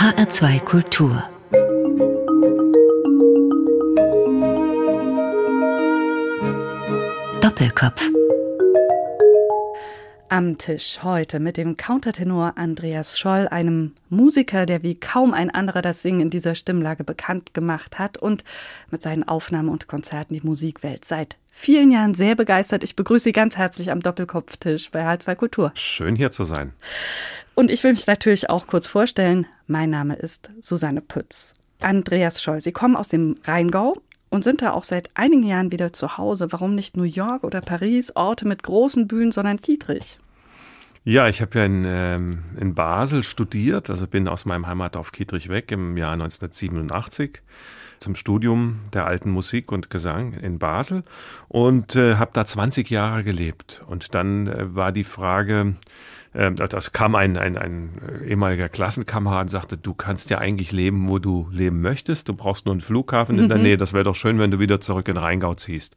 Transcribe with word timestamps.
HR2 0.00 0.60
Kultur. 0.60 1.22
Doppelkopf. 7.42 8.08
Am 10.30 10.56
Tisch 10.56 11.00
heute 11.02 11.38
mit 11.38 11.58
dem 11.58 11.76
Countertenor 11.76 12.54
Andreas 12.56 13.18
Scholl, 13.18 13.46
einem 13.48 13.92
Musiker, 14.08 14.64
der 14.64 14.82
wie 14.82 14.98
kaum 14.98 15.34
ein 15.34 15.50
anderer 15.50 15.82
das 15.82 16.00
Singen 16.00 16.22
in 16.22 16.30
dieser 16.30 16.54
Stimmlage 16.54 17.04
bekannt 17.04 17.52
gemacht 17.52 17.98
hat 17.98 18.16
und 18.16 18.42
mit 18.90 19.02
seinen 19.02 19.28
Aufnahmen 19.28 19.68
und 19.68 19.86
Konzerten 19.86 20.32
die 20.32 20.40
Musikwelt 20.40 21.04
seit 21.04 21.36
vielen 21.50 21.90
Jahren 21.90 22.14
sehr 22.14 22.34
begeistert. 22.34 22.82
Ich 22.84 22.96
begrüße 22.96 23.24
Sie 23.24 23.32
ganz 23.32 23.56
herzlich 23.56 23.90
am 23.90 24.00
Doppelkopftisch 24.00 24.90
bei 24.90 25.06
H2 25.06 25.34
Kultur. 25.34 25.72
Schön 25.74 26.16
hier 26.16 26.30
zu 26.30 26.44
sein. 26.44 26.72
Und 27.54 27.70
ich 27.70 27.84
will 27.84 27.92
mich 27.92 28.06
natürlich 28.06 28.48
auch 28.48 28.66
kurz 28.66 28.86
vorstellen. 28.86 29.46
Mein 29.66 29.90
Name 29.90 30.14
ist 30.14 30.50
Susanne 30.60 31.00
Pütz. 31.00 31.54
Andreas 31.80 32.42
Scholl, 32.42 32.60
Sie 32.60 32.72
kommen 32.72 32.96
aus 32.96 33.08
dem 33.08 33.36
Rheingau, 33.44 33.94
und 34.30 34.44
sind 34.44 34.62
da 34.62 34.72
auch 34.72 34.84
seit 34.84 35.10
einigen 35.14 35.42
Jahren 35.42 35.72
wieder 35.72 35.92
zu 35.92 36.16
Hause. 36.16 36.50
Warum 36.52 36.74
nicht 36.74 36.96
New 36.96 37.02
York 37.02 37.44
oder 37.44 37.60
Paris, 37.60 38.14
Orte 38.14 38.46
mit 38.46 38.62
großen 38.62 39.06
Bühnen, 39.06 39.32
sondern 39.32 39.60
Kietrich? 39.60 40.18
Ja, 41.02 41.28
ich 41.28 41.40
habe 41.40 41.58
ja 41.58 41.64
in, 41.64 41.84
ähm, 41.86 42.42
in 42.58 42.74
Basel 42.74 43.22
studiert, 43.22 43.90
also 43.90 44.06
bin 44.06 44.28
aus 44.28 44.44
meinem 44.44 44.66
Heimatdorf 44.66 45.12
Kietrich 45.12 45.48
weg 45.48 45.72
im 45.72 45.96
Jahr 45.96 46.12
1987 46.12 47.42
zum 48.00 48.14
Studium 48.14 48.80
der 48.92 49.06
alten 49.06 49.30
Musik 49.30 49.70
und 49.70 49.90
Gesang 49.90 50.32
in 50.32 50.58
Basel 50.58 51.04
und 51.48 51.94
äh, 51.96 52.16
habe 52.16 52.30
da 52.32 52.44
20 52.44 52.90
Jahre 52.90 53.22
gelebt. 53.22 53.82
Und 53.86 54.14
dann 54.14 54.48
äh, 54.48 54.74
war 54.74 54.90
die 54.90 55.04
Frage, 55.04 55.74
äh, 56.32 56.50
das 56.52 56.92
kam 56.92 57.14
ein, 57.14 57.36
ein, 57.36 57.58
ein 57.58 57.90
ehemaliger 58.26 58.68
Klassenkamerad 58.68 59.42
und 59.42 59.48
sagte, 59.48 59.76
du 59.76 59.94
kannst 59.94 60.30
ja 60.30 60.38
eigentlich 60.38 60.72
leben, 60.72 61.08
wo 61.08 61.18
du 61.18 61.48
leben 61.52 61.80
möchtest. 61.82 62.28
Du 62.28 62.34
brauchst 62.34 62.66
nur 62.66 62.72
einen 62.72 62.80
Flughafen 62.80 63.38
in 63.38 63.48
der 63.48 63.58
mhm. 63.58 63.64
Nähe. 63.64 63.76
Das 63.76 63.92
wäre 63.92 64.04
doch 64.04 64.16
schön, 64.16 64.38
wenn 64.38 64.50
du 64.50 64.58
wieder 64.58 64.80
zurück 64.80 65.08
in 65.08 65.16
Rheingau 65.16 65.54
ziehst. 65.54 65.94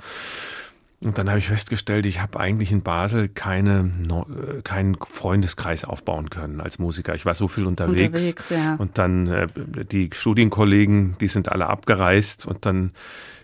Und 1.04 1.18
dann 1.18 1.30
habe 1.30 1.40
ich 1.40 1.48
festgestellt, 1.48 2.06
ich 2.06 2.22
habe 2.22 2.40
eigentlich 2.40 2.72
in 2.72 2.82
Basel 2.82 3.28
keine, 3.30 3.92
äh, 4.10 4.62
keinen 4.62 4.96
Freundeskreis 4.96 5.86
aufbauen 5.86 6.30
können 6.30 6.62
als 6.62 6.80
Musiker. 6.80 7.14
Ich 7.16 7.26
war 7.26 7.34
so 7.34 7.48
viel 7.48 7.66
unterwegs. 7.66 8.14
unterwegs 8.14 8.50
ja. 8.50 8.76
Und 8.76 8.98
dann 8.98 9.28
äh, 9.28 9.48
die 9.92 10.10
Studienkollegen, 10.14 11.18
die 11.20 11.28
sind 11.28 11.52
alle 11.52 11.68
abgereist. 11.68 12.46
Und 12.46 12.66
dann 12.66 12.92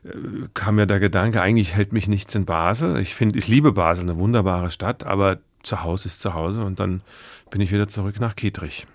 äh, 0.04 0.10
kam 0.54 0.76
mir 0.76 0.88
der 0.88 1.00
Gedanke, 1.00 1.42
eigentlich 1.42 1.74
hält 1.76 1.94
mich 1.94 2.08
nichts 2.08 2.34
in 2.36 2.46
Basel. 2.46 2.98
Ich 3.00 3.14
finde, 3.14 3.38
ich 3.38 3.48
liebe 3.48 3.74
Basel, 3.74 4.04
eine 4.04 4.18
wunderbare 4.18 4.72
Stadt, 4.72 5.06
aber 5.06 5.40
zu 5.64 5.84
Hause 5.84 6.08
ist 6.08 6.22
zu 6.22 6.34
Hause 6.34 6.64
und 6.64 6.80
dann 6.80 7.02
bin 7.50 7.62
ich 7.62 7.72
wieder 7.72 7.88
zurück 7.88 8.20
nach 8.20 8.36
Kietrich. 8.36 8.88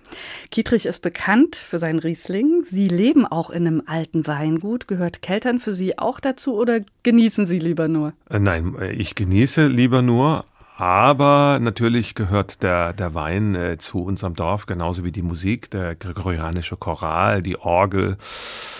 Kietrich 0.51 0.85
ist 0.85 1.01
bekannt 1.01 1.55
für 1.55 1.77
seinen 1.77 1.99
Riesling. 1.99 2.63
Sie 2.63 2.87
leben 2.87 3.25
auch 3.25 3.49
in 3.49 3.67
einem 3.67 3.83
alten 3.85 4.27
Weingut. 4.27 4.87
Gehört 4.87 5.21
Keltern 5.21 5.59
für 5.59 5.73
Sie 5.73 5.97
auch 5.97 6.19
dazu 6.19 6.55
oder 6.55 6.79
genießen 7.03 7.45
Sie 7.45 7.59
lieber 7.59 7.87
nur? 7.87 8.13
Äh, 8.29 8.39
nein, 8.39 8.75
äh, 8.79 8.91
ich 8.91 9.15
genieße 9.15 9.67
lieber 9.67 10.01
nur, 10.01 10.45
aber 10.77 11.59
natürlich 11.61 12.15
gehört 12.15 12.61
der, 12.61 12.91
der 12.91 13.15
Wein 13.15 13.55
äh, 13.55 13.77
zu 13.77 14.03
unserem 14.03 14.33
Dorf, 14.33 14.65
genauso 14.65 15.05
wie 15.05 15.11
die 15.13 15.21
Musik, 15.21 15.71
der 15.71 15.95
gregorianische 15.95 16.75
Choral, 16.75 17.41
die 17.41 17.57
Orgel. 17.57 18.17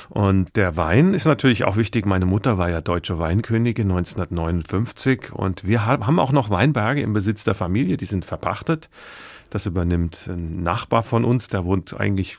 Und 0.10 0.58
der 0.58 0.76
Wein 0.76 1.14
ist 1.14 1.26
natürlich 1.26 1.64
auch 1.64 1.78
wichtig. 1.78 2.06
Meine 2.06 2.26
Mutter 2.26 2.58
war 2.58 2.70
ja 2.70 2.82
deutsche 2.82 3.18
Weinkönigin 3.18 3.90
1959 3.92 5.32
und 5.32 5.66
wir 5.66 5.86
haben 5.86 6.20
auch 6.20 6.34
noch 6.34 6.50
Weinberge 6.50 7.02
im 7.02 7.14
Besitz 7.14 7.46
der 7.46 7.56
Familie, 7.56 7.96
die 7.96 8.06
sind 8.06 8.26
verpachtet. 8.26 8.90
Das 9.50 9.66
übernimmt 9.66 10.28
ein 10.28 10.64
Nachbar 10.64 11.04
von 11.04 11.26
uns, 11.26 11.48
der 11.48 11.66
wohnt 11.66 12.00
eigentlich 12.00 12.38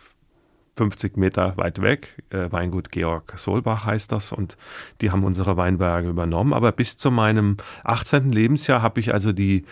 50 0.77 1.17
Meter 1.17 1.57
weit 1.57 1.81
weg. 1.81 2.23
Äh, 2.31 2.53
Weingut 2.53 2.91
Georg 2.91 3.33
Solbach 3.37 3.87
heißt 3.87 4.13
das 4.13 4.33
und 4.33 4.57
die 5.01 5.11
haben 5.11 5.25
unsere 5.25 5.57
Weinberge 5.57 6.09
übernommen. 6.09 6.53
Aber 6.53 6.73
bis 6.73 6.97
zu 6.97 7.11
meinem 7.11 7.57
18. 7.85 8.31
Lebensjahr 8.31 8.83
habe 8.83 9.01
ich 9.01 9.13
also 9.15 9.33
die 9.33 9.65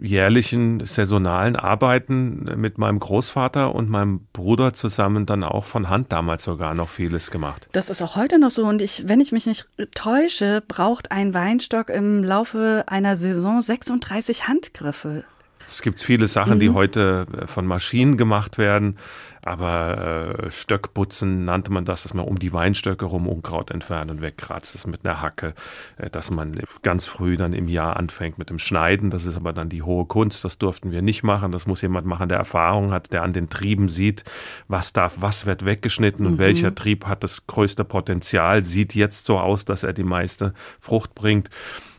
jährlichen 0.00 0.84
saisonalen 0.86 1.56
Arbeiten 1.56 2.44
mit 2.58 2.78
meinem 2.78 2.98
Großvater 2.98 3.74
und 3.74 3.90
meinem 3.90 4.26
Bruder 4.32 4.72
zusammen 4.72 5.26
dann 5.26 5.44
auch 5.44 5.64
von 5.64 5.90
Hand 5.90 6.10
damals 6.10 6.44
sogar 6.44 6.74
noch 6.74 6.88
vieles 6.88 7.30
gemacht. 7.30 7.68
Das 7.72 7.90
ist 7.90 8.00
auch 8.00 8.16
heute 8.16 8.38
noch 8.38 8.50
so 8.50 8.64
und 8.64 8.80
ich, 8.80 9.06
wenn 9.08 9.20
ich 9.20 9.30
mich 9.30 9.46
nicht 9.46 9.68
täusche, 9.94 10.62
braucht 10.66 11.12
ein 11.12 11.34
Weinstock 11.34 11.90
im 11.90 12.24
Laufe 12.24 12.84
einer 12.86 13.16
Saison 13.16 13.60
36 13.60 14.48
Handgriffe. 14.48 15.24
Es 15.66 15.82
gibt 15.82 16.00
viele 16.00 16.26
Sachen, 16.26 16.54
mhm. 16.54 16.60
die 16.60 16.70
heute 16.70 17.26
äh, 17.40 17.46
von 17.46 17.66
Maschinen 17.66 18.16
gemacht 18.16 18.58
werden, 18.58 18.96
aber 19.42 20.44
äh, 20.46 20.50
Stöckputzen 20.50 21.44
nannte 21.44 21.70
man 21.70 21.84
das, 21.84 22.04
dass 22.04 22.14
man 22.14 22.24
um 22.24 22.38
die 22.38 22.52
Weinstöcke 22.52 23.04
rum 23.04 23.28
Unkraut 23.28 23.70
entfernt 23.70 24.10
und 24.10 24.22
wegkratzt, 24.22 24.74
das 24.74 24.86
mit 24.86 25.04
einer 25.04 25.20
Hacke, 25.20 25.54
äh, 25.98 26.08
dass 26.08 26.30
man 26.30 26.58
ganz 26.82 27.06
früh 27.06 27.36
dann 27.36 27.52
im 27.52 27.68
Jahr 27.68 27.96
anfängt 27.96 28.38
mit 28.38 28.48
dem 28.48 28.58
Schneiden, 28.58 29.10
das 29.10 29.26
ist 29.26 29.36
aber 29.36 29.52
dann 29.52 29.68
die 29.68 29.82
hohe 29.82 30.06
Kunst, 30.06 30.44
das 30.44 30.58
durften 30.58 30.92
wir 30.92 31.02
nicht 31.02 31.22
machen, 31.22 31.52
das 31.52 31.66
muss 31.66 31.82
jemand 31.82 32.06
machen, 32.06 32.28
der 32.28 32.38
Erfahrung 32.38 32.92
hat, 32.92 33.12
der 33.12 33.22
an 33.22 33.32
den 33.32 33.50
Trieben 33.50 33.88
sieht, 33.88 34.24
was 34.68 34.92
darf, 34.92 35.16
was 35.18 35.44
wird 35.44 35.64
weggeschnitten 35.64 36.26
und 36.26 36.34
mhm. 36.34 36.38
welcher 36.38 36.74
Trieb 36.74 37.06
hat 37.06 37.22
das 37.22 37.46
größte 37.46 37.84
Potenzial, 37.84 38.64
sieht 38.64 38.94
jetzt 38.94 39.26
so 39.26 39.38
aus, 39.38 39.64
dass 39.64 39.82
er 39.82 39.92
die 39.92 40.04
meiste 40.04 40.54
Frucht 40.80 41.14
bringt. 41.14 41.50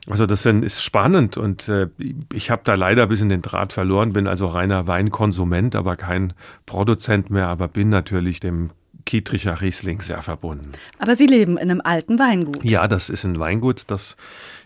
Also 0.09 0.25
das 0.25 0.45
ist 0.45 0.83
spannend 0.83 1.37
und 1.37 1.67
äh, 1.67 1.87
ich 2.31 2.51
habe 2.51 2.61
da 2.63 2.75
leider 2.75 3.03
ein 3.03 3.09
bisschen 3.09 3.29
den 3.29 3.41
Draht 3.41 3.73
verloren, 3.73 4.13
bin 4.13 4.27
also 4.27 4.47
reiner 4.47 4.87
Weinkonsument, 4.87 5.75
aber 5.75 5.95
kein 5.95 6.33
Produzent 6.65 7.31
mehr, 7.31 7.47
aber 7.47 7.67
bin 7.67 7.89
natürlich 7.89 8.39
dem 8.39 8.69
Kietricher 9.05 9.61
Riesling 9.61 10.01
sehr 10.01 10.21
verbunden. 10.21 10.71
Aber 10.99 11.15
Sie 11.15 11.27
leben 11.27 11.57
in 11.57 11.69
einem 11.69 11.81
alten 11.83 12.17
Weingut. 12.17 12.63
Ja, 12.63 12.87
das 12.87 13.09
ist 13.09 13.23
ein 13.23 13.39
Weingut, 13.39 13.83
das 13.87 14.15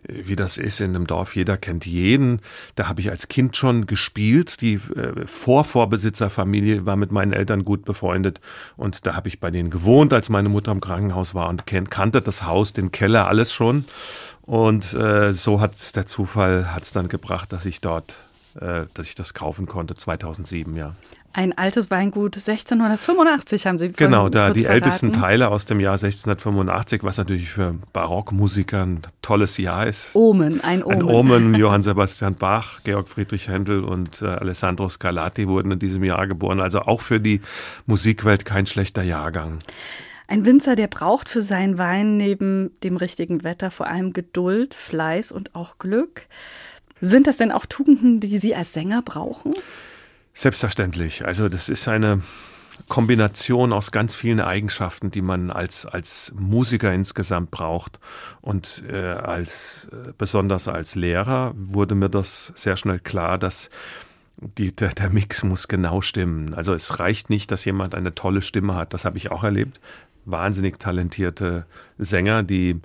wie 0.08 0.36
das 0.36 0.58
ist 0.58 0.82
in 0.82 0.96
einem 0.96 1.08
Dorf, 1.08 1.36
jeder 1.36 1.58
kennt 1.58 1.86
jeden. 1.86 2.42
Da 2.76 2.88
habe 2.88 3.02
ich 3.02 3.10
als 3.10 3.28
Kind 3.28 3.58
schon 3.58 3.86
gespielt. 3.86 4.62
Die 4.62 4.76
äh, 4.76 5.26
Vorvorbesitzerfamilie 5.26 6.86
war 6.86 6.96
mit 6.96 7.12
meinen 7.12 7.34
Eltern 7.34 7.66
gut 7.66 7.86
befreundet 7.86 8.40
und 8.78 9.06
da 9.06 9.16
habe 9.16 9.28
ich 9.28 9.40
bei 9.40 9.52
denen 9.52 9.70
gewohnt, 9.70 10.14
als 10.14 10.30
meine 10.30 10.50
Mutter 10.50 10.72
im 10.72 10.82
Krankenhaus 10.82 11.36
war 11.36 11.50
und 11.50 11.66
kannte 11.90 12.22
das 12.22 12.44
Haus, 12.44 12.74
den 12.74 12.92
Keller, 12.92 13.28
alles 13.28 13.54
schon. 13.54 13.86
Und 14.50 14.96
äh, 14.96 15.32
so 15.32 15.62
hat 15.62 15.96
der 15.96 16.08
Zufall 16.08 16.74
hat's 16.74 16.92
dann 16.92 17.08
gebracht, 17.08 17.54
dass 17.54 17.66
ich 17.66 17.82
dort, 17.82 18.16
äh, 18.60 18.86
dass 18.96 19.06
ich 19.08 19.14
das 19.14 19.36
kaufen 19.36 19.68
konnte, 19.68 19.94
2007, 19.96 20.76
ja. 20.76 20.96
Ein 21.34 21.56
altes 21.56 21.92
Weingut 21.92 22.36
1685 22.36 23.68
haben 23.68 23.78
Sie 23.78 23.92
Genau, 23.92 24.30
da 24.30 24.50
die 24.52 24.62
verraten. 24.62 24.84
ältesten 24.84 25.14
Teile 25.14 25.50
aus 25.50 25.66
dem 25.66 25.80
Jahr 25.80 25.94
1685, 25.94 27.04
was 27.04 27.18
natürlich 27.20 27.50
für 27.52 27.76
Barockmusiker 27.94 28.82
ein 28.88 29.02
tolles 29.22 29.58
Jahr 29.58 29.86
ist. 29.86 30.16
Omen, 30.16 30.62
ein 30.62 30.84
Omen. 30.84 30.98
Ein 30.98 31.04
Omen, 31.04 31.54
Johann 31.60 31.84
Sebastian 31.84 32.34
Bach, 32.34 32.82
Georg 32.84 33.08
Friedrich 33.08 33.48
Händel 33.50 33.84
und 33.84 34.24
äh, 34.24 34.26
Alessandro 34.26 34.90
Scarlatti 34.90 35.48
wurden 35.48 35.72
in 35.74 35.78
diesem 35.78 36.04
Jahr 36.04 36.26
geboren. 36.26 36.60
Also 36.60 36.80
auch 36.82 37.02
für 37.02 37.20
die 37.20 37.42
Musikwelt 37.86 38.46
kein 38.46 38.66
schlechter 38.66 39.04
Jahrgang. 39.04 39.60
Ein 40.30 40.46
Winzer, 40.46 40.76
der 40.76 40.86
braucht 40.86 41.28
für 41.28 41.42
seinen 41.42 41.80
Wein 41.80 42.16
neben 42.16 42.70
dem 42.84 42.98
richtigen 42.98 43.44
Wetter 43.44 43.72
vor 43.72 43.88
allem 43.88 44.14
Geduld, 44.14 44.76
Fleiß 44.76 45.32
und 45.32 45.56
auch 45.56 45.80
Glück. 45.80 46.28
Sind 47.02 47.26
das 47.26 47.38
denn 47.38 47.52
auch 47.52 47.66
Tugenden, 47.66 48.20
die 48.20 48.38
Sie 48.38 48.54
als 48.54 48.74
Sänger 48.74 49.02
brauchen? 49.02 49.56
Selbstverständlich. 50.36 51.26
Also 51.26 51.50
das 51.50 51.68
ist 51.68 51.88
eine 51.88 52.22
Kombination 52.88 53.74
aus 53.74 53.90
ganz 53.92 54.14
vielen 54.14 54.40
Eigenschaften, 54.40 55.10
die 55.10 55.24
man 55.24 55.50
als, 55.50 55.88
als 55.88 56.32
Musiker 56.38 56.94
insgesamt 56.94 57.50
braucht. 57.50 58.00
Und 58.42 58.84
äh, 58.88 58.98
als 58.98 59.90
äh, 59.92 60.14
besonders 60.16 60.68
als 60.68 60.94
Lehrer 60.94 61.56
wurde 61.56 61.96
mir 61.96 62.10
das 62.10 62.54
sehr 62.54 62.78
schnell 62.78 63.00
klar, 63.00 63.40
dass 63.40 63.72
die, 64.38 64.74
der, 64.76 64.90
der 64.90 65.10
Mix 65.10 65.44
muss 65.44 65.68
genau 65.68 66.02
stimmen. 66.02 66.54
Also 66.54 66.76
es 66.76 67.00
reicht 67.00 67.32
nicht, 67.32 67.52
dass 67.52 67.66
jemand 67.66 67.96
eine 67.96 68.14
tolle 68.14 68.44
Stimme 68.44 68.76
hat. 68.76 68.94
Das 68.94 69.06
habe 69.06 69.18
ich 69.18 69.32
auch 69.32 69.44
erlebt 69.44 69.80
wahnsinnig 70.32 70.80
talentierte 70.80 71.66
Sänger, 71.98 72.44
die 72.44 72.80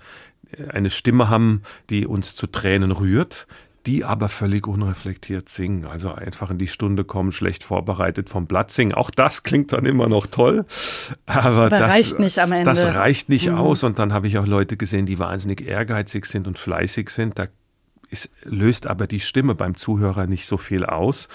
eine 0.68 0.90
Stimme 0.90 1.28
haben, 1.28 1.62
die 1.90 2.06
uns 2.06 2.34
zu 2.34 2.46
Tränen 2.46 2.92
rührt, 2.92 3.46
die 3.86 4.04
aber 4.04 4.28
völlig 4.28 4.66
unreflektiert 4.66 5.48
singen. 5.48 5.84
Also 5.84 6.12
einfach 6.12 6.50
in 6.50 6.58
die 6.58 6.68
Stunde 6.68 7.04
kommen, 7.04 7.32
schlecht 7.32 7.64
vorbereitet 7.64 8.30
vom 8.30 8.46
Blatt 8.46 8.70
singen. 8.70 8.94
Auch 8.94 9.10
das 9.10 9.42
klingt 9.42 9.72
dann 9.72 9.84
immer 9.84 10.08
noch 10.08 10.26
toll. 10.26 10.64
Aber, 11.26 11.66
aber 11.66 11.70
das 11.70 11.92
reicht 11.92 12.18
nicht 12.18 12.38
am 12.38 12.52
Ende. 12.52 12.64
Das 12.64 12.94
reicht 12.94 13.28
nicht 13.28 13.48
mhm. 13.48 13.56
aus. 13.56 13.84
Und 13.84 13.98
dann 13.98 14.12
habe 14.12 14.26
ich 14.26 14.38
auch 14.38 14.46
Leute 14.46 14.76
gesehen, 14.76 15.04
die 15.04 15.18
wahnsinnig 15.18 15.66
ehrgeizig 15.66 16.24
sind 16.26 16.46
und 16.46 16.58
fleißig 16.58 17.10
sind. 17.10 17.38
Da 17.38 17.48
ist, 18.10 18.30
löst 18.42 18.86
aber 18.86 19.06
die 19.06 19.20
Stimme 19.20 19.54
beim 19.54 19.76
Zuhörer 19.76 20.26
nicht 20.26 20.46
so 20.46 20.56
viel 20.56 20.86
aus. 20.86 21.28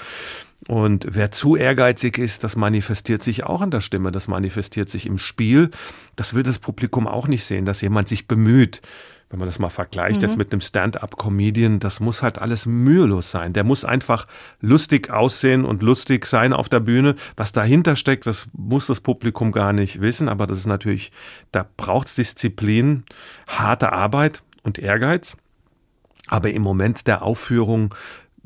Und 0.67 1.07
wer 1.09 1.31
zu 1.31 1.55
ehrgeizig 1.55 2.17
ist, 2.17 2.43
das 2.43 2.55
manifestiert 2.55 3.23
sich 3.23 3.43
auch 3.43 3.61
an 3.61 3.71
der 3.71 3.81
Stimme, 3.81 4.11
das 4.11 4.27
manifestiert 4.27 4.89
sich 4.89 5.05
im 5.05 5.17
Spiel. 5.17 5.71
Das 6.15 6.33
will 6.33 6.43
das 6.43 6.59
Publikum 6.59 7.07
auch 7.07 7.27
nicht 7.27 7.45
sehen, 7.45 7.65
dass 7.65 7.81
jemand 7.81 8.09
sich 8.09 8.27
bemüht. 8.27 8.81
wenn 9.29 9.39
man 9.39 9.47
das 9.47 9.59
mal 9.59 9.69
vergleicht 9.69 10.17
mhm. 10.17 10.21
jetzt 10.23 10.37
mit 10.37 10.51
einem 10.51 10.61
Stand-up-Comedian, 10.61 11.79
das 11.79 11.99
muss 11.99 12.23
halt 12.23 12.39
alles 12.39 12.65
mühelos 12.65 13.31
sein. 13.31 13.53
Der 13.53 13.63
muss 13.63 13.85
einfach 13.85 14.27
lustig 14.59 15.11
aussehen 15.11 15.65
und 15.65 15.81
lustig 15.81 16.25
sein 16.25 16.51
auf 16.51 16.67
der 16.67 16.79
Bühne. 16.81 17.15
Was 17.37 17.51
dahinter 17.51 17.95
steckt, 17.95 18.25
das 18.25 18.47
muss 18.51 18.87
das 18.87 18.99
Publikum 18.99 19.51
gar 19.51 19.71
nicht 19.71 20.01
wissen, 20.01 20.27
aber 20.27 20.45
das 20.45 20.57
ist 20.57 20.65
natürlich, 20.65 21.11
da 21.51 21.65
braucht 21.77 22.07
es 22.07 22.15
Disziplin, 22.15 23.03
harte 23.47 23.93
Arbeit 23.93 24.43
und 24.63 24.77
Ehrgeiz. 24.77 25.37
Aber 26.27 26.51
im 26.51 26.61
Moment 26.61 27.07
der 27.07 27.23
Aufführung 27.23 27.93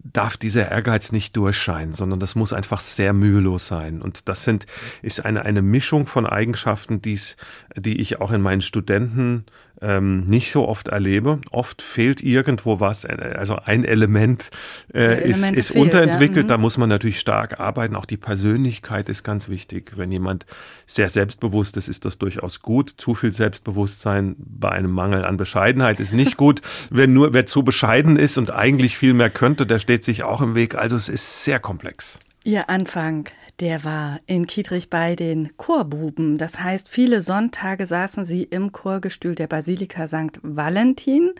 darf 0.03 0.37
dieser 0.37 0.69
Ehrgeiz 0.71 1.11
nicht 1.11 1.35
durchscheinen, 1.37 1.93
sondern 1.93 2.19
das 2.19 2.35
muss 2.35 2.53
einfach 2.53 2.81
sehr 2.81 3.13
mühelos 3.13 3.67
sein. 3.67 4.01
Und 4.01 4.27
das 4.27 4.43
sind, 4.43 4.65
ist 5.01 5.23
eine, 5.23 5.43
eine 5.45 5.61
Mischung 5.61 6.07
von 6.07 6.25
Eigenschaften, 6.25 7.01
die's, 7.01 7.37
die 7.75 8.01
ich 8.01 8.19
auch 8.19 8.31
in 8.31 8.41
meinen 8.41 8.61
Studenten 8.61 9.45
ähm, 9.83 10.25
nicht 10.25 10.51
so 10.51 10.67
oft 10.67 10.87
erlebe. 10.87 11.39
Oft 11.51 11.81
fehlt 11.81 12.21
irgendwo 12.23 12.79
was, 12.79 13.03
äh, 13.03 13.35
also 13.37 13.57
ein 13.57 13.83
Element 13.83 14.49
äh, 14.93 15.29
ist, 15.29 15.51
ist 15.51 15.71
fehlt, 15.71 15.83
unterentwickelt. 15.83 16.45
Ja. 16.45 16.49
Da 16.49 16.57
mhm. 16.57 16.61
muss 16.61 16.77
man 16.77 16.89
natürlich 16.89 17.19
stark 17.19 17.59
arbeiten. 17.59 17.95
Auch 17.95 18.05
die 18.05 18.17
Persönlichkeit 18.17 19.09
ist 19.09 19.23
ganz 19.23 19.49
wichtig. 19.49 19.91
Wenn 19.95 20.11
jemand 20.11 20.45
sehr 20.85 21.09
selbstbewusst 21.09 21.75
ist, 21.75 21.89
ist 21.89 22.05
das 22.05 22.17
durchaus 22.17 22.61
gut. 22.61 22.93
Zu 22.97 23.13
viel 23.13 23.33
Selbstbewusstsein 23.33 24.35
bei 24.37 24.69
einem 24.69 24.91
Mangel 24.91 25.25
an 25.25 25.37
Bescheidenheit 25.37 25.99
ist 25.99 26.13
nicht 26.13 26.37
gut. 26.37 26.61
wer 26.89 27.07
nur, 27.07 27.33
wer 27.33 27.45
zu 27.45 27.63
bescheiden 27.63 28.15
ist 28.15 28.37
und 28.37 28.53
eigentlich 28.55 28.97
viel 28.97 29.13
mehr 29.13 29.29
könnte, 29.29 29.65
der 29.65 29.79
steht 29.79 29.92
sich 30.01 30.23
auch 30.23 30.41
im 30.41 30.55
Weg. 30.55 30.75
Also 30.75 30.95
es 30.95 31.09
ist 31.09 31.43
sehr 31.43 31.59
komplex. 31.59 32.19
Ihr 32.43 32.69
Anfang, 32.69 33.29
der 33.59 33.83
war 33.83 34.19
in 34.25 34.47
Kietrich 34.47 34.89
bei 34.89 35.15
den 35.15 35.55
Chorbuben. 35.57 36.37
Das 36.37 36.59
heißt, 36.59 36.89
viele 36.89 37.21
Sonntage 37.21 37.85
saßen 37.85 38.25
sie 38.25 38.43
im 38.43 38.71
Chorgestühl 38.71 39.35
der 39.35 39.47
Basilika 39.47 40.07
St. 40.07 40.39
Valentin. 40.41 41.31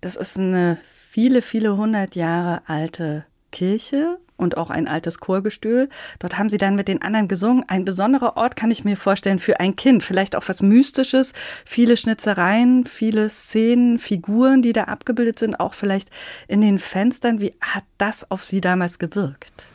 Das 0.00 0.16
ist 0.16 0.38
eine 0.38 0.78
viele, 0.84 1.42
viele 1.42 1.76
hundert 1.76 2.14
Jahre 2.14 2.62
alte 2.66 3.24
Kirche 3.50 4.18
und 4.36 4.56
auch 4.56 4.70
ein 4.70 4.88
altes 4.88 5.18
Chorgestühl. 5.18 5.88
Dort 6.18 6.38
haben 6.38 6.48
sie 6.48 6.58
dann 6.58 6.74
mit 6.74 6.88
den 6.88 7.02
anderen 7.02 7.28
gesungen. 7.28 7.64
Ein 7.68 7.84
besonderer 7.84 8.36
Ort 8.36 8.56
kann 8.56 8.70
ich 8.70 8.84
mir 8.84 8.96
vorstellen 8.96 9.38
für 9.38 9.60
ein 9.60 9.76
Kind. 9.76 10.02
Vielleicht 10.02 10.36
auch 10.36 10.44
was 10.46 10.62
Mystisches. 10.62 11.32
Viele 11.64 11.96
Schnitzereien, 11.96 12.86
viele 12.86 13.28
Szenen, 13.28 13.98
Figuren, 13.98 14.62
die 14.62 14.72
da 14.72 14.84
abgebildet 14.84 15.38
sind, 15.38 15.60
auch 15.60 15.74
vielleicht 15.74 16.10
in 16.48 16.60
den 16.60 16.78
Fenstern. 16.78 17.40
Wie 17.40 17.54
hat 17.60 17.84
das 17.98 18.30
auf 18.30 18.44
Sie 18.44 18.60
damals 18.60 18.98
gewirkt? 18.98 19.68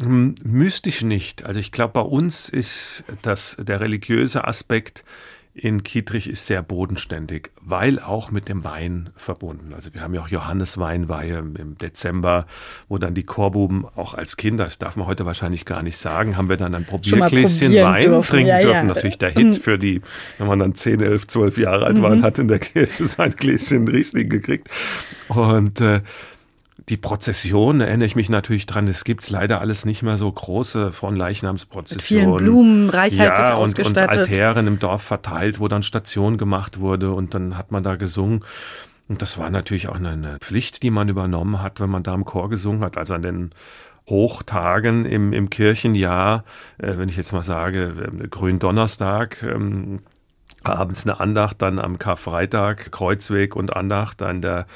Hm, 0.00 0.34
mystisch 0.42 1.02
nicht. 1.02 1.44
Also 1.44 1.60
ich 1.60 1.72
glaube, 1.72 1.92
bei 1.94 2.00
uns 2.00 2.48
ist 2.48 3.04
das, 3.22 3.56
der 3.60 3.80
religiöse 3.80 4.46
Aspekt 4.46 5.04
in 5.62 5.82
Kietrich 5.82 6.26
ist 6.26 6.46
sehr 6.46 6.62
bodenständig, 6.62 7.50
weil 7.60 7.98
auch 7.98 8.30
mit 8.30 8.48
dem 8.48 8.64
Wein 8.64 9.10
verbunden. 9.14 9.74
Also 9.74 9.92
wir 9.92 10.00
haben 10.00 10.14
ja 10.14 10.22
auch 10.22 10.28
Johannesweinweihe 10.28 11.36
im 11.36 11.76
Dezember, 11.76 12.46
wo 12.88 12.96
dann 12.96 13.12
die 13.12 13.24
Chorbuben 13.24 13.84
auch 13.94 14.14
als 14.14 14.38
Kinder, 14.38 14.64
das 14.64 14.78
darf 14.78 14.96
man 14.96 15.06
heute 15.06 15.26
wahrscheinlich 15.26 15.66
gar 15.66 15.82
nicht 15.82 15.98
sagen, 15.98 16.38
haben 16.38 16.48
wir 16.48 16.56
dann 16.56 16.74
ein 16.74 16.86
Probiergläschen 16.86 17.74
Wein 17.74 18.04
dürfen. 18.04 18.30
trinken 18.30 18.48
ja, 18.48 18.60
dürfen. 18.62 18.74
Ja. 18.74 18.84
Natürlich 18.84 19.18
der 19.18 19.30
Hit 19.32 19.56
für 19.56 19.78
die, 19.78 20.00
wenn 20.38 20.46
man 20.46 20.60
dann 20.60 20.74
10, 20.74 21.02
11, 21.02 21.26
12 21.26 21.58
Jahre 21.58 21.84
alt 21.84 22.00
war 22.00 22.12
und 22.12 22.20
mhm. 22.20 22.24
hat 22.24 22.38
in 22.38 22.48
der 22.48 22.58
Kirche 22.58 23.04
sein 23.06 23.32
Gläschen 23.32 23.86
Riesling 23.86 24.30
gekriegt. 24.30 24.70
Und 25.28 25.82
äh, 25.82 26.00
die 26.90 26.96
Prozession, 26.96 27.80
erinnere 27.80 28.06
ich 28.06 28.16
mich 28.16 28.28
natürlich 28.28 28.66
dran, 28.66 28.88
es 28.88 29.04
gibt's 29.04 29.30
leider 29.30 29.60
alles 29.60 29.84
nicht 29.84 30.02
mehr 30.02 30.18
so 30.18 30.30
große 30.30 30.92
von 30.92 31.14
Leichnamsprozessionen. 31.14 31.98
Mit 31.98 32.04
vielen 32.04 32.36
Blumen, 32.36 32.90
reichhaltig 32.90 33.38
ja, 33.38 33.54
ausgestattet. 33.54 34.10
Und, 34.10 34.22
und 34.22 34.28
Altären 34.28 34.66
im 34.66 34.78
Dorf 34.80 35.02
verteilt, 35.02 35.60
wo 35.60 35.68
dann 35.68 35.82
Station 35.82 36.36
gemacht 36.36 36.80
wurde 36.80 37.12
und 37.12 37.32
dann 37.32 37.56
hat 37.56 37.70
man 37.70 37.82
da 37.82 37.94
gesungen. 37.94 38.44
Und 39.08 39.22
das 39.22 39.38
war 39.38 39.50
natürlich 39.50 39.88
auch 39.88 39.96
eine 39.96 40.38
Pflicht, 40.40 40.82
die 40.82 40.90
man 40.90 41.08
übernommen 41.08 41.62
hat, 41.62 41.80
wenn 41.80 41.90
man 41.90 42.02
da 42.02 42.14
im 42.14 42.24
Chor 42.24 42.50
gesungen 42.50 42.82
hat. 42.82 42.96
Also 42.96 43.14
an 43.14 43.22
den 43.22 43.50
Hochtagen 44.08 45.04
im, 45.04 45.32
im 45.32 45.48
Kirchenjahr, 45.48 46.44
äh, 46.78 46.96
wenn 46.96 47.08
ich 47.08 47.16
jetzt 47.16 47.32
mal 47.32 47.42
sage, 47.42 48.10
äh, 48.22 48.28
Gründonnerstag, 48.28 49.42
ähm, 49.42 50.00
abends 50.62 51.06
eine 51.06 51.20
Andacht, 51.20 51.62
dann 51.62 51.78
am 51.78 51.98
Karfreitag 51.98 52.92
Kreuzweg 52.92 53.56
und 53.56 53.74
Andacht 53.74 54.22
an 54.22 54.42
der 54.42 54.66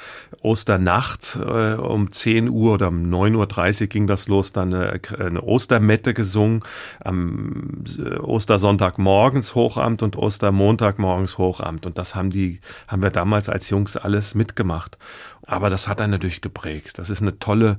Osternacht 0.41 1.37
äh, 1.37 1.75
um 1.75 2.11
10 2.11 2.49
Uhr 2.49 2.75
oder 2.75 2.89
um 2.89 3.11
9.30 3.11 3.83
Uhr 3.83 3.87
ging 3.89 4.07
das 4.07 4.29
los, 4.29 4.53
dann 4.53 4.75
eine, 4.75 5.01
eine 5.19 5.43
Ostermette 5.43 6.15
gesungen, 6.15 6.61
am 7.03 7.85
äh, 7.99 8.17
Ostersonntag 8.17 8.99
morgens 8.99 9.55
Hochamt 9.55 10.03
und 10.03 10.17
Ostermontag 10.17 10.99
morgens 10.99 11.39
Hochamt 11.39 11.87
und 11.87 11.99
das 11.99 12.15
haben 12.15 12.31
die, 12.31 12.61
haben 12.89 13.03
wir 13.03 13.11
damals 13.11 13.49
als 13.49 13.71
Jungs 13.71 13.97
alles 13.97 14.35
mitgemacht. 14.35 14.99
Aber 15.47 15.69
das 15.69 15.89
hat 15.89 16.01
einen 16.01 16.13
natürlich 16.13 16.41
geprägt. 16.41 16.99
Das 16.99 17.11
ist 17.11 17.21
eine 17.21 17.39
tolle 17.39 17.79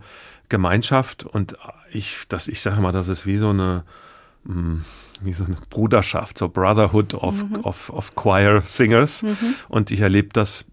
Gemeinschaft 0.50 1.24
und 1.24 1.58
ich, 1.92 2.26
das, 2.30 2.48
ich 2.48 2.62
sage 2.62 2.82
mal, 2.82 2.92
das 2.92 3.08
ist 3.08 3.26
wie 3.26 3.38
so 3.38 3.50
eine, 3.50 3.84
mh, 4.44 4.54
hm, 4.54 4.86
wie 5.22 5.34
so 5.34 5.46
eine 5.46 5.58
Bruderschaft, 5.70 6.38
so 6.38 6.50
Brotherhood 6.50 7.14
of, 7.14 7.44
mhm. 7.44 7.62
of, 7.64 7.90
of 7.90 8.16
Choir 8.16 8.64
Singers. 8.66 9.24
Mhm. 9.24 9.56
Und 9.68 9.92
ich 9.92 10.02
erlebe 10.02 10.30
das 10.34 10.66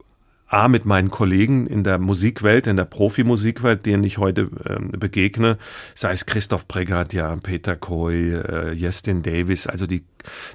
A 0.52 0.68
mit 0.68 0.84
meinen 0.84 1.10
Kollegen 1.10 1.66
in 1.66 1.82
der 1.82 1.98
Musikwelt, 1.98 2.66
in 2.66 2.76
der 2.76 2.84
Profimusikwelt, 2.84 3.86
denen 3.86 4.04
ich 4.04 4.18
heute 4.18 4.50
ähm, 4.68 4.90
begegne, 4.90 5.56
sei 5.94 6.12
es 6.12 6.26
Christoph 6.26 6.68
Pregat, 6.68 7.14
ja, 7.14 7.34
Peter 7.36 7.74
Coy, 7.74 8.34
äh, 8.34 8.72
Justin 8.72 9.22
Davis, 9.22 9.66
also 9.66 9.86
die 9.86 10.04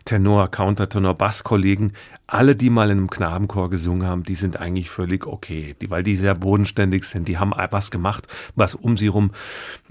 Tenor, 0.06 0.51
Countertenor, 0.51 1.16
Basskollegen, 1.16 1.94
alle, 2.27 2.57
die 2.57 2.69
mal 2.69 2.91
in 2.91 2.97
einem 2.97 3.09
Knabenchor 3.09 3.69
gesungen 3.69 4.06
haben, 4.06 4.24
die 4.24 4.35
sind 4.35 4.59
eigentlich 4.59 4.89
völlig 4.89 5.25
okay, 5.25 5.75
die, 5.81 5.89
weil 5.89 6.03
die 6.03 6.18
sehr 6.18 6.35
bodenständig 6.35 7.06
sind. 7.06 7.29
Die 7.29 7.38
haben 7.38 7.53
was 7.71 7.89
gemacht, 7.89 8.27
was 8.56 8.75
um 8.75 8.97
sie 8.97 9.07
rum 9.07 9.31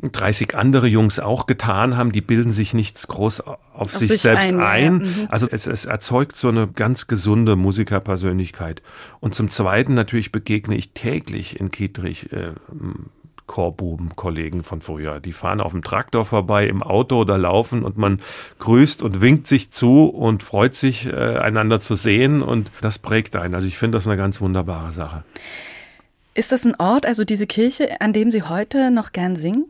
30 0.03 0.55
andere 0.55 0.87
Jungs 0.87 1.19
auch 1.19 1.47
getan 1.47 1.97
haben. 1.97 2.12
Die 2.12 2.21
bilden 2.21 2.53
sich 2.53 2.75
nichts 2.75 3.09
groß 3.09 3.41
auf, 3.41 3.59
auf 3.73 3.97
sich, 3.97 4.09
sich, 4.09 4.21
selbst 4.21 4.49
ein. 4.49 4.61
ein. 4.61 4.83
Ja. 4.83 4.88
Mhm. 4.91 5.27
Also 5.31 5.49
es, 5.50 5.67
es 5.67 5.87
erzeugt 5.87 6.37
so 6.37 6.49
eine 6.49 6.69
ganz 6.69 7.06
gesunde 7.06 7.56
Musikerpersönlichkeit. 7.56 8.83
Und 9.21 9.35
zum 9.35 9.49
Zweiten 9.49 9.94
natürlich 9.94 10.31
begegne 10.31 10.77
ich 10.77 10.93
täglich 10.93 11.59
in 11.59 11.71
Kietrich 11.71 12.33
äh, 12.33 12.53
Chorbuben-Kollegen 13.47 14.63
von 14.63 14.83
früher. 14.83 15.21
Die 15.21 15.33
fahren 15.33 15.61
auf 15.61 15.73
dem 15.73 15.83
Traktor 15.83 16.25
vorbei, 16.25 16.67
im 16.67 16.83
Auto 16.83 17.21
oder 17.21 17.39
laufen 17.39 17.85
und 17.85 17.97
man 17.97 18.21
grüßt 18.59 19.03
und 19.03 19.21
winkt 19.21 19.47
sich 19.47 19.71
zu 19.71 20.05
und 20.05 20.43
freut 20.43 20.75
sich, 20.75 21.07
äh, 21.07 21.39
einander 21.39 21.81
zu 21.81 21.97
sehen 21.97 22.43
und 22.43 22.71
das 22.81 22.99
prägt 22.99 23.37
einen. 23.37 23.55
Also 23.55 23.67
ich 23.67 23.79
finde 23.79 23.99
das 23.99 24.07
eine 24.07 24.17
ganz 24.17 24.41
wunderbare 24.41 24.93
Sache. 24.93 25.25
Ist 26.35 26.53
das 26.53 26.67
ein 26.67 26.75
Ort, 26.79 27.07
also 27.07 27.25
diese 27.25 27.47
Kirche, 27.47 28.01
an 28.01 28.13
dem 28.13 28.31
Sie 28.31 28.43
heute 28.43 28.91
noch 28.91 29.13
gern 29.13 29.37
singen? 29.37 29.67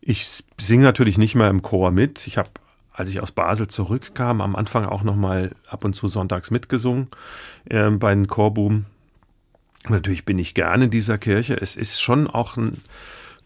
Ich 0.00 0.44
singe 0.56 0.84
natürlich 0.84 1.18
nicht 1.18 1.34
mehr 1.34 1.50
im 1.50 1.62
Chor 1.62 1.90
mit. 1.90 2.26
Ich 2.26 2.38
habe 2.38 2.50
als 2.98 3.08
ich 3.10 3.20
aus 3.20 3.30
Basel 3.30 3.68
zurückkam, 3.68 4.40
am 4.40 4.56
Anfang 4.56 4.84
auch 4.84 5.04
noch 5.04 5.14
mal 5.14 5.52
ab 5.68 5.84
und 5.84 5.94
zu 5.94 6.08
sonntags 6.08 6.50
mitgesungen 6.50 7.08
äh, 7.66 7.90
bei 7.90 8.12
den 8.12 8.26
Chorbuben. 8.26 8.86
Natürlich 9.86 10.24
bin 10.24 10.38
ich 10.38 10.54
gerne 10.54 10.86
in 10.86 10.90
dieser 10.90 11.18
Kirche. 11.18 11.56
Es 11.60 11.76
ist 11.76 12.00
schon 12.00 12.26
auch 12.26 12.56
ein 12.56 12.78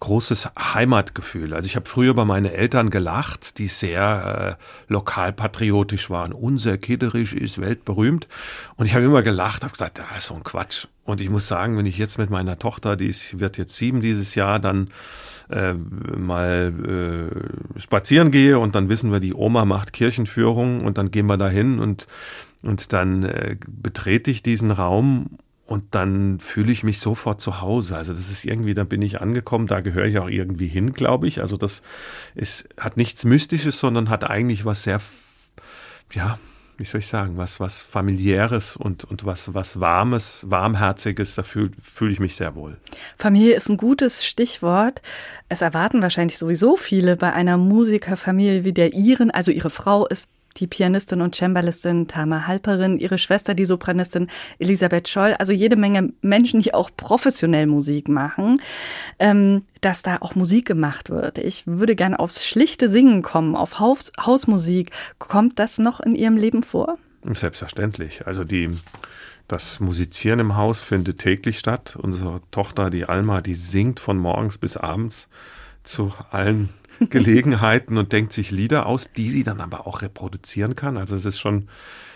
großes 0.00 0.48
Heimatgefühl. 0.58 1.54
Also 1.54 1.66
ich 1.66 1.76
habe 1.76 1.88
früher 1.88 2.10
über 2.10 2.24
meine 2.24 2.52
Eltern 2.52 2.90
gelacht, 2.90 3.58
die 3.58 3.68
sehr 3.68 4.58
äh, 4.58 4.92
lokalpatriotisch 4.92 6.10
waren. 6.10 6.32
Unser 6.32 6.76
Kitterich 6.76 7.36
ist 7.36 7.60
weltberühmt. 7.60 8.26
Und 8.74 8.86
ich 8.86 8.94
habe 8.94 9.04
immer 9.04 9.22
gelacht, 9.22 9.62
habe 9.62 9.72
gesagt, 9.72 9.98
da 9.98 10.16
ist 10.16 10.26
so 10.26 10.34
ein 10.34 10.42
Quatsch. 10.42 10.88
Und 11.04 11.20
ich 11.20 11.30
muss 11.30 11.46
sagen, 11.46 11.76
wenn 11.76 11.86
ich 11.86 11.98
jetzt 11.98 12.18
mit 12.18 12.30
meiner 12.30 12.58
Tochter, 12.58 12.96
die 12.96 13.06
ist, 13.06 13.38
wird 13.38 13.58
jetzt 13.58 13.76
sieben 13.76 14.00
dieses 14.00 14.34
Jahr, 14.34 14.58
dann 14.58 14.88
äh, 15.50 15.74
mal 15.74 17.30
äh, 17.76 17.78
spazieren 17.78 18.32
gehe 18.32 18.58
und 18.58 18.74
dann 18.74 18.88
wissen 18.88 19.12
wir, 19.12 19.20
die 19.20 19.34
Oma 19.34 19.64
macht 19.64 19.92
Kirchenführung 19.92 20.84
und 20.84 20.98
dann 20.98 21.12
gehen 21.12 21.26
wir 21.26 21.36
dahin 21.36 21.78
und 21.78 22.08
und 22.62 22.92
dann 22.92 23.24
äh, 23.24 23.56
betrete 23.66 24.30
ich 24.30 24.42
diesen 24.42 24.70
Raum 24.70 25.38
und 25.72 25.94
dann 25.94 26.38
fühle 26.38 26.70
ich 26.70 26.82
mich 26.82 27.00
sofort 27.00 27.40
zu 27.40 27.62
Hause. 27.62 27.96
Also 27.96 28.12
das 28.12 28.30
ist 28.30 28.44
irgendwie, 28.44 28.74
da 28.74 28.84
bin 28.84 29.00
ich 29.00 29.22
angekommen, 29.22 29.66
da 29.66 29.80
gehöre 29.80 30.04
ich 30.04 30.18
auch 30.18 30.28
irgendwie 30.28 30.68
hin, 30.68 30.92
glaube 30.92 31.26
ich. 31.26 31.40
Also 31.40 31.56
das 31.56 31.80
ist, 32.34 32.68
hat 32.78 32.98
nichts 32.98 33.24
Mystisches, 33.24 33.80
sondern 33.80 34.10
hat 34.10 34.22
eigentlich 34.22 34.66
was 34.66 34.82
sehr, 34.82 35.00
ja, 36.12 36.38
wie 36.76 36.84
soll 36.84 36.98
ich 36.98 37.06
sagen, 37.06 37.38
was, 37.38 37.58
was 37.58 37.80
familiäres 37.80 38.76
und, 38.76 39.04
und 39.04 39.24
was, 39.24 39.54
was 39.54 39.80
warmes, 39.80 40.44
warmherziges, 40.46 41.36
da 41.36 41.42
fühle 41.42 41.70
fühl 41.82 42.12
ich 42.12 42.20
mich 42.20 42.36
sehr 42.36 42.54
wohl. 42.54 42.76
Familie 43.16 43.54
ist 43.54 43.70
ein 43.70 43.78
gutes 43.78 44.26
Stichwort. 44.26 45.00
Es 45.48 45.62
erwarten 45.62 46.02
wahrscheinlich 46.02 46.36
sowieso 46.36 46.76
viele 46.76 47.16
bei 47.16 47.32
einer 47.32 47.56
Musikerfamilie 47.56 48.64
wie 48.64 48.74
der 48.74 48.92
Ihren. 48.92 49.30
Also 49.30 49.52
Ihre 49.52 49.70
Frau 49.70 50.06
ist 50.06 50.28
die 50.58 50.66
Pianistin 50.66 51.20
und 51.20 51.34
Cembalistin 51.34 52.08
Tama 52.08 52.46
Halperin, 52.46 52.96
ihre 52.96 53.18
Schwester, 53.18 53.54
die 53.54 53.64
Sopranistin 53.64 54.28
Elisabeth 54.58 55.08
Scholl, 55.08 55.34
also 55.34 55.52
jede 55.52 55.76
Menge 55.76 56.12
Menschen, 56.22 56.60
die 56.60 56.74
auch 56.74 56.90
professionell 56.96 57.66
Musik 57.66 58.08
machen, 58.08 58.60
ähm, 59.18 59.62
dass 59.80 60.02
da 60.02 60.18
auch 60.20 60.34
Musik 60.34 60.66
gemacht 60.66 61.10
wird. 61.10 61.38
Ich 61.38 61.66
würde 61.66 61.96
gerne 61.96 62.18
aufs 62.18 62.46
schlichte 62.46 62.88
Singen 62.88 63.22
kommen, 63.22 63.56
auf 63.56 63.80
Haus 63.80 64.12
Hausmusik. 64.20 64.90
Kommt 65.18 65.58
das 65.58 65.78
noch 65.78 66.00
in 66.00 66.14
Ihrem 66.14 66.36
Leben 66.36 66.62
vor? 66.62 66.98
Selbstverständlich. 67.24 68.26
Also 68.26 68.44
die 68.44 68.70
Das 69.48 69.80
Musizieren 69.80 70.38
im 70.38 70.56
Haus 70.56 70.80
findet 70.80 71.18
täglich 71.18 71.58
statt. 71.58 71.96
Unsere 72.00 72.40
Tochter, 72.50 72.90
die 72.90 73.04
Alma, 73.04 73.40
die 73.40 73.54
singt 73.54 74.00
von 74.00 74.16
morgens 74.16 74.56
bis 74.56 74.76
abends 74.76 75.28
zu 75.82 76.12
allen 76.30 76.70
Gelegenheiten 77.10 77.96
und 77.98 78.12
denkt 78.12 78.32
sich 78.32 78.50
Lieder 78.50 78.86
aus, 78.86 79.12
die 79.12 79.30
sie 79.30 79.44
dann 79.44 79.60
aber 79.60 79.86
auch 79.86 80.02
reproduzieren 80.02 80.76
kann. 80.76 80.96
Also 80.96 81.14
es 81.14 81.24
ist 81.24 81.38
schon 81.38 81.68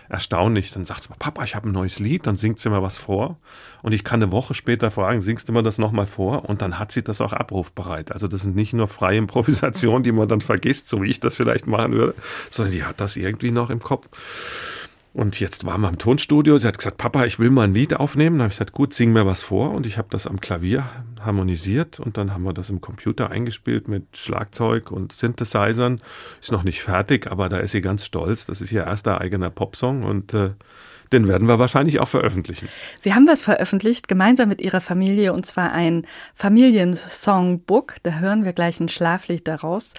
erstaunlich. 0.08 0.72
Dann 0.72 0.84
sagt 0.84 1.04
sie 1.04 1.08
mal, 1.10 1.16
Papa, 1.18 1.44
ich 1.44 1.54
habe 1.54 1.68
ein 1.68 1.72
neues 1.72 1.98
Lied, 1.98 2.26
dann 2.26 2.36
singt 2.36 2.60
sie 2.60 2.70
mir 2.70 2.82
was 2.82 2.98
vor. 2.98 3.38
Und 3.82 3.92
ich 3.92 4.04
kann 4.04 4.22
eine 4.22 4.32
Woche 4.32 4.54
später 4.54 4.90
fragen, 4.90 5.20
singst 5.20 5.48
du 5.48 5.52
mir 5.52 5.62
das 5.62 5.78
nochmal 5.78 6.06
vor? 6.06 6.48
Und 6.48 6.62
dann 6.62 6.78
hat 6.78 6.92
sie 6.92 7.02
das 7.02 7.20
auch 7.20 7.32
abrufbereit. 7.32 8.12
Also 8.12 8.28
das 8.28 8.42
sind 8.42 8.56
nicht 8.56 8.72
nur 8.72 8.88
freie 8.88 9.18
Improvisationen, 9.18 10.02
die 10.02 10.12
man 10.12 10.28
dann 10.28 10.40
vergisst, 10.40 10.88
so 10.88 11.02
wie 11.02 11.10
ich 11.10 11.20
das 11.20 11.34
vielleicht 11.34 11.66
machen 11.66 11.92
würde, 11.92 12.14
sondern 12.50 12.72
die 12.72 12.84
hat 12.84 13.00
das 13.00 13.16
irgendwie 13.16 13.50
noch 13.50 13.70
im 13.70 13.80
Kopf. 13.80 14.08
Und 15.16 15.40
jetzt 15.40 15.64
waren 15.64 15.80
wir 15.80 15.88
im 15.88 15.96
Tonstudio. 15.96 16.58
Sie 16.58 16.68
hat 16.68 16.76
gesagt, 16.76 16.98
Papa, 16.98 17.24
ich 17.24 17.38
will 17.38 17.48
mal 17.48 17.62
ein 17.62 17.72
Lied 17.72 17.94
aufnehmen. 17.94 18.36
Da 18.36 18.44
habe 18.44 18.52
ich 18.52 18.58
gesagt, 18.58 18.72
gut, 18.72 18.92
sing 18.92 19.14
mir 19.14 19.24
was 19.24 19.42
vor. 19.42 19.70
Und 19.70 19.86
ich 19.86 19.96
habe 19.96 20.08
das 20.10 20.26
am 20.26 20.42
Klavier 20.42 20.84
harmonisiert 21.18 21.98
und 21.98 22.18
dann 22.18 22.34
haben 22.34 22.42
wir 22.42 22.52
das 22.52 22.68
im 22.68 22.82
Computer 22.82 23.30
eingespielt 23.30 23.88
mit 23.88 24.14
Schlagzeug 24.14 24.90
und 24.90 25.12
Synthesizern. 25.12 26.02
Ist 26.42 26.52
noch 26.52 26.64
nicht 26.64 26.82
fertig, 26.82 27.32
aber 27.32 27.48
da 27.48 27.56
ist 27.60 27.70
sie 27.70 27.80
ganz 27.80 28.04
stolz. 28.04 28.44
Das 28.44 28.60
ist 28.60 28.72
ihr 28.72 28.84
erster 28.84 29.18
eigener 29.18 29.48
Popsong 29.48 30.02
und 30.02 30.34
äh, 30.34 30.50
den 31.12 31.28
werden 31.28 31.48
wir 31.48 31.58
wahrscheinlich 31.58 31.98
auch 31.98 32.08
veröffentlichen. 32.08 32.68
Sie 32.98 33.14
haben 33.14 33.26
was 33.26 33.42
veröffentlicht, 33.42 34.08
gemeinsam 34.08 34.50
mit 34.50 34.60
Ihrer 34.60 34.82
Familie, 34.82 35.32
und 35.32 35.46
zwar 35.46 35.72
ein 35.72 36.06
Familiensongbook. 36.34 37.94
Da 38.02 38.18
hören 38.18 38.44
wir 38.44 38.52
gleich 38.52 38.80
ein 38.80 38.90
Schlaflied 38.90 39.48
daraus 39.48 39.94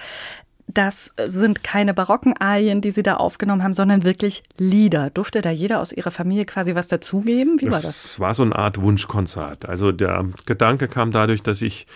das 0.67 1.13
sind 1.27 1.63
keine 1.63 1.93
barocken 1.93 2.35
Arien, 2.37 2.81
die 2.81 2.91
Sie 2.91 3.01
da 3.01 3.15
aufgenommen 3.15 3.63
haben, 3.63 3.73
sondern 3.73 4.03
wirklich 4.03 4.43
Lieder. 4.57 5.09
Durfte 5.09 5.41
da 5.41 5.49
jeder 5.49 5.79
aus 5.79 5.93
Ihrer 5.93 6.11
Familie 6.11 6.45
quasi 6.45 6.75
was 6.75 6.89
dazugeben? 6.89 7.61
Wie 7.61 7.65
das 7.65 7.73
war 7.73 7.81
das? 7.81 8.05
Es 8.05 8.19
war 8.19 8.33
so 8.33 8.43
eine 8.43 8.55
Art 8.55 8.81
Wunschkonzert. 8.81 9.67
Also 9.67 9.93
der 9.93 10.25
Gedanke 10.45 10.89
kam 10.89 11.11
dadurch, 11.11 11.41
dass 11.41 11.61
ich, 11.61 11.87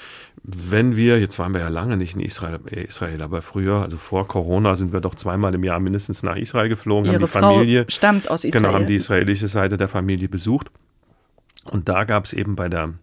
wenn 0.44 0.96
wir, 0.96 1.20
jetzt 1.20 1.38
waren 1.38 1.54
wir 1.54 1.62
ja 1.62 1.68
lange 1.68 1.98
nicht 1.98 2.16
in 2.16 2.22
Israel, 2.22 2.60
äh, 2.72 2.86
Israel 2.86 3.22
aber 3.22 3.42
früher, 3.42 3.82
also 3.82 3.98
vor 3.98 4.28
Corona, 4.28 4.75
sind 4.75 4.94
wir 4.94 5.01
doch 5.01 5.16
zweimal 5.16 5.54
im 5.54 5.66
Jahr 5.66 5.82
mindestens 5.82 6.24
nach 6.24 6.38
Israel 6.38 6.70
geflogen, 6.70 7.12
Ihre 7.12 7.16
haben 7.16 7.22
die 7.22 7.28
Familie, 7.28 7.82
Frau 7.84 7.92
stammt 7.92 8.32
aus 8.32 8.46
Israel. 8.46 8.63
Genau, 8.63 8.74
haben 8.74 8.88
die 8.88 8.96
israelische 8.96 9.50
Seite 9.50 9.78
der 9.78 9.90
Familie 9.90 10.30
besucht. 10.30 10.72
Und 11.66 11.90
da 11.90 12.06
gab 12.06 12.25
es 12.25 12.34
eben 12.34 12.56
bei 12.56 12.70
der 12.70 12.94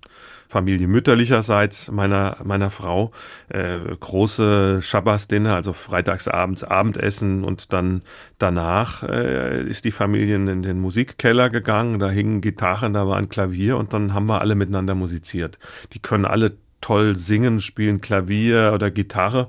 Familie 0.48 0.88
mütterlicherseits 0.88 1.90
meiner, 1.92 2.38
meiner 2.42 2.70
Frau, 2.70 3.12
äh, 3.50 3.78
große 4.00 4.80
Schabbas-Dinner, 4.82 5.54
also 5.54 5.74
freitagsabends 5.74 6.64
Abendessen 6.64 7.44
und 7.44 7.72
dann 7.72 8.02
danach 8.38 9.02
äh, 9.02 9.62
ist 9.68 9.84
die 9.84 9.90
Familie 9.90 10.36
in 10.36 10.62
den 10.62 10.80
Musikkeller 10.80 11.50
gegangen, 11.50 11.98
da 11.98 12.08
hingen 12.08 12.40
Gitarren, 12.40 12.94
da 12.94 13.06
war 13.06 13.18
ein 13.18 13.28
Klavier 13.28 13.76
und 13.76 13.92
dann 13.92 14.14
haben 14.14 14.28
wir 14.28 14.40
alle 14.40 14.54
miteinander 14.54 14.94
musiziert. 14.94 15.58
Die 15.92 15.98
können 16.00 16.24
alle 16.24 16.56
toll 16.80 17.16
singen, 17.16 17.60
spielen 17.60 18.00
Klavier 18.00 18.72
oder 18.74 18.90
Gitarre, 18.90 19.48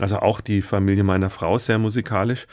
also 0.00 0.20
auch 0.20 0.40
die 0.40 0.62
Familie 0.62 1.04
meiner 1.04 1.28
Frau 1.28 1.56
ist 1.56 1.66
sehr 1.66 1.78
musikalisch. 1.78 2.46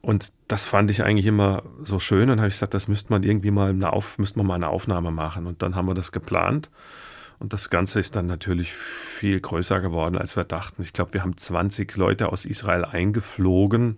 Und 0.00 0.32
das 0.46 0.66
fand 0.66 0.90
ich 0.92 1.02
eigentlich 1.02 1.26
immer 1.26 1.64
so 1.82 1.98
schön. 1.98 2.28
Dann 2.28 2.38
habe 2.38 2.46
ich 2.46 2.54
gesagt, 2.54 2.74
das 2.74 2.86
müsste 2.86 3.12
man 3.12 3.24
irgendwie 3.24 3.50
mal 3.50 3.70
eine, 3.70 3.92
Auf, 3.92 4.18
müsste 4.18 4.38
man 4.38 4.46
mal 4.46 4.54
eine 4.54 4.68
Aufnahme 4.68 5.10
machen. 5.10 5.46
Und 5.46 5.62
dann 5.62 5.74
haben 5.74 5.88
wir 5.88 5.94
das 5.94 6.12
geplant. 6.12 6.70
Und 7.38 7.52
das 7.52 7.70
Ganze 7.70 8.00
ist 8.00 8.16
dann 8.16 8.26
natürlich 8.26 8.72
viel 8.72 9.40
größer 9.40 9.80
geworden, 9.80 10.16
als 10.16 10.36
wir 10.36 10.44
dachten. 10.44 10.82
Ich 10.82 10.92
glaube, 10.92 11.14
wir 11.14 11.22
haben 11.22 11.36
20 11.36 11.96
Leute 11.96 12.32
aus 12.32 12.44
Israel 12.44 12.84
eingeflogen, 12.84 13.96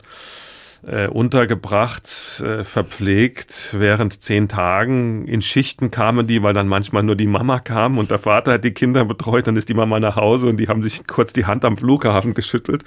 äh, 0.87 1.07
untergebracht, 1.09 2.40
äh, 2.40 2.64
verpflegt. 2.64 3.75
Während 3.78 4.23
zehn 4.23 4.49
Tagen 4.49 5.26
in 5.26 5.42
Schichten 5.42 5.90
kamen 5.90 6.26
die, 6.26 6.42
weil 6.42 6.54
dann 6.54 6.68
manchmal 6.68 7.02
nur 7.02 7.16
die 7.16 7.26
Mama 7.26 7.61
kam 7.61 7.99
und 7.99 8.11
der 8.11 8.18
Vater 8.18 8.54
hat 8.54 8.64
die 8.64 8.75
Kinder 8.75 9.04
betreut. 9.04 9.47
Dann 9.47 9.57
ist 9.57 9.68
die 9.68 9.75
Mama 9.75 10.00
nach 10.00 10.16
Hause 10.16 10.49
und 10.49 10.57
die 10.59 10.68
haben 10.68 10.83
sich 10.83 11.07
kurz 11.07 11.33
die 11.33 11.47
Hand 11.47 11.64
am 11.64 11.76
Flughafen 11.76 12.35
geschüttelt. 12.35 12.85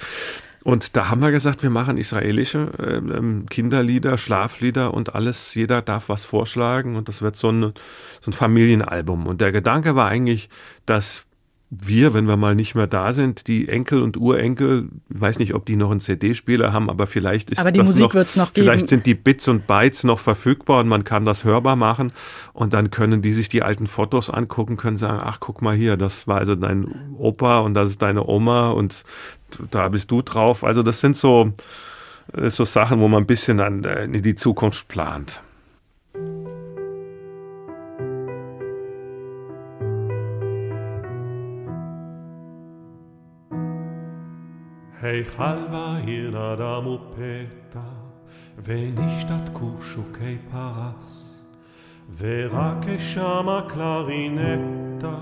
Und 0.63 0.95
da 0.95 1.09
haben 1.09 1.21
wir 1.21 1.31
gesagt, 1.31 1.63
wir 1.63 1.71
machen 1.71 1.97
israelische 1.97 2.69
äh, 2.77 3.47
Kinderlieder, 3.49 4.17
Schlaflieder 4.17 4.93
und 4.93 5.15
alles. 5.15 5.55
Jeder 5.55 5.81
darf 5.81 6.09
was 6.09 6.23
vorschlagen 6.23 6.95
und 6.95 7.07
das 7.07 7.21
wird 7.21 7.35
so 7.35 7.51
ein, 7.51 7.73
so 8.21 8.29
ein 8.29 8.33
Familienalbum. 8.33 9.25
Und 9.25 9.41
der 9.41 9.51
Gedanke 9.51 9.95
war 9.95 10.07
eigentlich, 10.07 10.49
dass 10.85 11.25
wir, 11.73 12.13
wenn 12.13 12.25
wir 12.25 12.35
mal 12.35 12.53
nicht 12.53 12.75
mehr 12.75 12.85
da 12.85 13.13
sind, 13.13 13.47
die 13.47 13.69
Enkel 13.69 14.01
und 14.01 14.17
Urenkel, 14.17 14.89
ich 15.09 15.21
weiß 15.21 15.39
nicht, 15.39 15.53
ob 15.53 15.65
die 15.65 15.77
noch 15.77 15.89
einen 15.89 16.01
CD-Spieler 16.01 16.73
haben, 16.73 16.89
aber 16.89 17.07
vielleicht 17.07 17.49
ist 17.49 17.59
aber 17.59 17.71
die 17.71 17.79
das 17.79 17.87
Musik 17.87 18.03
noch, 18.03 18.13
wird's 18.13 18.35
noch 18.35 18.51
geben. 18.51 18.67
vielleicht 18.67 18.89
sind 18.89 19.05
die 19.05 19.15
Bits 19.15 19.47
und 19.47 19.67
Bytes 19.67 20.03
noch 20.03 20.19
verfügbar 20.19 20.81
und 20.81 20.89
man 20.89 21.05
kann 21.05 21.23
das 21.23 21.45
hörbar 21.45 21.77
machen 21.77 22.11
und 22.51 22.73
dann 22.73 22.91
können 22.91 23.21
die 23.21 23.31
sich 23.31 23.47
die 23.47 23.63
alten 23.63 23.87
Fotos 23.87 24.29
angucken, 24.29 24.75
können 24.75 24.97
sagen, 24.97 25.21
ach 25.23 25.39
guck 25.39 25.61
mal 25.61 25.73
hier, 25.73 25.95
das 25.95 26.27
war 26.27 26.39
also 26.39 26.55
dein 26.55 26.93
Opa 27.17 27.59
und 27.59 27.73
das 27.73 27.89
ist 27.91 28.01
deine 28.01 28.27
Oma 28.27 28.71
und 28.71 29.05
da 29.70 29.88
bist 29.88 30.10
du 30.10 30.22
drauf. 30.22 30.64
Also 30.64 30.82
das 30.82 31.00
sind 31.00 31.16
so, 31.16 31.52
äh, 32.32 32.50
so 32.50 32.64
Sachen, 32.64 33.00
wo 33.00 33.08
man 33.08 33.22
ein 33.22 33.26
bisschen 33.26 33.60
an, 33.60 33.84
äh, 33.84 34.04
in 34.04 34.22
die 34.22 34.36
Zukunft 34.36 34.88
plant. 34.88 35.40
היכל 45.02 45.58
והעיר 45.72 46.30
נדם 46.30 46.86
ופתע, 46.86 47.80
ונשתתקו 48.64 49.70
שוקי 49.82 50.36
פרס, 50.50 51.42
ורק 52.18 52.88
אשמה 52.88 53.60
קלרינטה, 53.68 55.18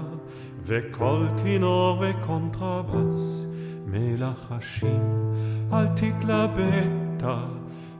וקול 0.62 1.28
כינור 1.42 2.02
וקונטרבס, 2.02 3.46
מלחשים 3.91 5.33
אל 5.73 5.87
תתלבטה, 5.87 7.37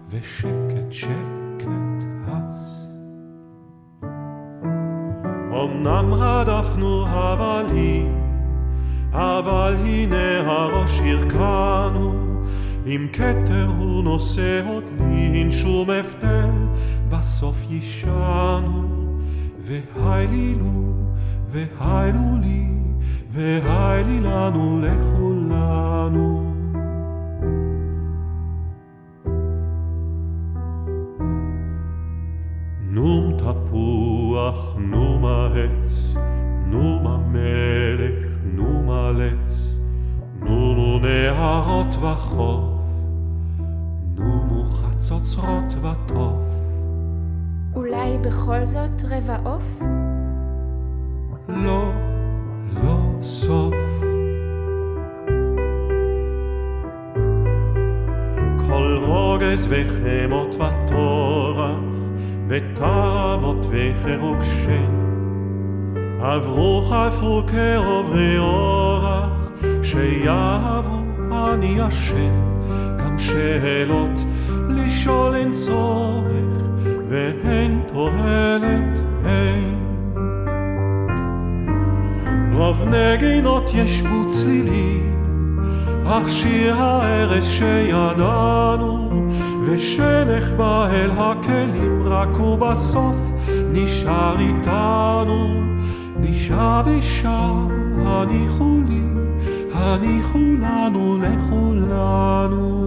ושקט 0.10 0.92
שקט 0.92 2.04
הס. 2.28 2.70
אמנם 5.52 6.14
רדפנו 6.14 7.06
הבלים, 7.08 8.16
אבל 9.12 9.76
הנה 9.80 10.52
הראש 10.52 11.00
ירקנו, 11.00 12.14
עם 12.86 13.08
כתר 13.14 13.68
הוא 13.78 14.04
נושא 14.04 14.62
אותי, 14.68 15.30
אין 15.34 15.52
שום 15.52 15.90
הבדל, 15.90 16.68
בסוף 17.10 17.56
יישנו. 17.70 18.90
והיילו, 19.70 20.94
והיילו 21.52 22.38
לי, 22.42 22.66
והילי 23.32 24.20
לנו 24.20 24.82
לכולנו. 24.82 26.50
נום 32.92 33.34
תפוח, 33.38 34.76
נום 34.78 35.26
העץ, 35.26 36.14
נום 36.66 37.08
המלך, 37.08 38.38
נום 38.54 38.90
עלץ, 38.90 39.80
נומו 40.40 41.00
נהרות 41.00 41.96
וחוף, 41.96 42.64
נומו 44.16 44.66
חצוצרות 44.66 45.76
וטוף. 45.82 46.50
אולי 47.76 48.18
בכל 48.18 48.66
זאת 48.66 49.04
רבע 49.10 49.38
עוף? 49.44 49.82
לא, 51.48 51.92
לא 52.84 53.22
סוף. 53.22 53.76
כל 58.68 59.00
רוגז 59.06 59.68
וחמות 59.70 60.56
וטורח, 60.56 61.80
ותאוות 62.48 63.66
וחירוק 63.70 64.44
שן. 64.44 65.00
עברו 66.22 66.82
חלפו 66.82 67.44
כעוברי 67.48 68.38
אורח, 68.38 69.52
שיעברו 69.84 71.00
אני 71.32 71.76
ישן. 71.78 72.50
גם 72.98 73.18
שאלות 73.18 74.24
לשאול 74.70 75.36
אין 75.36 75.52
צורך, 75.52 76.68
ואין 77.10 77.82
תועלת 77.88 79.04
אין. 79.26 79.79
רוב 82.60 82.88
נגינות 82.88 83.72
יש 83.74 84.02
וצלילים, 84.02 85.16
אך 86.06 86.30
שיר 86.30 86.76
הארץ 86.76 87.44
שידענו, 87.44 89.10
ושנחבא 89.66 90.88
אל 90.92 91.12
הכלים, 91.12 92.04
רק 92.06 92.40
ובסוף 92.40 93.16
נשאר 93.74 94.36
איתנו. 94.40 95.60
נשאר 96.20 96.82
ושר, 96.86 97.54
הניחו 98.06 98.80
לי, 98.88 99.02
הניחו 99.74 100.40
לנו 100.40 101.18
לכולנו. 101.22 102.79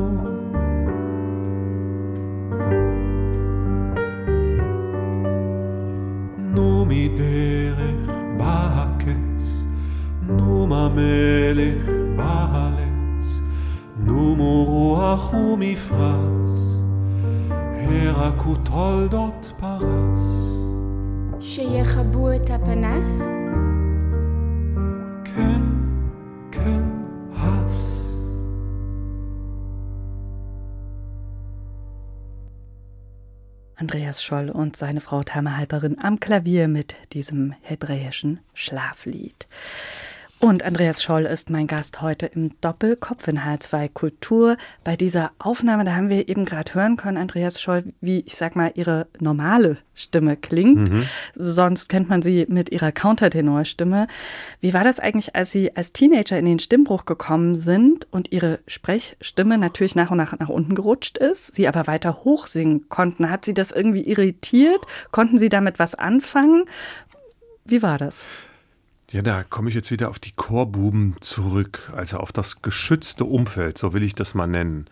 המלך 10.93 11.89
בארץ, 12.17 13.27
נומו 13.97 14.65
רוח 14.65 15.35
ומפרש, 15.35 16.61
הרקו 17.89 18.55
תולדות 18.55 19.53
פרס. 19.61 20.21
שיכבו 21.41 22.33
את 22.33 22.51
הפנס? 22.51 23.23
כן, 25.25 25.63
כן, 26.53 26.83
הס. 27.37 27.99
Andreas 33.77 34.23
Scholl 34.23 34.51
und 34.51 34.77
seine 34.77 35.01
Frau 35.01 35.23
Tama 35.25 35.57
Halperin 35.57 35.99
am 35.99 36.21
Klavier 36.21 36.69
mit 36.69 36.95
diesem 37.15 37.55
hebräischen 37.63 38.41
Schlaflied. 38.55 39.49
Und 40.43 40.65
Andreas 40.65 41.01
Scholl 41.01 41.25
ist 41.27 41.51
mein 41.51 41.69
Gast 41.69 42.03
heute 42.03 42.27
im 42.27 42.61
Doppelkopf 42.61 43.29
in 43.29 43.39
H2 43.39 43.89
Kultur. 43.89 44.57
Bei 44.83 44.97
dieser 44.97 45.31
Aufnahme, 45.39 45.85
da 45.85 45.95
haben 45.95 46.09
wir 46.09 46.29
eben 46.29 46.47
gerade 46.47 46.75
hören 46.75 46.97
können, 46.97 47.17
Andreas 47.17 47.61
Scholl, 47.63 47.85
wie 48.01 48.25
ich 48.27 48.35
sag 48.35 48.57
mal, 48.57 48.73
ihre 48.75 49.07
normale 49.21 49.79
Stimme 49.95 50.37
klingt. 50.37 50.91
Mhm. 50.91 51.05
Sonst 51.37 51.89
kennt 51.89 52.09
man 52.09 52.23
sie 52.23 52.47
mit 52.49 52.73
ihrer 52.73 52.91
Countertenorstimme. 52.91 54.09
Wie 54.61 54.75
war 54.75 54.83
das 54.83 54.99
eigentlich, 54.99 55.37
als 55.37 55.53
Sie 55.53 55.77
als 55.77 55.93
Teenager 55.93 56.37
in 56.37 56.47
den 56.47 56.59
Stimmbruch 56.59 57.05
gekommen 57.05 57.55
sind 57.55 58.09
und 58.11 58.33
Ihre 58.33 58.59
Sprechstimme 58.67 59.59
natürlich 59.59 59.95
nach 59.95 60.11
und 60.11 60.17
nach 60.17 60.37
nach 60.37 60.49
unten 60.49 60.75
gerutscht 60.75 61.19
ist, 61.19 61.55
Sie 61.55 61.69
aber 61.69 61.87
weiter 61.87 62.25
hoch 62.25 62.49
singen 62.49 62.89
konnten? 62.89 63.31
Hat 63.31 63.45
Sie 63.45 63.55
das 63.55 63.71
irgendwie 63.71 64.09
irritiert? 64.09 64.85
Konnten 65.13 65.39
Sie 65.39 65.51
damit 65.51 65.79
was 65.79 65.95
anfangen? 65.95 66.65
Wie 67.65 67.81
war 67.81 67.97
das? 67.97 68.25
Ja, 69.13 69.21
da 69.21 69.45
komme 69.45 69.69
ich 69.69 69.75
jetzt 69.75 69.91
wieder 69.91 70.09
auf 70.09 70.19
die 70.19 70.33
Chorbuben 70.33 71.17
zurück, 71.21 71.93
also 71.95 72.17
auf 72.17 72.33
das 72.33 72.63
geschützte 72.63 73.27
Umfeld, 73.27 73.77
so 73.77 73.93
will 73.93 74.03
ich 74.03 74.15
das 74.15 74.33
mal 74.33 74.47
nennen. 74.47 74.87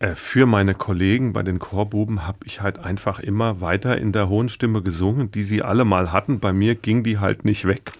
Äh, 0.00 0.14
für 0.14 0.46
meine 0.46 0.74
Kollegen 0.74 1.32
bei 1.32 1.42
den 1.42 1.58
Chorbuben 1.58 2.26
habe 2.26 2.38
ich 2.44 2.62
halt 2.62 2.78
einfach 2.78 3.20
immer 3.20 3.60
weiter 3.60 3.98
in 3.98 4.12
der 4.12 4.28
hohen 4.28 4.48
Stimme 4.48 4.82
gesungen, 4.82 5.30
die 5.30 5.42
sie 5.42 5.62
alle 5.62 5.84
mal 5.84 6.10
hatten. 6.10 6.40
Bei 6.40 6.52
mir 6.52 6.74
ging 6.74 7.04
die 7.04 7.18
halt 7.18 7.44
nicht 7.44 7.66
weg. 7.66 7.92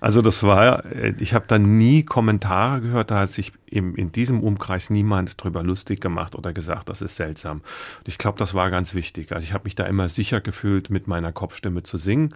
Also 0.00 0.22
das 0.22 0.44
war, 0.44 0.84
äh, 0.86 1.14
ich 1.18 1.34
habe 1.34 1.44
da 1.48 1.58
nie 1.58 2.04
Kommentare 2.04 2.80
gehört, 2.80 3.10
da 3.10 3.18
hat 3.20 3.32
sich 3.32 3.52
in, 3.66 3.94
in 3.96 4.12
diesem 4.12 4.40
Umkreis 4.40 4.90
niemand 4.90 5.42
drüber 5.42 5.62
lustig 5.62 6.00
gemacht 6.00 6.36
oder 6.36 6.52
gesagt, 6.52 6.88
das 6.88 7.02
ist 7.02 7.16
seltsam. 7.16 7.58
Und 7.98 8.08
ich 8.08 8.16
glaube, 8.16 8.38
das 8.38 8.54
war 8.54 8.70
ganz 8.70 8.94
wichtig. 8.94 9.32
Also 9.32 9.44
ich 9.44 9.52
habe 9.52 9.64
mich 9.64 9.74
da 9.74 9.84
immer 9.84 10.08
sicher 10.08 10.40
gefühlt, 10.40 10.88
mit 10.88 11.08
meiner 11.08 11.32
Kopfstimme 11.32 11.82
zu 11.82 11.98
singen 11.98 12.32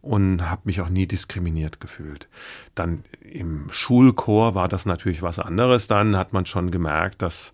und 0.00 0.48
habe 0.48 0.62
mich 0.64 0.80
auch 0.80 0.88
nie 0.88 1.06
diskriminiert 1.06 1.80
gefühlt. 1.80 2.28
Dann 2.74 3.04
im 3.20 3.66
Schulchor 3.70 4.54
war 4.54 4.68
das 4.68 4.86
natürlich 4.86 5.20
was 5.20 5.38
anderes. 5.38 5.88
Dann 5.88 6.16
hat 6.16 6.32
man 6.32 6.46
schon 6.46 6.70
gemerkt, 6.70 7.20
dass 7.20 7.52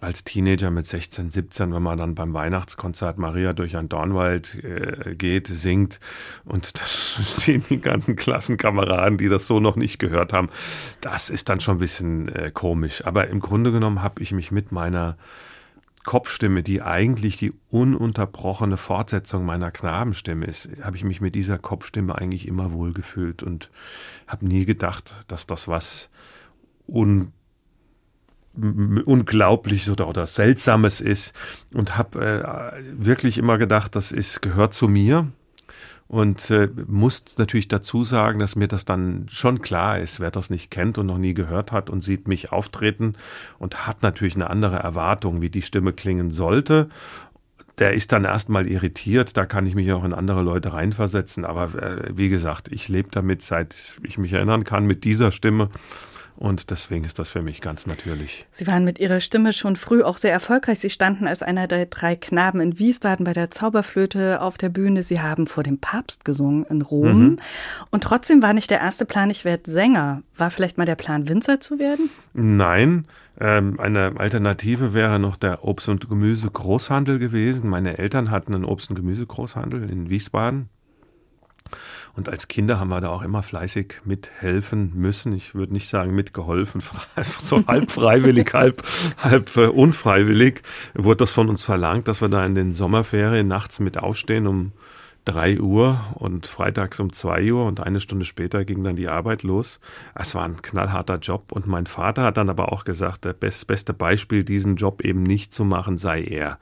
als 0.00 0.24
Teenager 0.24 0.70
mit 0.70 0.86
16, 0.86 1.30
17, 1.30 1.72
wenn 1.72 1.82
man 1.82 1.98
dann 1.98 2.14
beim 2.14 2.34
Weihnachtskonzert 2.34 3.18
Maria 3.18 3.52
durch 3.52 3.76
ein 3.76 3.88
Dornwald 3.88 4.62
äh, 4.62 5.14
geht, 5.14 5.46
singt 5.46 6.00
und 6.44 6.78
da 6.78 6.82
stehen 6.82 7.64
die 7.68 7.80
ganzen 7.80 8.16
Klassenkameraden, 8.16 9.18
die 9.18 9.28
das 9.28 9.46
so 9.46 9.60
noch 9.60 9.76
nicht 9.76 9.98
gehört 9.98 10.32
haben, 10.32 10.50
das 11.00 11.30
ist 11.30 11.48
dann 11.48 11.60
schon 11.60 11.76
ein 11.76 11.80
bisschen 11.80 12.28
äh, 12.28 12.50
komisch. 12.52 13.04
Aber 13.04 13.28
im 13.28 13.40
Grunde 13.40 13.72
genommen 13.72 14.02
habe 14.02 14.22
ich 14.22 14.32
mich 14.32 14.50
mit 14.50 14.72
meiner 14.72 15.16
Kopfstimme, 16.06 16.62
die 16.62 16.82
eigentlich 16.82 17.36
die 17.36 17.52
ununterbrochene 17.68 18.76
Fortsetzung 18.76 19.44
meiner 19.44 19.72
Knabenstimme 19.72 20.46
ist, 20.46 20.68
habe 20.80 20.96
ich 20.96 21.02
mich 21.02 21.20
mit 21.20 21.34
dieser 21.34 21.58
Kopfstimme 21.58 22.16
eigentlich 22.16 22.46
immer 22.46 22.72
wohlgefühlt 22.72 23.42
und 23.42 23.70
habe 24.28 24.46
nie 24.46 24.64
gedacht, 24.64 25.24
dass 25.26 25.48
das 25.48 25.66
was 25.66 26.08
un 26.86 27.32
Unglaubliches 28.56 29.90
oder, 29.90 30.08
oder 30.08 30.26
Seltsames 30.26 31.00
ist 31.00 31.34
und 31.74 31.96
habe 31.96 32.24
äh, 32.24 32.82
wirklich 32.92 33.38
immer 33.38 33.58
gedacht, 33.58 33.96
das 33.96 34.12
ist, 34.12 34.42
gehört 34.42 34.74
zu 34.74 34.88
mir 34.88 35.26
und 36.08 36.50
äh, 36.50 36.68
muss 36.86 37.24
natürlich 37.36 37.68
dazu 37.68 38.04
sagen, 38.04 38.38
dass 38.38 38.54
mir 38.54 38.68
das 38.68 38.84
dann 38.84 39.26
schon 39.28 39.60
klar 39.60 39.98
ist, 39.98 40.20
wer 40.20 40.30
das 40.30 40.50
nicht 40.50 40.70
kennt 40.70 40.98
und 40.98 41.06
noch 41.06 41.18
nie 41.18 41.34
gehört 41.34 41.72
hat 41.72 41.90
und 41.90 42.04
sieht 42.04 42.28
mich 42.28 42.52
auftreten 42.52 43.14
und 43.58 43.86
hat 43.86 44.02
natürlich 44.02 44.36
eine 44.36 44.48
andere 44.48 44.76
Erwartung, 44.76 45.42
wie 45.42 45.50
die 45.50 45.62
Stimme 45.62 45.92
klingen 45.92 46.30
sollte. 46.30 46.88
Der 47.78 47.92
ist 47.92 48.12
dann 48.12 48.24
erstmal 48.24 48.68
irritiert, 48.68 49.36
da 49.36 49.44
kann 49.44 49.66
ich 49.66 49.74
mich 49.74 49.92
auch 49.92 50.04
in 50.04 50.14
andere 50.14 50.42
Leute 50.42 50.72
reinversetzen. 50.72 51.44
Aber 51.44 51.74
äh, 51.74 52.16
wie 52.16 52.28
gesagt, 52.28 52.68
ich 52.70 52.88
lebe 52.88 53.08
damit, 53.10 53.42
seit 53.42 53.74
ich 54.02 54.16
mich 54.16 54.32
erinnern 54.32 54.64
kann, 54.64 54.86
mit 54.86 55.04
dieser 55.04 55.32
Stimme 55.32 55.70
und 56.36 56.70
deswegen 56.70 57.04
ist 57.04 57.18
das 57.18 57.28
für 57.28 57.42
mich 57.42 57.60
ganz 57.60 57.86
natürlich. 57.86 58.46
Sie 58.50 58.66
waren 58.66 58.84
mit 58.84 58.98
Ihrer 58.98 59.20
Stimme 59.20 59.52
schon 59.52 59.76
früh 59.76 60.02
auch 60.02 60.18
sehr 60.18 60.32
erfolgreich. 60.32 60.78
Sie 60.78 60.90
standen 60.90 61.26
als 61.26 61.42
einer 61.42 61.66
der 61.66 61.86
drei 61.86 62.16
Knaben 62.16 62.60
in 62.60 62.78
Wiesbaden 62.78 63.24
bei 63.24 63.32
der 63.32 63.50
Zauberflöte 63.50 64.40
auf 64.40 64.58
der 64.58 64.68
Bühne. 64.68 65.02
Sie 65.02 65.20
haben 65.20 65.46
vor 65.46 65.62
dem 65.62 65.78
Papst 65.78 66.24
gesungen 66.24 66.64
in 66.66 66.82
Rom. 66.82 67.20
Mhm. 67.22 67.36
Und 67.90 68.04
trotzdem 68.04 68.42
war 68.42 68.52
nicht 68.52 68.70
der 68.70 68.80
erste 68.80 69.06
Plan, 69.06 69.30
ich 69.30 69.44
werde 69.44 69.70
Sänger. 69.70 70.22
War 70.36 70.50
vielleicht 70.50 70.78
mal 70.78 70.84
der 70.84 70.96
Plan, 70.96 71.28
Winzer 71.28 71.60
zu 71.60 71.78
werden? 71.78 72.10
Nein. 72.34 73.06
Ähm, 73.38 73.78
eine 73.78 74.14
Alternative 74.18 74.94
wäre 74.94 75.18
noch 75.18 75.36
der 75.36 75.64
Obst- 75.64 75.88
und 75.88 76.08
Gemüse-Großhandel 76.08 77.18
gewesen. 77.18 77.68
Meine 77.68 77.98
Eltern 77.98 78.30
hatten 78.30 78.54
einen 78.54 78.64
Obst- 78.64 78.90
und 78.90 78.96
Gemüse-Großhandel 78.96 79.90
in 79.90 80.08
Wiesbaden. 80.08 80.68
Und 82.16 82.30
als 82.30 82.48
Kinder 82.48 82.80
haben 82.80 82.88
wir 82.88 83.00
da 83.02 83.10
auch 83.10 83.22
immer 83.22 83.42
fleißig 83.42 84.00
mithelfen 84.04 84.92
müssen. 84.94 85.34
Ich 85.34 85.54
würde 85.54 85.74
nicht 85.74 85.88
sagen 85.88 86.14
mitgeholfen, 86.14 86.82
so 87.22 87.64
halb 87.66 87.90
freiwillig, 87.90 88.54
halb, 88.54 88.82
halb 89.22 89.54
äh, 89.56 89.66
unfreiwillig 89.66 90.62
wurde 90.94 91.18
das 91.18 91.32
von 91.32 91.50
uns 91.50 91.62
verlangt, 91.62 92.08
dass 92.08 92.22
wir 92.22 92.28
da 92.28 92.44
in 92.46 92.54
den 92.54 92.72
Sommerferien 92.72 93.46
nachts 93.46 93.80
mit 93.80 93.98
aufstehen 93.98 94.46
um 94.46 94.72
drei 95.26 95.60
Uhr 95.60 96.00
und 96.14 96.46
freitags 96.46 97.00
um 97.00 97.12
zwei 97.12 97.52
Uhr 97.52 97.66
und 97.66 97.80
eine 97.80 98.00
Stunde 98.00 98.24
später 98.24 98.64
ging 98.64 98.82
dann 98.82 98.96
die 98.96 99.08
Arbeit 99.08 99.42
los. 99.42 99.80
Es 100.14 100.34
war 100.34 100.44
ein 100.44 100.62
knallharter 100.62 101.18
Job 101.18 101.52
und 101.52 101.66
mein 101.66 101.86
Vater 101.86 102.22
hat 102.22 102.36
dann 102.38 102.48
aber 102.48 102.72
auch 102.72 102.84
gesagt, 102.84 103.26
das 103.26 103.64
beste 103.64 103.92
Beispiel, 103.92 104.44
diesen 104.44 104.76
Job 104.76 105.02
eben 105.02 105.22
nicht 105.22 105.52
zu 105.52 105.64
machen, 105.64 105.98
sei 105.98 106.22
er. 106.22 106.58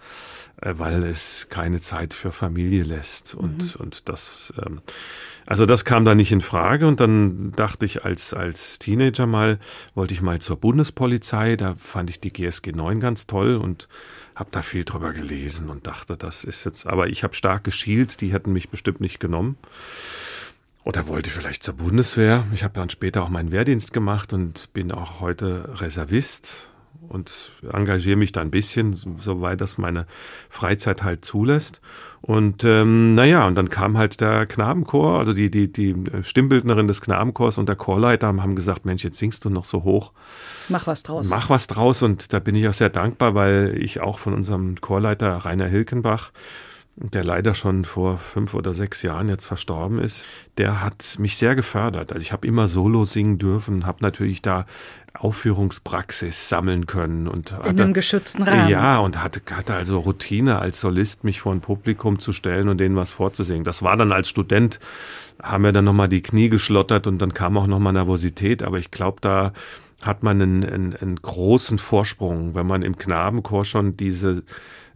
Äh, 0.61 0.75
weil 0.79 1.03
es 1.05 1.49
keine 1.49 1.81
Zeit 1.81 2.15
für 2.15 2.33
Familie 2.33 2.85
lässt. 2.85 3.35
Und, 3.35 3.75
mhm. 3.75 3.81
und 3.81 4.09
das, 4.09 4.53
ähm, 4.65 4.81
also 5.47 5.67
das 5.67 5.85
kam 5.85 6.05
da 6.05 6.15
nicht 6.15 6.33
in 6.33 6.41
Frage. 6.41 6.87
Und 6.87 7.01
dann 7.01 7.53
dachte 7.53 7.87
ich 7.87 8.05
als, 8.05 8.35
als 8.35 8.79
Teenager 8.79 9.27
mal, 9.27 9.59
wollte 9.95 10.15
ich 10.15 10.23
mal 10.23 10.41
zur 10.41 10.57
Bundespolizei. 10.57 11.57
Da 11.57 11.75
fand 11.77 12.11
ich 12.11 12.21
die 12.21 12.33
GSG 12.33 12.73
9 12.73 13.01
ganz 13.01 13.27
toll 13.27 13.57
und 13.57 13.89
habe 14.35 14.51
da 14.53 14.63
viel 14.63 14.85
drüber 14.85 15.13
gelesen 15.13 15.71
und 15.71 15.87
dachte, 15.87 16.17
das 16.17 16.45
ist 16.45 16.65
jetzt, 16.65 16.87
aber 16.87 17.09
ich 17.09 17.23
habe 17.23 17.35
stark 17.35 17.63
geschielt, 17.63 18.21
die 18.21 18.33
hätten 18.33 18.53
mich 18.53 18.69
bestimmt 18.69 19.01
nicht 19.01 19.21
genommen. 19.21 19.57
Oder 20.83 21.09
wollte 21.09 21.31
vielleicht 21.31 21.63
zur 21.63 21.75
Bundeswehr. 21.75 22.45
Ich 22.53 22.63
habe 22.63 22.75
dann 22.75 22.91
später 22.91 23.23
auch 23.23 23.31
meinen 23.31 23.53
Wehrdienst 23.53 23.93
gemacht 23.93 24.33
und 24.33 24.73
bin 24.75 24.93
auch 24.93 25.21
heute 25.21 25.81
Reservist 25.81 26.71
und 27.09 27.53
engagiere 27.73 28.17
mich 28.17 28.33
da 28.33 28.41
ein 28.41 28.51
bisschen, 28.51 28.93
soweit 28.93 29.61
das 29.61 29.79
meine 29.79 30.07
Freizeit 30.49 31.03
halt 31.03 31.25
zulässt. 31.25 31.81
Und 32.21 32.65
ähm, 32.65 33.11
naja, 33.11 33.47
und 33.47 33.55
dann 33.55 33.69
kam 33.69 33.99
halt 33.99 34.21
der 34.21 34.47
Knabenchor, 34.47 35.19
also 35.19 35.33
die, 35.33 35.51
die, 35.51 35.71
die 35.71 35.95
Stimmbildnerin 36.23 36.89
des 36.89 37.01
Knabenchors 37.01 37.59
und 37.59 37.69
der 37.69 37.77
Chorleiter 37.77 38.29
haben 38.29 38.57
gesagt, 38.57 38.87
Mensch, 38.87 39.05
jetzt 39.05 39.19
singst 39.19 39.45
du 39.45 39.51
noch 39.51 39.65
so 39.65 39.83
hoch. 39.85 40.13
Mach 40.69 40.87
was 40.87 41.03
draus. 41.03 41.29
Mach 41.29 41.51
was 41.51 41.67
draus. 41.67 42.03
Und 42.03 42.33
da 42.33 42.39
bin 42.39 42.55
ich 42.55 42.67
auch 42.69 42.73
sehr 42.73 42.91
dankbar, 42.91 43.35
weil 43.35 43.77
ich 43.79 44.01
auch 44.01 44.19
von 44.19 44.33
unserem 44.33 44.81
Chorleiter 44.81 45.37
Rainer 45.37 45.67
Hilkenbach 45.67 46.31
der 46.97 47.25
leider 47.25 47.55
schon 47.55 47.85
vor 47.85 48.19
fünf 48.19 48.55
oder 48.55 48.73
sechs 48.73 49.03
Jahren 49.03 49.29
jetzt 49.29 49.45
verstorben 49.45 49.99
ist, 49.99 50.25
der 50.59 50.83
hat 50.83 51.17
mich 51.19 51.37
sehr 51.37 51.57
gefördert. 51.57 52.13
Also 52.13 52.23
ich 52.23 52.33
habe 52.33 52.47
immer 52.47 52.69
Solo 52.69 53.05
singen 53.05 53.39
dürfen, 53.39 53.85
habe 53.85 54.03
natürlich 54.03 54.43
da 54.43 54.67
Aufführungspraxis 55.15 56.49
sammeln 56.49 56.87
können 56.87 57.29
und 57.29 57.51
in 57.51 57.57
hatte, 57.59 57.83
einem 57.83 57.95
geschützten 57.95 58.43
Rahmen. 58.43 58.69
Ja, 58.69 58.99
und 58.99 59.23
hatte, 59.23 59.41
hatte 59.55 59.75
also 59.75 60.01
Routine 60.01 60.59
als 60.59 60.81
Solist, 60.81 61.25
mich 61.25 61.41
vor 61.41 61.53
ein 61.53 61.61
Publikum 61.61 62.19
zu 62.19 62.33
stellen 62.33 62.69
und 62.69 62.79
denen 62.79 62.97
was 62.97 63.13
vorzusingen. 63.13 63.65
Das 63.65 63.83
war 63.83 63.97
dann 63.97 64.13
als 64.13 64.29
Student, 64.29 64.81
haben 65.43 65.65
wir 65.65 65.73
dann 65.73 65.85
nochmal 65.85 66.09
die 66.09 66.23
Knie 66.23 66.49
geschlottert 66.49 67.07
und 67.07 67.19
dann 67.19 67.33
kam 67.33 67.57
auch 67.57 67.67
nochmal 67.67 67.93
Nervosität, 67.93 68.63
aber 68.63 68.79
ich 68.79 68.91
glaube, 68.91 69.19
da 69.21 69.53
hat 70.03 70.23
man 70.23 70.43
einen, 70.43 70.65
einen, 70.65 70.97
einen 70.97 71.17
großen 71.17 71.79
Vorsprung, 71.79 72.55
wenn 72.55 72.67
man 72.67 72.83
im 72.83 72.99
Knabenchor 72.99 73.65
schon 73.65 73.97
diese 73.97 74.43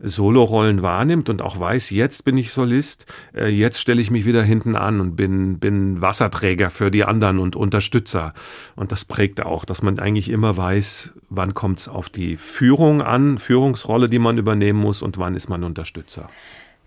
Solorollen 0.00 0.82
wahrnimmt 0.82 1.28
und 1.28 1.42
auch 1.42 1.58
weiß, 1.58 1.90
jetzt 1.90 2.24
bin 2.24 2.36
ich 2.36 2.52
Solist, 2.52 3.06
äh, 3.34 3.48
jetzt 3.48 3.80
stelle 3.80 4.00
ich 4.00 4.10
mich 4.10 4.24
wieder 4.24 4.42
hinten 4.42 4.76
an 4.76 5.00
und 5.00 5.16
bin, 5.16 5.58
bin 5.58 6.00
Wasserträger 6.00 6.70
für 6.70 6.90
die 6.90 7.04
anderen 7.04 7.38
und 7.38 7.56
Unterstützer. 7.56 8.32
Und 8.76 8.92
das 8.92 9.04
prägt 9.04 9.44
auch, 9.44 9.64
dass 9.64 9.82
man 9.82 9.98
eigentlich 9.98 10.28
immer 10.28 10.56
weiß, 10.56 11.14
wann 11.30 11.54
kommt 11.54 11.80
es 11.80 11.88
auf 11.88 12.08
die 12.08 12.36
Führung 12.36 13.02
an, 13.02 13.38
Führungsrolle, 13.38 14.08
die 14.08 14.18
man 14.18 14.38
übernehmen 14.38 14.78
muss 14.78 15.02
und 15.02 15.18
wann 15.18 15.34
ist 15.34 15.48
man 15.48 15.64
Unterstützer. 15.64 16.30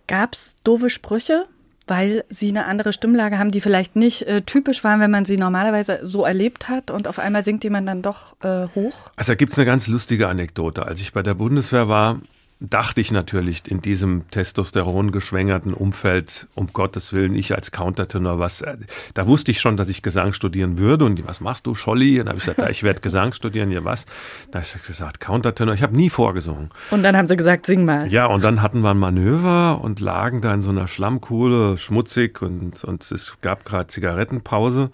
Gab 0.07 0.33
es 0.33 0.55
doofe 0.63 0.89
Sprüche 0.89 1.45
Weil 1.87 2.23
sie 2.29 2.49
eine 2.49 2.65
andere 2.67 2.93
Stimmlage 2.93 3.37
haben, 3.37 3.51
die 3.51 3.59
vielleicht 3.59 3.95
nicht 3.95 4.21
äh, 4.21 4.41
typisch 4.43 4.83
waren, 4.83 5.01
wenn 5.01 5.11
man 5.11 5.25
sie 5.25 5.35
normalerweise 5.35 5.99
so 6.03 6.23
erlebt 6.23 6.69
hat 6.69 6.91
und 6.91 7.07
auf 7.07 7.19
einmal 7.19 7.43
singt 7.43 7.63
jemand 7.63 7.87
dann 7.87 8.01
doch 8.01 8.35
äh, 8.43 8.67
hoch? 8.75 9.09
Also 9.17 9.31
da 9.31 9.35
gibt 9.35 9.51
es 9.51 9.57
eine 9.57 9.65
ganz 9.65 9.87
lustige 9.87 10.29
Anekdote. 10.29 10.85
Als 10.85 11.01
ich 11.01 11.11
bei 11.11 11.23
der 11.23 11.33
Bundeswehr 11.33 11.89
war, 11.89 12.21
dachte 12.61 13.01
ich 13.01 13.11
natürlich 13.11 13.63
in 13.67 13.81
diesem 13.81 14.29
Testosteron 14.29 15.11
geschwängerten 15.11 15.73
Umfeld, 15.73 16.47
um 16.53 16.71
Gottes 16.71 17.11
Willen, 17.11 17.33
ich 17.33 17.55
als 17.55 17.71
Countertenor, 17.71 18.37
was, 18.37 18.61
äh, 18.61 18.77
da 19.15 19.25
wusste 19.25 19.49
ich 19.49 19.59
schon, 19.59 19.77
dass 19.77 19.89
ich 19.89 20.03
Gesang 20.03 20.31
studieren 20.31 20.77
würde 20.77 21.05
und 21.05 21.15
die, 21.15 21.27
was 21.27 21.41
machst 21.41 21.65
du, 21.65 21.73
Scholli? 21.73 22.19
Und 22.19 22.27
dann 22.27 22.35
habe 22.35 22.39
ich 22.39 22.45
gesagt, 22.45 22.69
ich 22.69 22.83
werde 22.83 23.01
Gesang 23.01 23.33
studieren, 23.33 23.71
ja 23.71 23.83
was? 23.83 24.05
Da 24.51 24.59
habe 24.59 24.67
ich 24.75 24.87
gesagt, 24.87 25.19
Countertenor, 25.19 25.73
ich 25.73 25.81
habe 25.81 25.95
nie 25.95 26.09
vorgesungen. 26.09 26.69
Und 26.91 27.01
dann 27.01 27.17
haben 27.17 27.27
sie 27.27 27.35
gesagt, 27.35 27.65
sing 27.65 27.83
mal. 27.83 28.07
Ja, 28.11 28.27
und 28.27 28.43
dann 28.43 28.61
hatten 28.61 28.81
wir 28.81 28.91
ein 28.91 28.99
Manöver 28.99 29.81
und 29.81 29.99
lagen 29.99 30.41
da 30.41 30.53
in 30.53 30.61
so 30.61 30.69
einer 30.69 30.87
Schlammkuhle, 30.87 31.77
schmutzig 31.77 32.43
und, 32.43 32.83
und 32.83 33.11
es 33.11 33.37
gab 33.41 33.65
gerade 33.65 33.87
Zigarettenpause. 33.87 34.91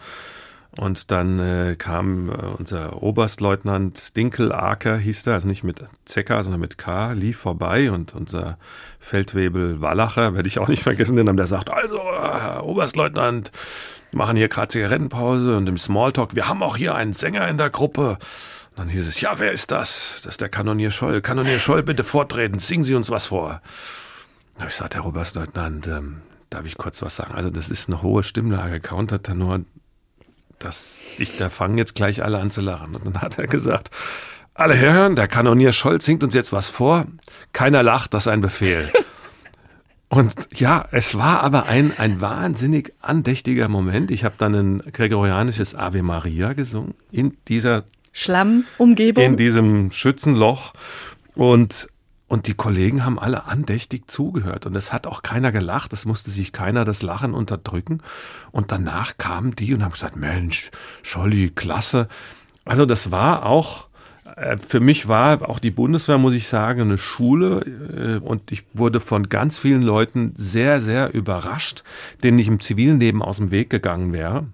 Und 0.78 1.10
dann 1.12 1.40
äh, 1.40 1.76
kam 1.76 2.30
äh, 2.30 2.34
unser 2.34 3.02
Oberstleutnant 3.02 4.16
Dinkel 4.16 4.52
Aker, 4.52 4.98
hieß 4.98 5.24
der, 5.24 5.34
also 5.34 5.48
nicht 5.48 5.64
mit 5.64 5.82
Zecker, 6.06 6.44
sondern 6.44 6.62
mit 6.62 6.78
K, 6.78 7.14
lief 7.14 7.40
vorbei 7.40 7.92
und 7.92 8.14
unser 8.14 8.60
Feldwebel 9.00 9.82
Wallacher, 9.82 10.36
werde 10.36 10.48
ich 10.48 10.60
auch 10.60 10.68
nicht 10.68 10.84
vergessen, 10.84 11.16
den 11.16 11.28
haben 11.28 11.38
der 11.38 11.48
sagt, 11.48 11.72
also 11.72 11.98
äh, 11.98 12.60
Oberstleutnant, 12.60 13.52
machen 14.12 14.38
hier 14.38 14.50
gerade 14.50 14.70
Zigarettenpause 14.70 15.58
und 15.58 15.68
im 15.68 15.78
Smalltalk, 15.78 16.36
wir 16.36 16.48
haben 16.48 16.62
auch 16.62 16.78
hier 16.78 16.96
einen 16.96 17.14
Sänger 17.14 17.48
in 17.48 17.58
der 17.58 17.70
Gruppe. 17.70 18.18
Und 18.72 18.78
dann 18.78 18.90
hieß 18.90 19.08
es, 19.08 19.20
ja, 19.20 19.40
wer 19.40 19.52
ist 19.52 19.72
das? 19.72 20.22
Das 20.24 20.36
ist 20.36 20.42
der 20.42 20.50
Kanonier 20.50 20.92
Scholl. 20.92 21.22
Kanonier 21.22 21.60
Scholl, 21.60 21.84
bitte 21.84 22.04
vortreten, 22.04 22.60
singen 22.60 22.84
Sie 22.84 22.96
uns 22.96 23.10
was 23.10 23.28
vor. 23.28 23.62
Da 24.54 24.62
habe 24.62 24.70
ich 24.70 24.78
gesagt, 24.78 24.96
Herr 24.96 25.06
Oberstleutnant, 25.06 25.88
ähm, 25.88 26.22
darf 26.50 26.66
ich 26.66 26.78
kurz 26.78 27.02
was 27.02 27.16
sagen? 27.16 27.34
Also 27.34 27.50
das 27.50 27.70
ist 27.70 27.90
eine 27.90 28.02
hohe 28.02 28.24
Stimmlage, 28.24 28.80
Countertenor, 28.80 29.62
dass 30.60 31.04
ich, 31.18 31.38
da 31.38 31.50
fangen 31.50 31.78
jetzt 31.78 31.96
gleich 31.96 32.24
alle 32.24 32.40
an 32.40 32.52
zu 32.52 32.62
lachen. 32.62 32.96
Und 32.96 33.06
dann 33.06 33.22
hat 33.22 33.38
er 33.38 33.48
gesagt, 33.48 33.92
alle 34.54 34.74
herhören, 34.74 35.16
der 35.16 35.28
Kanonier 35.28 35.72
Scholz 35.72 36.06
singt 36.06 36.24
uns 36.24 36.34
jetzt 36.34 36.52
was 36.52 36.70
vor. 36.70 37.06
Keiner 37.54 37.84
lacht, 37.84 38.14
das 38.14 38.24
ist 38.24 38.32
ein 38.32 38.42
Befehl. 38.42 38.92
Und 40.10 40.34
ja, 40.56 40.86
es 40.92 41.16
war 41.16 41.42
aber 41.42 41.66
ein, 41.66 41.92
ein 41.98 42.22
wahnsinnig 42.22 42.94
andächtiger 43.02 43.68
Moment. 43.68 44.10
Ich 44.10 44.24
habe 44.24 44.36
dann 44.38 44.56
ein 44.56 44.84
gregorianisches 44.92 45.76
Ave 45.76 46.02
Maria 46.02 46.54
gesungen 46.54 46.94
in 47.12 47.38
dieser 47.48 47.84
Schlammumgebung. 48.14 49.24
In 49.24 49.38
diesem 49.38 49.92
Schützenloch. 49.92 50.74
Und 51.36 51.90
und 52.28 52.48
die 52.48 52.54
Kollegen 52.54 53.06
haben 53.06 53.20
alle 53.20 53.46
andächtig 53.46 54.12
zugehört. 54.12 54.66
Und 54.66 54.76
es 54.76 54.92
hat 54.92 55.08
auch 55.08 55.22
keiner 55.22 55.52
gelacht, 55.52 55.94
es 55.94 56.06
musste 56.06 56.30
sich 56.30 56.52
keiner 56.52 56.84
das 56.84 57.02
Lachen 57.02 57.34
unterdrücken. 57.34 58.02
Und 58.52 58.72
danach 58.72 59.18
kamen 59.18 59.56
die 59.56 59.74
und 59.74 59.84
haben 59.84 59.94
gesagt, 59.94 60.18
Mensch, 60.18 60.70
Scholli, 61.04 61.52
klasse. 61.52 62.10
Also 62.66 62.86
das 62.86 63.12
war 63.12 63.46
auch, 63.46 63.88
äh, 64.36 64.58
für 64.58 64.82
mich 64.82 65.08
war 65.08 65.50
auch 65.50 65.60
die 65.60 65.72
Bundeswehr, 65.72 66.18
muss 66.18 66.34
ich 66.34 66.50
sagen, 66.50 66.82
eine 66.82 66.98
Schule. 66.98 68.20
Äh, 68.22 68.26
und 68.26 68.52
ich 68.52 68.66
wurde 68.74 69.00
von 69.00 69.30
ganz 69.30 69.58
vielen 69.58 69.82
Leuten 69.82 70.34
sehr, 70.38 70.82
sehr 70.82 71.14
überrascht, 71.14 71.84
denen 72.24 72.40
ich 72.40 72.50
im 72.50 72.60
zivilen 72.60 73.00
Leben 73.00 73.22
aus 73.22 73.38
dem 73.38 73.52
Weg 73.52 73.70
gegangen 73.70 74.12
wäre. 74.12 74.48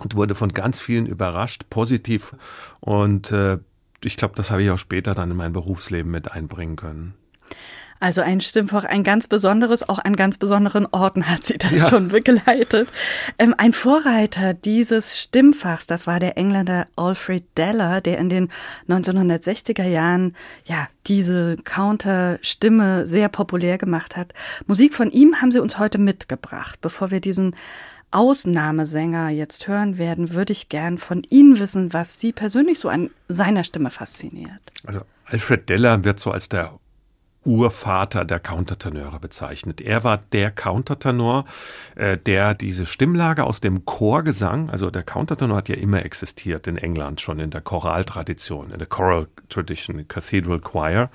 Und 0.00 0.16
wurde 0.16 0.34
von 0.34 0.52
ganz 0.52 0.80
vielen 0.80 1.06
überrascht, 1.06 1.66
positiv. 1.70 2.34
Und 2.80 3.30
äh, 3.30 3.58
ich 4.04 4.16
glaube, 4.16 4.34
das 4.36 4.50
habe 4.50 4.62
ich 4.62 4.70
auch 4.70 4.78
später 4.78 5.14
dann 5.14 5.30
in 5.30 5.36
mein 5.36 5.52
Berufsleben 5.52 6.10
mit 6.10 6.30
einbringen 6.30 6.76
können. 6.76 7.14
Also 8.02 8.20
ein 8.20 8.40
Stimmfach, 8.40 8.82
ein 8.84 9.04
ganz 9.04 9.28
besonderes, 9.28 9.88
auch 9.88 10.00
an 10.00 10.16
ganz 10.16 10.36
besonderen 10.36 10.88
Orten 10.90 11.28
hat 11.30 11.44
sie 11.44 11.56
das 11.56 11.78
ja. 11.78 11.88
schon 11.88 12.08
begleitet. 12.08 12.88
Ähm, 13.38 13.54
ein 13.56 13.72
Vorreiter 13.72 14.54
dieses 14.54 15.20
Stimmfachs, 15.20 15.86
das 15.86 16.08
war 16.08 16.18
der 16.18 16.36
Engländer 16.36 16.88
Alfred 16.96 17.44
Deller, 17.56 18.00
der 18.00 18.18
in 18.18 18.28
den 18.28 18.48
1960er 18.88 19.86
Jahren 19.86 20.34
ja 20.64 20.88
diese 21.06 21.54
Counter-Stimme 21.62 23.06
sehr 23.06 23.28
populär 23.28 23.78
gemacht 23.78 24.16
hat. 24.16 24.34
Musik 24.66 24.94
von 24.94 25.12
ihm 25.12 25.40
haben 25.40 25.52
sie 25.52 25.60
uns 25.60 25.78
heute 25.78 25.98
mitgebracht. 25.98 26.80
Bevor 26.80 27.12
wir 27.12 27.20
diesen 27.20 27.54
Ausnahmesänger 28.12 29.30
jetzt 29.30 29.66
hören 29.66 29.98
werden, 29.98 30.32
würde 30.32 30.52
ich 30.52 30.68
gern 30.68 30.98
von 30.98 31.22
Ihnen 31.28 31.58
wissen, 31.58 31.92
was 31.92 32.20
Sie 32.20 32.32
persönlich 32.32 32.78
so 32.78 32.88
an 32.88 33.10
seiner 33.28 33.64
Stimme 33.64 33.90
fasziniert. 33.90 34.60
Also 34.86 35.00
Alfred 35.24 35.68
Deller 35.68 36.04
wird 36.04 36.20
so 36.20 36.30
als 36.30 36.48
der 36.48 36.78
Urvater 37.44 38.24
der 38.24 38.38
Countertenöre 38.38 39.18
bezeichnet. 39.18 39.80
Er 39.80 40.04
war 40.04 40.18
der 40.32 40.50
Countertenor, 40.50 41.44
äh, 41.96 42.16
der 42.16 42.54
diese 42.54 42.86
Stimmlage 42.86 43.44
aus 43.44 43.60
dem 43.60 43.84
Chorgesang, 43.84 44.70
also 44.70 44.90
der 44.90 45.02
Countertenor 45.02 45.56
hat 45.56 45.68
ja 45.68 45.76
immer 45.76 46.04
existiert 46.04 46.66
in 46.66 46.76
England, 46.76 47.20
schon 47.20 47.40
in 47.40 47.50
der 47.50 47.60
Choraltradition, 47.60 48.70
in 48.70 48.78
der 48.78 48.86
Choral 48.86 49.26
Tradition, 49.48 50.06
Cathedral 50.06 50.60
Choir. 50.60 51.10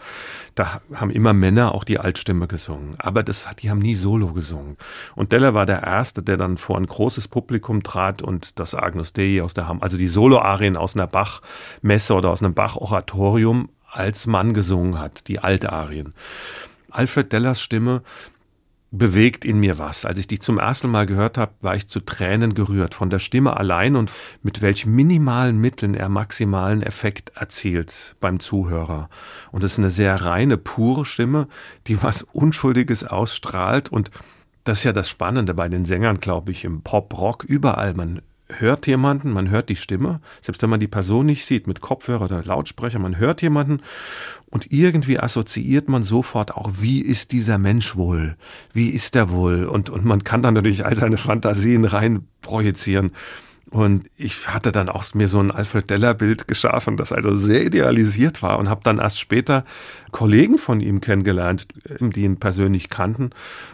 Da 0.55 0.81
haben 0.93 1.11
immer 1.11 1.33
Männer 1.33 1.73
auch 1.73 1.83
die 1.83 1.99
Altstimme 1.99 2.47
gesungen. 2.47 2.95
Aber 2.99 3.23
das, 3.23 3.47
die 3.59 3.69
haben 3.69 3.79
nie 3.79 3.95
solo 3.95 4.33
gesungen. 4.33 4.77
Und 5.15 5.31
Deller 5.31 5.53
war 5.53 5.65
der 5.65 5.83
Erste, 5.83 6.21
der 6.23 6.37
dann 6.37 6.57
vor 6.57 6.77
ein 6.77 6.85
großes 6.85 7.27
Publikum 7.27 7.83
trat 7.83 8.21
und 8.21 8.59
das 8.59 8.75
Agnus 8.75 9.13
Dei 9.13 9.41
aus 9.41 9.53
der 9.53 9.67
Ham, 9.67 9.81
also 9.81 9.97
die 9.97 10.07
Soloarien 10.07 10.77
aus 10.77 10.95
einer 10.95 11.07
Bach-Messe 11.07 12.13
oder 12.13 12.29
aus 12.29 12.43
einem 12.43 12.53
Bach-Oratorium 12.53 13.69
als 13.97 14.27
Mann 14.27 14.53
gesungen 14.53 14.99
hat, 14.99 15.27
die 15.27 15.39
Altarien. 15.39 16.13
Alfred 16.89 17.31
Dellers 17.33 17.61
Stimme 17.61 18.01
bewegt 18.91 19.43
in 19.43 19.59
mir 19.59 19.77
was. 19.77 20.05
Als 20.05 20.17
ich 20.17 20.27
die 20.27 20.39
zum 20.39 20.59
ersten 20.59 20.89
Mal 20.89 21.05
gehört 21.05 21.37
habe, 21.37 21.53
war 21.61 21.75
ich 21.75 21.87
zu 21.87 21.99
Tränen 21.99 22.53
gerührt 22.53 22.95
von 22.95 23.09
der 23.09 23.19
Stimme 23.19 23.57
allein 23.57 23.95
und 23.95 24.11
mit 24.43 24.61
welch 24.61 24.85
minimalen 24.85 25.59
Mitteln 25.59 25.93
er 25.93 26.09
maximalen 26.09 26.81
Effekt 26.81 27.33
erzielt 27.35 28.15
beim 28.21 28.39
Zuhörer. 28.39 29.09
Und 29.51 29.63
es 29.63 29.73
ist 29.73 29.79
eine 29.79 29.89
sehr 29.89 30.15
reine, 30.15 30.57
pure 30.57 31.05
Stimme, 31.05 31.47
die 31.87 32.01
was 32.01 32.23
Unschuldiges 32.23 33.03
ausstrahlt 33.03 33.89
und 33.89 34.11
das 34.63 34.79
ist 34.79 34.83
ja 34.83 34.93
das 34.93 35.09
Spannende 35.09 35.53
bei 35.53 35.69
den 35.69 35.85
Sängern, 35.85 36.19
glaube 36.19 36.51
ich, 36.51 36.65
im 36.65 36.81
Pop, 36.81 37.17
Rock, 37.17 37.45
überall. 37.45 37.93
Man 37.93 38.21
hört 38.49 38.87
jemanden, 38.87 39.31
man 39.31 39.49
hört 39.49 39.69
die 39.69 39.75
Stimme, 39.75 40.21
selbst 40.41 40.61
wenn 40.61 40.69
man 40.69 40.79
die 40.79 40.87
Person 40.87 41.25
nicht 41.25 41.45
sieht, 41.45 41.67
mit 41.67 41.81
Kopfhörer 41.81 42.25
oder 42.25 42.43
Lautsprecher, 42.43 42.99
man 42.99 43.17
hört 43.17 43.41
jemanden 43.41 43.81
und 44.49 44.71
irgendwie 44.71 45.19
assoziiert 45.19 45.89
man 45.89 46.03
sofort 46.03 46.55
auch, 46.55 46.71
wie 46.79 47.01
ist 47.01 47.31
dieser 47.31 47.57
Mensch 47.57 47.95
wohl? 47.95 48.37
Wie 48.73 48.89
ist 48.89 49.15
er 49.15 49.29
wohl? 49.29 49.65
Und, 49.65 49.89
und 49.89 50.05
man 50.05 50.23
kann 50.23 50.41
dann 50.41 50.53
natürlich 50.53 50.85
all 50.85 50.95
seine 50.95 51.17
Fantasien 51.17 51.85
rein 51.85 52.27
projizieren. 52.41 53.11
Und 53.69 54.09
ich 54.15 54.47
hatte 54.47 54.71
dann 54.71 54.87
auch 54.87 55.03
mir 55.13 55.27
so 55.27 55.39
ein 55.41 55.51
Alfred 55.51 55.89
Deller 55.89 56.13
Bild 56.13 56.47
geschaffen, 56.47 56.95
das 56.95 57.11
also 57.11 57.33
sehr 57.33 57.65
idealisiert 57.65 58.41
war 58.41 58.59
und 58.59 58.69
habe 58.69 58.79
dann 58.83 58.97
erst 58.97 59.19
später 59.19 59.65
Kollegen 60.11 60.57
von 60.57 60.79
ihm 60.79 61.01
kennengelernt, 61.01 61.67
die 61.99 62.23
ihn 62.23 62.37
persönlich 62.37 62.89
kannten 62.89 63.31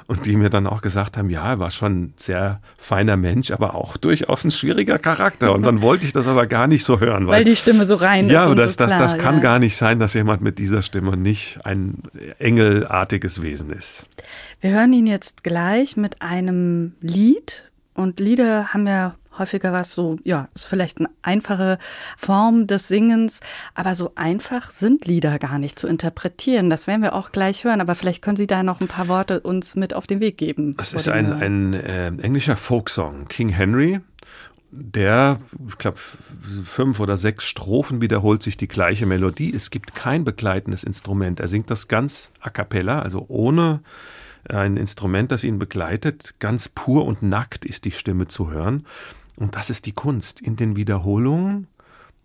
und 0.08 0.26
die 0.26 0.36
mir 0.36 0.50
dann 0.50 0.66
auch 0.66 0.82
gesagt 0.82 1.16
haben, 1.16 1.30
ja, 1.30 1.48
er 1.52 1.60
war 1.60 1.70
schon 1.70 1.94
ein 1.94 2.14
sehr 2.18 2.60
feiner 2.76 3.18
Mensch, 3.18 3.52
aber 3.52 3.76
auch 3.76 3.96
durchaus 3.98 4.44
ein 4.44 4.52
schwieriger 4.52 4.98
Charakter. 4.98 5.54
Und 5.54 5.62
dann 5.62 5.84
wollte 5.84 6.08
ich 6.08 6.14
das 6.14 6.28
aber 6.28 6.48
gar 6.48 6.66
nicht 6.66 6.84
so 6.84 7.00
hören. 7.00 7.28
Weil, 7.28 7.38
weil 7.38 7.44
die 7.44 7.56
Stimme 7.56 7.86
so 7.86 7.94
rein 7.94 8.30
ja, 8.30 8.42
ist. 8.42 8.50
Ja, 8.50 8.56
das, 8.56 8.74
so 8.74 8.78
das, 8.78 8.98
das 8.98 9.18
kann 9.20 9.36
ja. 9.36 9.42
gar 9.42 9.60
nicht 9.60 9.78
sein, 9.78 10.00
dass 10.00 10.16
jemand 10.16 10.42
mit 10.42 10.58
dieser 10.58 10.82
Stimme 10.82 11.16
nicht 11.16 11.60
ein 11.66 12.00
engelartiges 12.40 13.44
Wesen 13.44 13.70
ist. 13.70 14.08
Wir 14.60 14.72
hören 14.72 14.92
ihn 14.92 15.06
jetzt 15.06 15.44
gleich 15.44 15.98
mit 15.98 16.24
einem 16.24 16.94
Lied. 17.00 17.70
Und 17.96 18.20
Lieder 18.20 18.74
haben 18.74 18.88
ja 18.88 19.14
häufiger 19.38 19.74
was 19.74 19.94
so, 19.94 20.18
ja, 20.24 20.48
ist 20.54 20.68
vielleicht 20.68 21.00
eine 21.00 21.10
einfache 21.22 21.78
Form 22.18 22.68
des 22.68 22.88
Singens, 22.88 23.40
aber 23.76 23.96
so 23.96 24.12
einfach 24.16 24.72
sind 24.72 25.06
Lieder 25.06 25.40
gar 25.40 25.60
nicht 25.60 25.80
zu 25.80 25.88
interpretieren. 25.88 26.70
Das 26.70 26.88
werden 26.88 27.02
wir 27.02 27.14
auch 27.14 27.32
gleich 27.32 27.64
hören, 27.64 27.82
aber 27.82 27.96
vielleicht 27.96 28.22
können 28.22 28.38
Sie 28.38 28.48
da 28.48 28.64
noch 28.64 28.82
ein 28.82 28.88
paar 28.88 29.08
Worte 29.08 29.40
uns 29.40 29.76
mit 29.76 29.94
auf 29.94 30.08
den 30.08 30.20
Weg 30.20 30.38
geben. 30.38 30.76
Es 30.80 30.94
ist 30.94 31.10
ein, 31.10 31.34
ein 31.34 31.74
äh, 31.74 32.08
englischer 32.08 32.56
Folksong, 32.56 33.28
King 33.28 33.50
Henry. 33.50 34.00
Der, 34.76 35.40
ich 35.70 35.78
glaube, 35.78 36.00
fünf 36.66 37.00
oder 37.00 37.16
sechs 37.16 37.46
Strophen 37.46 38.02
wiederholt 38.02 38.42
sich 38.42 38.58
die 38.58 38.68
gleiche 38.68 39.06
Melodie. 39.06 39.54
Es 39.54 39.70
gibt 39.70 39.94
kein 39.94 40.24
begleitendes 40.24 40.84
Instrument. 40.84 41.40
Er 41.40 41.48
singt 41.48 41.70
das 41.70 41.88
ganz 41.88 42.32
a 42.42 42.50
cappella, 42.50 43.04
also 43.04 43.26
ohne 43.28 43.82
ein 44.50 44.78
Instrument, 44.78 45.32
das 45.32 45.44
ihn 45.44 45.60
begleitet. 45.60 46.36
Ganz 46.40 46.70
pur 46.70 47.06
und 47.06 47.22
nackt 47.22 47.66
ist 47.66 47.86
die 47.86 47.92
Stimme 47.92 48.28
zu 48.28 48.52
hören. 48.52 48.86
Und 49.38 49.56
das 49.56 49.70
ist 49.70 49.86
die 49.86 49.92
Kunst, 49.92 50.42
in 50.42 50.56
den 50.56 50.76
Wiederholungen 50.76 51.68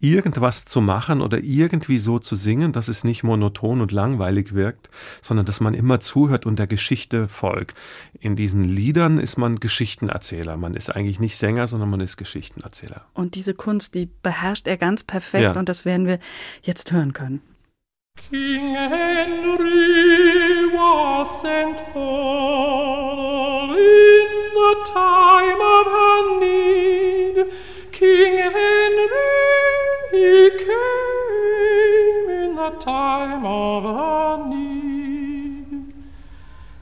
irgendwas 0.00 0.64
zu 0.64 0.80
machen 0.80 1.20
oder 1.20 1.38
irgendwie 1.38 1.98
so 1.98 2.18
zu 2.18 2.36
singen, 2.36 2.72
dass 2.72 2.88
es 2.88 3.04
nicht 3.04 3.24
monoton 3.24 3.80
und 3.80 3.90
langweilig 3.90 4.54
wirkt, 4.54 4.90
sondern 5.22 5.46
dass 5.46 5.60
man 5.60 5.74
immer 5.74 6.00
zuhört 6.00 6.46
und 6.46 6.58
der 6.58 6.66
Geschichte 6.66 7.26
folgt. 7.28 7.76
In 8.20 8.36
diesen 8.36 8.62
Liedern 8.62 9.18
ist 9.18 9.38
man 9.38 9.58
Geschichtenerzähler. 9.58 10.56
Man 10.56 10.74
ist 10.74 10.94
eigentlich 10.94 11.20
nicht 11.20 11.36
Sänger, 11.36 11.66
sondern 11.66 11.90
man 11.90 12.00
ist 12.00 12.16
Geschichtenerzähler. 12.16 13.06
Und 13.14 13.34
diese 13.34 13.54
Kunst, 13.54 13.94
die 13.94 14.08
beherrscht 14.22 14.68
er 14.68 14.76
ganz 14.76 15.02
perfekt 15.02 15.54
ja. 15.54 15.58
und 15.58 15.68
das 15.68 15.84
werden 15.84 16.06
wir 16.06 16.20
jetzt 16.62 16.92
hören 16.92 17.12
können. 17.12 17.40
King 18.30 18.74
Henry 18.74 19.58
was 20.72 21.40
sent 21.40 21.80
for 21.92 23.70
in 23.74 24.28
the 24.54 24.74
time 24.92 25.60
of 25.60 25.86
her 25.86 26.40
need. 26.40 26.97
King 28.08 28.38
Henry, 28.38 29.10
came 30.60 32.30
in 32.42 32.54
the 32.56 32.70
time 32.80 33.44
of 33.44 33.84
a 33.84 34.48
need. 34.48 35.92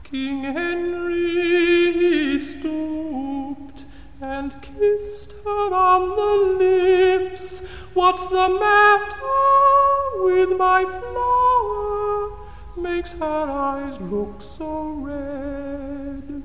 King 0.05 0.43
Henry, 0.43 1.91
he 1.91 2.39
stooped 2.39 3.83
and 4.21 4.53
kissed 4.61 5.33
her 5.43 5.73
on 5.73 6.15
the 6.15 6.65
lips. 6.65 7.59
What's 7.93 8.27
the 8.27 8.47
matter 8.47 10.23
with 10.23 10.57
my 10.57 10.85
flower? 10.85 12.37
Makes 12.77 13.11
her 13.13 13.49
eyes 13.65 13.99
look 13.99 14.41
so 14.41 14.91
red. 14.91 16.43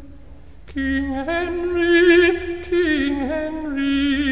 King 0.66 1.12
Henry, 1.12 2.64
King 2.64 3.14
Henry. 3.28 4.31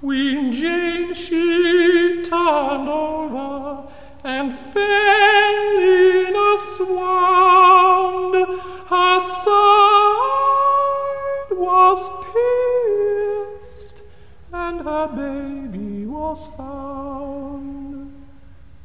Queen 0.00 0.50
Jane, 0.50 1.12
she 1.12 2.22
turned 2.24 2.88
over 2.88 3.86
and 4.24 4.56
fell 4.56 5.78
in 5.78 6.34
a 6.34 6.56
swound. 6.56 8.34
Her 8.88 9.20
side 9.20 9.50
was 11.52 12.08
pierced, 12.32 14.00
and 14.50 14.80
her 14.80 15.06
baby 15.08 16.06
was 16.06 16.48
found. 16.56 18.10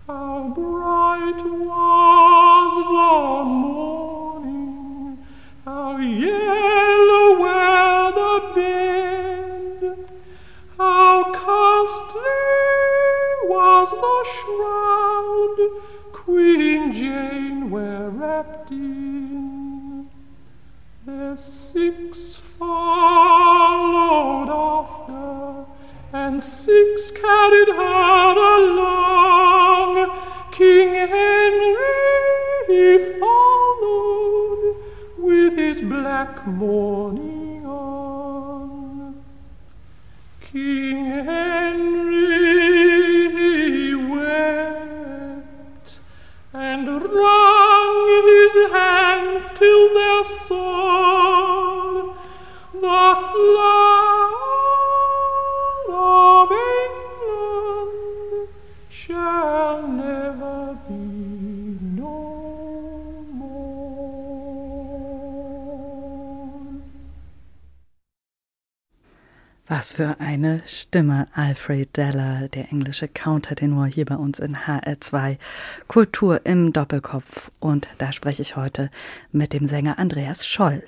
How 0.07 0.51
bright 0.53 1.41
was 1.45 2.75
the 2.91 3.43
morning, 3.63 5.17
how 5.63 5.97
yellow 5.97 7.24
costly 11.85 12.21
was 13.43 13.91
the 13.91 14.25
shroud 14.35 15.57
Queen 16.11 16.91
Jane 16.91 17.69
were 17.69 18.09
wrapped 18.09 18.71
in. 18.71 20.09
Their 21.05 21.37
six 21.37 22.37
followed 22.57 24.49
after, 24.49 25.65
and 26.13 26.43
six 26.43 27.11
carried 27.11 27.69
her 27.69 28.35
along. 28.57 30.09
King 30.51 30.89
Henry 30.89 31.85
followed 33.19 34.75
with 35.19 35.55
his 35.55 35.81
black 35.81 36.47
mourning 36.47 37.34
shall 58.89 59.94
Was 69.67 69.93
für 69.93 70.19
eine 70.19 70.61
Stimme, 70.67 71.25
Alfred 71.33 71.97
Deller, 71.97 72.49
der 72.49 72.71
englische 72.71 73.07
Countertenor 73.07 73.87
hier 73.87 74.05
bei 74.05 74.15
uns 74.15 74.37
in 74.37 74.57
HR2 74.57 75.37
Kultur 75.87 76.45
im 76.45 76.71
Doppelkopf. 76.71 77.49
Und 77.59 77.87
da 77.97 78.11
spreche 78.11 78.43
ich 78.43 78.55
heute 78.55 78.91
mit 79.31 79.53
dem 79.53 79.65
Sänger 79.65 79.97
Andreas 79.97 80.45
Scholl. 80.45 80.83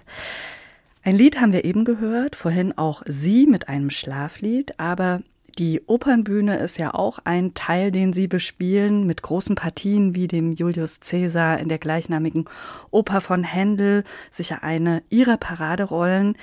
Ein 1.03 1.15
Lied 1.15 1.41
haben 1.41 1.53
wir 1.53 1.65
eben 1.65 1.85
gehört, 1.85 2.35
vorhin 2.35 2.77
auch 2.77 3.01
Sie 3.07 3.47
mit 3.47 3.67
einem 3.67 3.89
Schlaflied, 3.89 4.79
aber 4.79 5.21
die 5.57 5.81
Opernbühne 5.87 6.57
ist 6.57 6.77
ja 6.77 6.93
auch 6.93 7.19
ein 7.23 7.53
Teil, 7.53 7.91
den 7.91 8.13
Sie 8.13 8.27
bespielen, 8.27 9.07
mit 9.07 9.21
großen 9.21 9.55
Partien 9.55 10.15
wie 10.15 10.27
dem 10.27 10.53
Julius 10.53 10.99
Caesar 10.99 11.59
in 11.59 11.69
der 11.69 11.79
gleichnamigen 11.79 12.45
Oper 12.91 13.21
von 13.21 13.43
Händel, 13.43 14.03
sicher 14.31 14.63
eine 14.63 15.03
Ihrer 15.09 15.37
Paraderollen. 15.37 16.37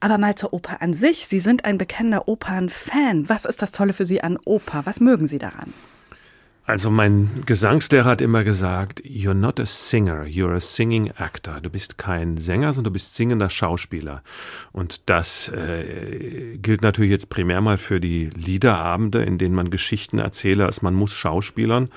Aber 0.00 0.18
mal 0.18 0.34
zur 0.34 0.52
Oper 0.52 0.82
an 0.82 0.94
sich. 0.94 1.26
Sie 1.26 1.40
sind 1.40 1.64
ein 1.64 1.78
bekennender 1.78 2.28
Opernfan. 2.28 3.28
Was 3.28 3.44
ist 3.44 3.62
das 3.62 3.72
Tolle 3.72 3.92
für 3.92 4.04
Sie 4.04 4.20
an 4.22 4.38
Oper? 4.44 4.82
Was 4.84 5.00
mögen 5.00 5.26
Sie 5.26 5.38
daran? 5.38 5.72
Also 6.66 6.90
mein 6.90 7.44
Gesangslehrer 7.46 8.10
hat 8.10 8.20
immer 8.20 8.42
gesagt, 8.42 9.00
you're 9.02 9.34
not 9.34 9.60
a 9.60 9.66
singer, 9.66 10.24
you're 10.24 10.56
a 10.56 10.60
singing 10.60 11.12
actor. 11.12 11.60
Du 11.60 11.70
bist 11.70 11.96
kein 11.96 12.38
Sänger, 12.38 12.72
sondern 12.72 12.90
du 12.90 12.94
bist 12.94 13.14
singender 13.14 13.48
Schauspieler. 13.48 14.24
Und 14.72 15.08
das 15.08 15.48
äh, 15.50 16.58
gilt 16.58 16.82
natürlich 16.82 17.12
jetzt 17.12 17.30
primär 17.30 17.60
mal 17.60 17.78
für 17.78 18.00
die 18.00 18.26
Liederabende, 18.30 19.22
in 19.22 19.38
denen 19.38 19.54
man 19.54 19.70
Geschichten 19.70 20.18
erzähle, 20.18 20.66
als 20.66 20.82
man 20.82 20.94
muss 20.94 21.14
Schauspielern. 21.14 21.88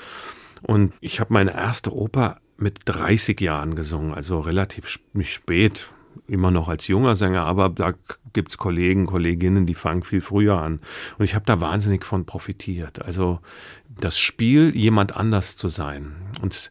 Und 0.61 0.93
ich 1.01 1.19
habe 1.19 1.33
meine 1.33 1.55
erste 1.55 1.95
Oper 1.95 2.37
mit 2.57 2.81
30 2.85 3.41
Jahren 3.41 3.73
gesungen, 3.73 4.13
also 4.13 4.39
relativ 4.39 4.87
spät, 4.87 5.89
immer 6.27 6.51
noch 6.51 6.67
als 6.67 6.87
junger 6.87 7.15
Sänger, 7.15 7.45
aber 7.45 7.69
da 7.69 7.93
gibt's 8.33 8.57
Kollegen, 8.57 9.05
Kolleginnen, 9.05 9.65
die 9.65 9.73
fangen 9.73 10.03
viel 10.03 10.21
früher 10.21 10.59
an. 10.59 10.79
Und 11.17 11.25
ich 11.25 11.35
habe 11.35 11.45
da 11.45 11.61
wahnsinnig 11.61 12.05
von 12.05 12.25
profitiert. 12.25 13.01
Also 13.01 13.39
das 13.87 14.19
Spiel, 14.19 14.75
jemand 14.75 15.15
anders 15.15 15.55
zu 15.55 15.67
sein. 15.67 16.13
Und 16.41 16.69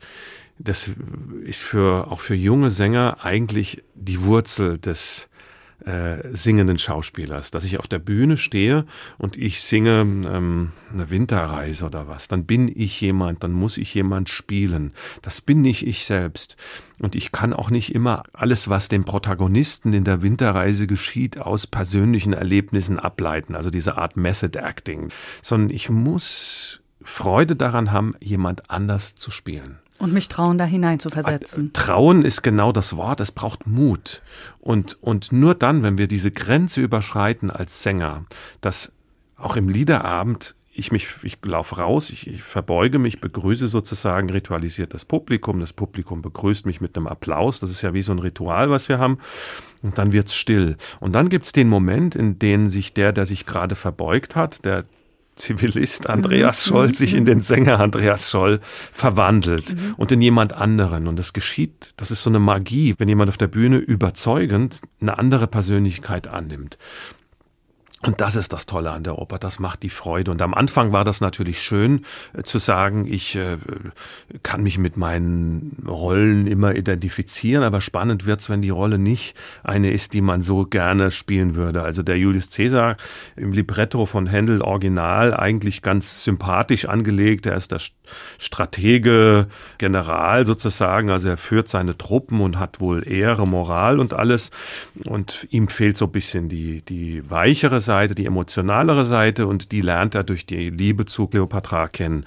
das 0.58 0.90
ist 1.44 1.60
für 1.60 2.10
auch 2.10 2.20
für 2.20 2.34
junge 2.34 2.70
Sänger 2.70 3.18
eigentlich 3.22 3.84
die 3.94 4.22
Wurzel 4.22 4.78
des 4.78 5.28
äh, 5.84 6.36
singenden 6.36 6.78
Schauspielers, 6.78 7.50
dass 7.50 7.64
ich 7.64 7.78
auf 7.78 7.86
der 7.86 7.98
Bühne 7.98 8.36
stehe 8.36 8.84
und 9.16 9.36
ich 9.36 9.62
singe 9.62 10.00
ähm, 10.00 10.72
eine 10.92 11.10
Winterreise 11.10 11.84
oder 11.86 12.08
was, 12.08 12.28
dann 12.28 12.44
bin 12.46 12.68
ich 12.74 13.00
jemand, 13.00 13.44
dann 13.44 13.52
muss 13.52 13.78
ich 13.78 13.94
jemand 13.94 14.28
spielen. 14.28 14.92
Das 15.22 15.40
bin 15.40 15.60
nicht 15.60 15.86
ich 15.86 16.04
selbst. 16.04 16.56
Und 17.00 17.14
ich 17.14 17.30
kann 17.30 17.52
auch 17.52 17.70
nicht 17.70 17.94
immer 17.94 18.24
alles, 18.32 18.68
was 18.68 18.88
dem 18.88 19.04
Protagonisten 19.04 19.92
in 19.92 20.04
der 20.04 20.20
Winterreise 20.20 20.86
geschieht, 20.86 21.38
aus 21.38 21.66
persönlichen 21.66 22.32
Erlebnissen 22.32 22.98
ableiten, 22.98 23.54
also 23.54 23.70
diese 23.70 23.96
Art 23.96 24.16
Method 24.16 24.58
Acting, 24.58 25.10
sondern 25.42 25.70
ich 25.70 25.90
muss 25.90 26.80
Freude 27.02 27.56
daran 27.56 27.92
haben, 27.92 28.14
jemand 28.20 28.70
anders 28.70 29.14
zu 29.14 29.30
spielen. 29.30 29.78
Und 29.98 30.12
mich 30.12 30.28
trauen, 30.28 30.58
da 30.58 30.64
hinein 30.64 31.00
zu 31.00 31.10
versetzen. 31.10 31.72
Trauen 31.72 32.24
ist 32.24 32.42
genau 32.42 32.70
das 32.70 32.96
Wort. 32.96 33.20
Es 33.20 33.32
braucht 33.32 33.66
Mut. 33.66 34.22
Und, 34.60 34.96
und 35.02 35.32
nur 35.32 35.54
dann, 35.54 35.82
wenn 35.82 35.98
wir 35.98 36.06
diese 36.06 36.30
Grenze 36.30 36.80
überschreiten 36.80 37.50
als 37.50 37.82
Sänger, 37.82 38.24
dass 38.60 38.92
auch 39.36 39.56
im 39.56 39.68
Liederabend 39.68 40.54
ich 40.78 40.92
mich, 40.92 41.08
ich 41.24 41.38
laufe 41.44 41.78
raus, 41.78 42.08
ich, 42.08 42.28
ich 42.28 42.42
verbeuge 42.42 43.00
mich, 43.00 43.20
begrüße 43.20 43.66
sozusagen 43.66 44.30
ritualisiert 44.30 44.94
das 44.94 45.04
Publikum. 45.04 45.58
Das 45.58 45.72
Publikum 45.72 46.22
begrüßt 46.22 46.66
mich 46.66 46.80
mit 46.80 46.96
einem 46.96 47.08
Applaus. 47.08 47.58
Das 47.58 47.70
ist 47.70 47.82
ja 47.82 47.94
wie 47.94 48.02
so 48.02 48.12
ein 48.12 48.20
Ritual, 48.20 48.70
was 48.70 48.88
wir 48.88 49.00
haben. 49.00 49.18
Und 49.82 49.98
dann 49.98 50.12
wird's 50.12 50.36
still. 50.36 50.76
Und 51.00 51.14
dann 51.14 51.30
gibt's 51.30 51.50
den 51.50 51.68
Moment, 51.68 52.14
in 52.14 52.38
dem 52.38 52.70
sich 52.70 52.94
der, 52.94 53.12
der 53.12 53.26
sich 53.26 53.44
gerade 53.44 53.74
verbeugt 53.74 54.36
hat, 54.36 54.64
der 54.64 54.84
Zivilist 55.38 56.08
Andreas 56.08 56.66
Mhm. 56.66 56.68
Scholl 56.68 56.94
sich 56.94 57.14
in 57.14 57.24
den 57.24 57.40
Sänger 57.40 57.80
Andreas 57.80 58.30
Scholl 58.30 58.60
verwandelt 58.92 59.76
und 59.96 60.12
in 60.12 60.20
jemand 60.20 60.52
anderen. 60.52 61.06
Und 61.06 61.18
das 61.18 61.32
geschieht, 61.32 61.92
das 61.96 62.10
ist 62.10 62.22
so 62.22 62.30
eine 62.30 62.38
Magie, 62.38 62.94
wenn 62.98 63.08
jemand 63.08 63.30
auf 63.30 63.38
der 63.38 63.48
Bühne 63.48 63.78
überzeugend 63.78 64.80
eine 65.00 65.18
andere 65.18 65.46
Persönlichkeit 65.46 66.26
annimmt. 66.28 66.78
Und 68.02 68.20
das 68.20 68.36
ist 68.36 68.52
das 68.52 68.66
Tolle 68.66 68.92
an 68.92 69.02
der 69.02 69.18
Oper, 69.18 69.40
das 69.40 69.58
macht 69.58 69.82
die 69.82 69.90
Freude. 69.90 70.30
Und 70.30 70.40
am 70.40 70.54
Anfang 70.54 70.92
war 70.92 71.04
das 71.04 71.20
natürlich 71.20 71.60
schön 71.60 72.04
äh, 72.32 72.44
zu 72.44 72.58
sagen, 72.58 73.08
ich 73.08 73.34
äh, 73.34 73.56
kann 74.44 74.62
mich 74.62 74.78
mit 74.78 74.96
meinen 74.96 75.82
Rollen 75.84 76.46
immer 76.46 76.76
identifizieren, 76.76 77.64
aber 77.64 77.80
spannend 77.80 78.24
wird's, 78.24 78.48
wenn 78.48 78.62
die 78.62 78.70
Rolle 78.70 78.98
nicht 78.98 79.34
eine 79.64 79.90
ist, 79.90 80.12
die 80.12 80.20
man 80.20 80.42
so 80.42 80.64
gerne 80.64 81.10
spielen 81.10 81.56
würde. 81.56 81.82
Also 81.82 82.04
der 82.04 82.16
Julius 82.16 82.50
Caesar 82.50 82.96
im 83.34 83.52
Libretto 83.52 84.06
von 84.06 84.28
Händel 84.28 84.62
Original 84.62 85.34
eigentlich 85.34 85.82
ganz 85.82 86.22
sympathisch 86.22 86.84
angelegt. 86.84 87.46
Er 87.46 87.56
ist 87.56 87.72
der 87.72 87.80
Stratege, 88.38 89.48
General 89.78 90.46
sozusagen, 90.46 91.10
also 91.10 91.30
er 91.30 91.36
führt 91.36 91.68
seine 91.68 91.98
Truppen 91.98 92.40
und 92.42 92.60
hat 92.60 92.80
wohl 92.80 93.08
Ehre, 93.08 93.44
Moral 93.44 93.98
und 93.98 94.14
alles. 94.14 94.52
Und 95.04 95.48
ihm 95.50 95.66
fehlt 95.66 95.96
so 95.96 96.04
ein 96.04 96.12
bisschen 96.12 96.48
die, 96.48 96.82
die 96.82 97.28
weichere 97.28 97.80
Seite, 97.88 98.14
die 98.14 98.26
emotionalere 98.26 99.06
Seite 99.06 99.46
und 99.46 99.72
die 99.72 99.80
lernt 99.80 100.14
er 100.14 100.24
durch 100.24 100.44
die 100.44 100.68
Liebe 100.68 101.06
zu 101.06 101.26
Cleopatra 101.26 101.88
kennen. 101.88 102.24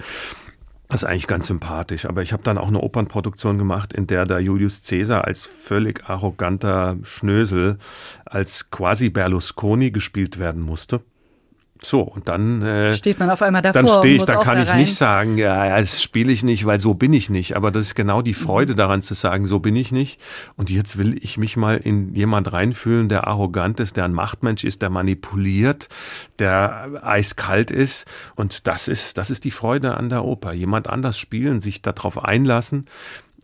Das 0.88 1.04
ist 1.04 1.08
eigentlich 1.08 1.28
ganz 1.28 1.46
sympathisch. 1.46 2.04
Aber 2.04 2.22
ich 2.22 2.32
habe 2.32 2.42
dann 2.42 2.58
auch 2.58 2.66
eine 2.66 2.80
Opernproduktion 2.80 3.58
gemacht, 3.58 3.92
in 3.92 4.08
der 4.08 4.26
da 4.26 4.40
Julius 4.40 4.82
Caesar 4.82 5.24
als 5.24 5.46
völlig 5.46 6.04
arroganter 6.04 6.96
Schnösel, 7.04 7.78
als 8.24 8.70
quasi 8.72 9.08
Berlusconi 9.08 9.92
gespielt 9.92 10.40
werden 10.40 10.62
musste. 10.62 11.00
So, 11.84 12.00
und 12.00 12.28
dann 12.28 12.62
äh, 12.62 12.94
steht 12.94 13.18
man 13.18 13.28
auf 13.28 13.42
einmal 13.42 13.60
davor. 13.60 13.82
Dann 13.82 13.98
stehe 13.98 14.16
ich, 14.16 14.22
da 14.22 14.36
kann 14.36 14.62
ich 14.62 14.72
nicht 14.74 14.94
sagen, 14.94 15.36
ja, 15.36 15.66
ja 15.66 15.80
das 15.80 16.00
spiele 16.00 16.30
ich 16.30 16.44
nicht, 16.44 16.64
weil 16.64 16.78
so 16.78 16.94
bin 16.94 17.12
ich 17.12 17.28
nicht. 17.28 17.56
Aber 17.56 17.72
das 17.72 17.86
ist 17.86 17.94
genau 17.96 18.22
die 18.22 18.34
Freude 18.34 18.74
mhm. 18.74 18.76
daran 18.76 19.02
zu 19.02 19.14
sagen, 19.14 19.46
so 19.46 19.58
bin 19.58 19.74
ich 19.74 19.90
nicht. 19.90 20.20
Und 20.56 20.70
jetzt 20.70 20.96
will 20.96 21.18
ich 21.20 21.38
mich 21.38 21.56
mal 21.56 21.76
in 21.78 22.14
jemand 22.14 22.52
reinfühlen, 22.52 23.08
der 23.08 23.26
arrogant 23.26 23.80
ist, 23.80 23.96
der 23.96 24.04
ein 24.04 24.12
Machtmensch 24.12 24.62
ist, 24.62 24.80
der 24.80 24.90
manipuliert, 24.90 25.88
der 26.38 27.00
eiskalt 27.02 27.72
ist. 27.72 28.06
Und 28.36 28.68
das 28.68 28.86
ist, 28.86 29.18
das 29.18 29.30
ist 29.30 29.44
die 29.44 29.50
Freude 29.50 29.96
an 29.96 30.08
der 30.08 30.24
Oper. 30.24 30.52
Jemand 30.52 30.88
anders 30.88 31.18
spielen, 31.18 31.60
sich 31.60 31.82
darauf 31.82 32.24
einlassen. 32.24 32.86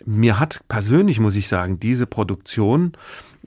Mir 0.05 0.39
hat 0.39 0.63
persönlich, 0.69 1.19
muss 1.19 1.35
ich 1.35 1.49
sagen, 1.49 1.81
diese 1.81 2.07
Produktion, 2.07 2.93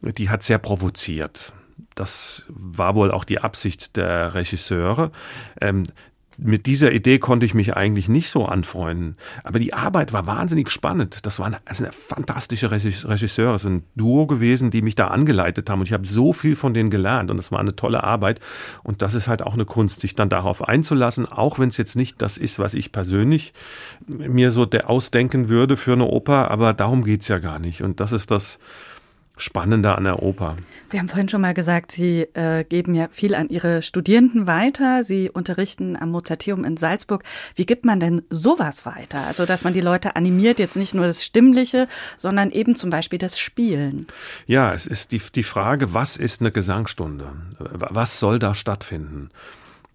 die 0.02 0.30
hat 0.30 0.44
sehr 0.44 0.58
provoziert 0.58 1.54
das 1.96 2.46
war 2.50 2.96
wohl 2.96 3.12
auch 3.12 3.24
die 3.24 3.40
Absicht 3.40 3.98
der 3.98 4.34
Regisseure. 4.34 5.12
Ähm, 5.60 5.84
mit 6.38 6.66
dieser 6.66 6.92
Idee 6.92 7.20
konnte 7.20 7.46
ich 7.46 7.54
mich 7.54 7.76
eigentlich 7.76 8.10
nicht 8.10 8.30
so 8.30 8.46
anfreunden. 8.46 9.16
Aber 9.44 9.60
die 9.60 9.74
Arbeit 9.74 10.12
war 10.12 10.26
wahnsinnig 10.26 10.72
spannend. 10.72 11.26
Das 11.26 11.40
waren 11.40 11.58
also 11.66 11.86
fantastische 11.92 12.72
Regisseure. 12.72 13.56
Es 13.56 13.64
ist 13.64 13.70
ein 13.70 13.84
Duo 13.96 14.26
gewesen, 14.26 14.72
die 14.72 14.82
mich 14.82 14.96
da 14.96 15.08
angeleitet 15.08 15.70
haben. 15.70 15.82
Und 15.82 15.88
ich 15.88 15.94
habe 15.94 16.08
so 16.08 16.34
viel 16.34 16.56
von 16.56 16.74
denen 16.74 16.90
gelernt. 16.90 17.30
Und 17.30 17.38
es 17.38 17.52
war 17.52 17.60
eine 17.60 17.76
tolle 17.76 18.04
Arbeit. 18.04 18.40
Und 18.82 19.02
das 19.02 19.14
ist 19.14 19.28
halt 19.28 19.44
auch 19.44 19.54
eine 19.54 19.66
Kunst, 19.66 20.02
sich 20.02 20.16
dann 20.16 20.30
darauf 20.30 20.68
einzulassen, 20.68 21.28
auch 21.28 21.60
wenn 21.60 21.70
es 21.70 21.78
jetzt 21.78 21.96
nicht 21.96 22.22
das 22.22 22.38
ist, 22.38 22.60
was 22.60 22.74
ich 22.74 22.92
persönlich 22.92 23.54
mir 24.08 24.52
so 24.52 24.68
ausdenken 24.86 25.50
würde 25.50 25.78
für 25.78 25.94
eine 25.94 26.06
Oper. 26.06 26.50
Aber 26.50 26.74
darum 26.74 27.04
geht's 27.04 27.28
ja 27.28 27.40
gar 27.40 27.60
nicht. 27.60 27.84
Und 27.84 28.00
das 28.00 28.14
ist 28.14 28.32
das, 28.32 28.58
Spannender 29.42 29.98
an 29.98 30.04
der 30.04 30.22
Oper. 30.22 30.56
Sie 30.88 31.00
haben 31.00 31.08
vorhin 31.08 31.30
schon 31.30 31.42
mal 31.42 31.54
gesagt, 31.54 31.92
Sie 31.92 32.22
äh, 32.34 32.64
geben 32.64 32.94
ja 32.96 33.08
viel 33.12 33.34
an 33.34 33.50
Ihre 33.50 33.82
Studierenden 33.82 34.46
weiter. 34.46 35.04
Sie 35.04 35.30
unterrichten 35.30 35.96
am 35.96 36.12
Mozarteum 36.12 36.66
in 36.66 36.78
Salzburg. 36.78 37.24
Wie 37.56 37.66
gibt 37.66 37.86
man 37.86 38.00
denn 38.00 38.22
sowas 38.30 38.86
weiter? 38.86 39.22
Also, 39.26 39.46
dass 39.46 39.64
man 39.64 39.74
die 39.74 39.82
Leute 39.82 40.16
animiert, 40.16 40.60
jetzt 40.60 40.76
nicht 40.76 40.94
nur 40.94 41.08
das 41.08 41.24
Stimmliche, 41.24 41.88
sondern 42.18 42.52
eben 42.52 42.76
zum 42.76 42.90
Beispiel 42.90 43.20
das 43.20 43.40
Spielen. 43.40 44.08
Ja, 44.48 44.74
es 44.74 44.86
ist 44.86 45.12
die, 45.12 45.22
die 45.34 45.44
Frage, 45.44 45.94
was 45.94 46.18
ist 46.18 46.42
eine 46.42 46.52
Gesangsstunde? 46.52 47.32
Was 47.58 48.20
soll 48.20 48.38
da 48.38 48.54
stattfinden? 48.54 49.30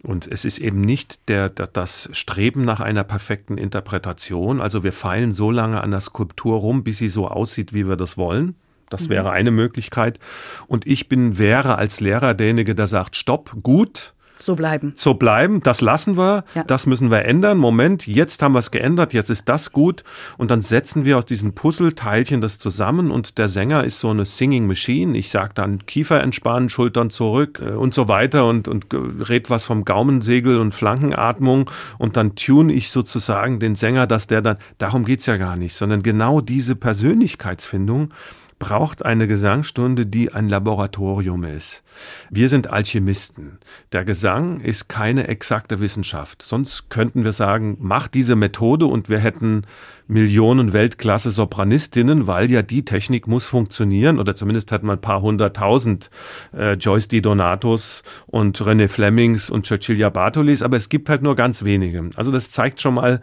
Und 0.02 0.26
es 0.26 0.44
ist 0.44 0.58
eben 0.58 0.80
nicht 0.80 1.28
der, 1.28 1.50
der, 1.50 1.66
das 1.66 2.08
Streben 2.12 2.64
nach 2.64 2.80
einer 2.80 3.04
perfekten 3.04 3.58
Interpretation. 3.58 4.60
Also 4.60 4.82
wir 4.82 4.92
feilen 4.92 5.32
so 5.32 5.50
lange 5.50 5.82
an 5.82 5.90
der 5.90 6.00
Skulptur 6.00 6.58
rum, 6.58 6.84
bis 6.84 6.98
sie 6.98 7.08
so 7.08 7.28
aussieht, 7.28 7.72
wie 7.72 7.88
wir 7.88 7.96
das 7.96 8.16
wollen. 8.16 8.54
Das 8.90 9.06
mhm. 9.06 9.10
wäre 9.10 9.30
eine 9.30 9.50
Möglichkeit. 9.50 10.18
Und 10.66 10.86
ich 10.86 11.08
bin, 11.08 11.38
wäre 11.38 11.76
als 11.78 12.00
Lehrer 12.00 12.34
derjenige, 12.34 12.74
der 12.74 12.86
sagt, 12.86 13.16
stopp, 13.16 13.56
gut. 13.62 14.12
So 14.38 14.54
bleiben. 14.54 14.92
So 14.96 15.14
bleiben, 15.14 15.62
das 15.62 15.80
lassen 15.80 16.18
wir, 16.18 16.44
ja. 16.54 16.62
das 16.64 16.84
müssen 16.84 17.10
wir 17.10 17.24
ändern. 17.24 17.56
Moment, 17.56 18.06
jetzt 18.06 18.42
haben 18.42 18.52
wir 18.52 18.58
es 18.58 18.70
geändert, 18.70 19.14
jetzt 19.14 19.30
ist 19.30 19.48
das 19.48 19.72
gut. 19.72 20.04
Und 20.36 20.50
dann 20.50 20.60
setzen 20.60 21.06
wir 21.06 21.16
aus 21.16 21.24
diesen 21.24 21.54
Puzzleteilchen 21.54 22.42
das 22.42 22.58
zusammen 22.58 23.10
und 23.10 23.38
der 23.38 23.48
Sänger 23.48 23.84
ist 23.84 23.98
so 23.98 24.10
eine 24.10 24.26
Singing 24.26 24.66
Machine. 24.66 25.16
Ich 25.16 25.30
sage 25.30 25.52
dann 25.54 25.86
Kiefer 25.86 26.22
entspannen, 26.22 26.68
Schultern 26.68 27.08
zurück 27.08 27.62
äh, 27.64 27.70
und 27.70 27.94
so 27.94 28.08
weiter 28.08 28.46
und, 28.46 28.68
und 28.68 28.86
red 28.92 29.48
was 29.48 29.64
vom 29.64 29.86
Gaumensegel 29.86 30.60
und 30.60 30.74
Flankenatmung 30.74 31.70
und 31.96 32.18
dann 32.18 32.34
tune 32.34 32.74
ich 32.74 32.90
sozusagen 32.90 33.58
den 33.58 33.74
Sänger, 33.74 34.06
dass 34.06 34.26
der 34.26 34.42
dann, 34.42 34.58
darum 34.76 35.06
geht's 35.06 35.24
ja 35.24 35.38
gar 35.38 35.56
nicht, 35.56 35.74
sondern 35.74 36.02
genau 36.02 36.42
diese 36.42 36.76
Persönlichkeitsfindung 36.76 38.12
braucht 38.58 39.04
eine 39.04 39.26
Gesangsstunde, 39.28 40.06
die 40.06 40.32
ein 40.32 40.48
Laboratorium 40.48 41.44
ist. 41.44 41.82
Wir 42.30 42.48
sind 42.48 42.70
Alchemisten. 42.70 43.58
Der 43.92 44.04
Gesang 44.04 44.60
ist 44.60 44.88
keine 44.88 45.28
exakte 45.28 45.80
Wissenschaft. 45.80 46.42
Sonst 46.42 46.88
könnten 46.88 47.24
wir 47.24 47.32
sagen, 47.32 47.76
mach 47.80 48.08
diese 48.08 48.36
Methode 48.36 48.86
und 48.86 49.08
wir 49.08 49.18
hätten 49.18 49.62
Millionen 50.08 50.72
Weltklasse 50.72 51.32
Sopranistinnen, 51.32 52.28
weil 52.28 52.50
ja 52.50 52.62
die 52.62 52.84
Technik 52.84 53.26
muss 53.26 53.44
funktionieren 53.44 54.20
oder 54.20 54.36
zumindest 54.36 54.70
hat 54.70 54.84
man 54.84 54.98
ein 54.98 55.00
paar 55.00 55.20
hunderttausend 55.20 56.10
äh, 56.56 56.74
Joyce 56.74 57.08
Di 57.08 57.20
Donatos 57.20 58.04
und 58.26 58.56
René 58.58 58.86
Flemings 58.86 59.50
und 59.50 59.66
Cecilia 59.66 60.10
Bartolis, 60.10 60.62
aber 60.62 60.76
es 60.76 60.88
gibt 60.88 61.08
halt 61.08 61.22
nur 61.22 61.34
ganz 61.34 61.64
wenige. 61.64 62.10
Also 62.14 62.30
das 62.30 62.50
zeigt 62.50 62.80
schon 62.80 62.94
mal, 62.94 63.20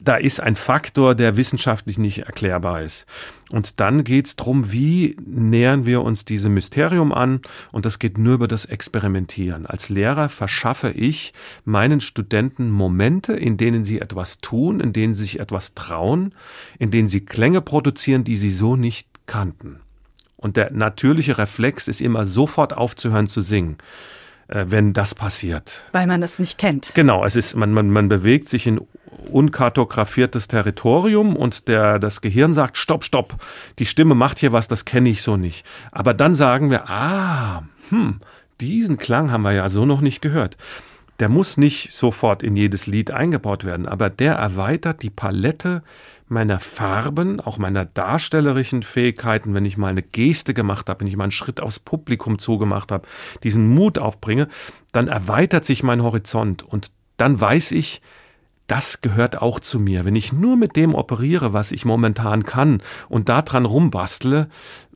da 0.00 0.16
ist 0.16 0.40
ein 0.40 0.54
Faktor, 0.56 1.14
der 1.14 1.36
wissenschaftlich 1.36 1.98
nicht 1.98 2.20
erklärbar 2.20 2.82
ist. 2.82 3.06
Und 3.50 3.80
dann 3.80 4.04
geht's 4.04 4.36
drum, 4.36 4.70
wie 4.70 5.16
nähern 5.24 5.86
wir 5.86 6.02
uns 6.02 6.24
diesem 6.24 6.54
Mysterium 6.54 7.12
an? 7.12 7.40
Und 7.72 7.84
das 7.84 7.98
geht 7.98 8.16
nur 8.16 8.34
über 8.34 8.48
das 8.48 8.64
Experimentieren. 8.64 9.66
Als 9.66 9.88
Lehrer 9.88 10.28
verschaffe 10.28 10.90
ich 10.90 11.32
meinen 11.64 12.00
Studenten 12.00 12.70
Momente, 12.70 13.32
in 13.32 13.56
denen 13.56 13.84
sie 13.84 14.00
etwas 14.00 14.40
tun, 14.40 14.80
in 14.80 14.92
denen 14.92 15.14
sie 15.14 15.22
sich 15.22 15.40
etwas 15.40 15.74
trauen, 15.74 16.34
in 16.78 16.90
denen 16.90 17.08
sie 17.08 17.24
Klänge 17.24 17.60
produzieren, 17.60 18.24
die 18.24 18.36
sie 18.36 18.50
so 18.50 18.76
nicht 18.76 19.08
kannten. 19.26 19.80
Und 20.36 20.56
der 20.56 20.72
natürliche 20.72 21.38
Reflex 21.38 21.88
ist 21.88 22.00
immer 22.00 22.24
sofort 22.24 22.76
aufzuhören 22.76 23.26
zu 23.26 23.40
singen 23.40 23.78
äh, 24.48 24.64
wenn 24.68 24.92
das 24.92 25.14
passiert. 25.14 25.82
Weil 25.92 26.06
man 26.06 26.22
es 26.22 26.38
nicht 26.38 26.58
kennt. 26.58 26.92
Genau, 26.94 27.24
es 27.24 27.36
ist, 27.36 27.54
man, 27.54 27.72
man, 27.72 27.90
man 27.90 28.08
bewegt 28.08 28.48
sich 28.48 28.66
in 28.66 28.80
unkartografiertes 29.30 30.48
Territorium 30.48 31.36
und 31.36 31.68
der, 31.68 31.98
das 31.98 32.20
Gehirn 32.20 32.54
sagt, 32.54 32.76
stopp, 32.76 33.04
stopp, 33.04 33.36
die 33.78 33.86
Stimme 33.86 34.14
macht 34.14 34.38
hier 34.38 34.52
was, 34.52 34.68
das 34.68 34.84
kenne 34.84 35.08
ich 35.08 35.22
so 35.22 35.36
nicht. 35.36 35.64
Aber 35.92 36.14
dann 36.14 36.34
sagen 36.34 36.70
wir, 36.70 36.88
ah, 36.88 37.62
hm, 37.90 38.20
diesen 38.60 38.98
Klang 38.98 39.30
haben 39.30 39.42
wir 39.42 39.52
ja 39.52 39.68
so 39.68 39.86
noch 39.86 40.00
nicht 40.00 40.20
gehört. 40.20 40.56
Der 41.20 41.28
muss 41.28 41.56
nicht 41.56 41.92
sofort 41.92 42.42
in 42.42 42.54
jedes 42.54 42.86
Lied 42.86 43.10
eingebaut 43.10 43.64
werden, 43.64 43.86
aber 43.86 44.08
der 44.08 44.34
erweitert 44.34 45.02
die 45.02 45.10
Palette 45.10 45.82
meiner 46.28 46.60
Farben, 46.60 47.40
auch 47.40 47.58
meiner 47.58 47.84
darstellerischen 47.84 48.82
Fähigkeiten, 48.82 49.54
wenn 49.54 49.64
ich 49.64 49.76
mal 49.76 49.88
eine 49.88 50.02
Geste 50.02 50.54
gemacht 50.54 50.88
habe, 50.88 51.00
wenn 51.00 51.06
ich 51.06 51.16
mal 51.16 51.24
einen 51.24 51.32
Schritt 51.32 51.60
aufs 51.60 51.78
Publikum 51.78 52.38
zugemacht 52.38 52.92
habe, 52.92 53.08
diesen 53.42 53.68
Mut 53.68 53.98
aufbringe, 53.98 54.48
dann 54.92 55.08
erweitert 55.08 55.64
sich 55.64 55.82
mein 55.82 56.02
Horizont 56.02 56.62
und 56.62 56.90
dann 57.16 57.40
weiß 57.40 57.72
ich, 57.72 58.00
das 58.68 59.00
gehört 59.00 59.42
auch 59.42 59.58
zu 59.58 59.80
mir. 59.80 60.04
Wenn 60.04 60.14
ich 60.14 60.32
nur 60.32 60.56
mit 60.56 60.76
dem 60.76 60.94
operiere, 60.94 61.52
was 61.52 61.72
ich 61.72 61.84
momentan 61.84 62.44
kann 62.44 62.82
und 63.08 63.28
daran 63.28 63.64
rumbastle 63.64 64.48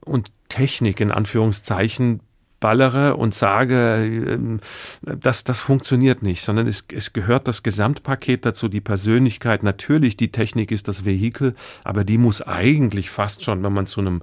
und 0.05 0.31
Technik 0.49 1.01
in 1.01 1.11
Anführungszeichen 1.11 2.21
ballere 2.61 3.17
und 3.17 3.35
sage, 3.35 4.07
ähm, 4.07 4.61
das, 5.03 5.45
das 5.45 5.61
funktioniert 5.61 6.23
nicht, 6.23 6.43
sondern 6.43 6.67
es, 6.67 6.85
es 6.95 7.13
gehört 7.13 7.49
das 7.49 7.63
Gesamtpaket 7.63 8.47
dazu, 8.47 8.69
die 8.69 8.81
Persönlichkeit. 8.81 9.63
Natürlich, 9.63 10.17
die 10.17 10.31
Technik 10.31 10.71
ist 10.71 10.87
das 10.87 11.05
Vehikel, 11.05 11.55
aber 11.83 12.05
die 12.05 12.19
muss 12.19 12.41
eigentlich 12.41 13.11
fast 13.11 13.43
schon, 13.43 13.65
wenn 13.65 13.73
man 13.73 13.87
zu 13.87 14.01
einem 14.01 14.23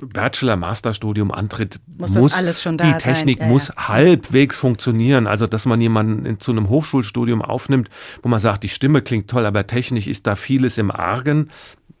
Bachelor-Masterstudium 0.00 1.32
antritt, 1.32 1.80
muss, 1.96 2.14
muss 2.14 2.34
die 2.34 2.92
Technik 2.98 3.40
ja, 3.40 3.46
muss 3.46 3.68
ja. 3.68 3.88
halbwegs 3.88 4.56
funktionieren. 4.56 5.26
Also, 5.26 5.46
dass 5.46 5.66
man 5.66 5.80
jemanden 5.80 6.24
in, 6.24 6.40
zu 6.40 6.52
einem 6.52 6.68
Hochschulstudium 6.68 7.42
aufnimmt, 7.42 7.90
wo 8.22 8.28
man 8.28 8.38
sagt, 8.38 8.62
die 8.62 8.68
Stimme 8.68 9.02
klingt 9.02 9.28
toll, 9.28 9.44
aber 9.44 9.66
technisch 9.66 10.06
ist 10.06 10.26
da 10.26 10.36
vieles 10.36 10.78
im 10.78 10.90
Argen, 10.90 11.50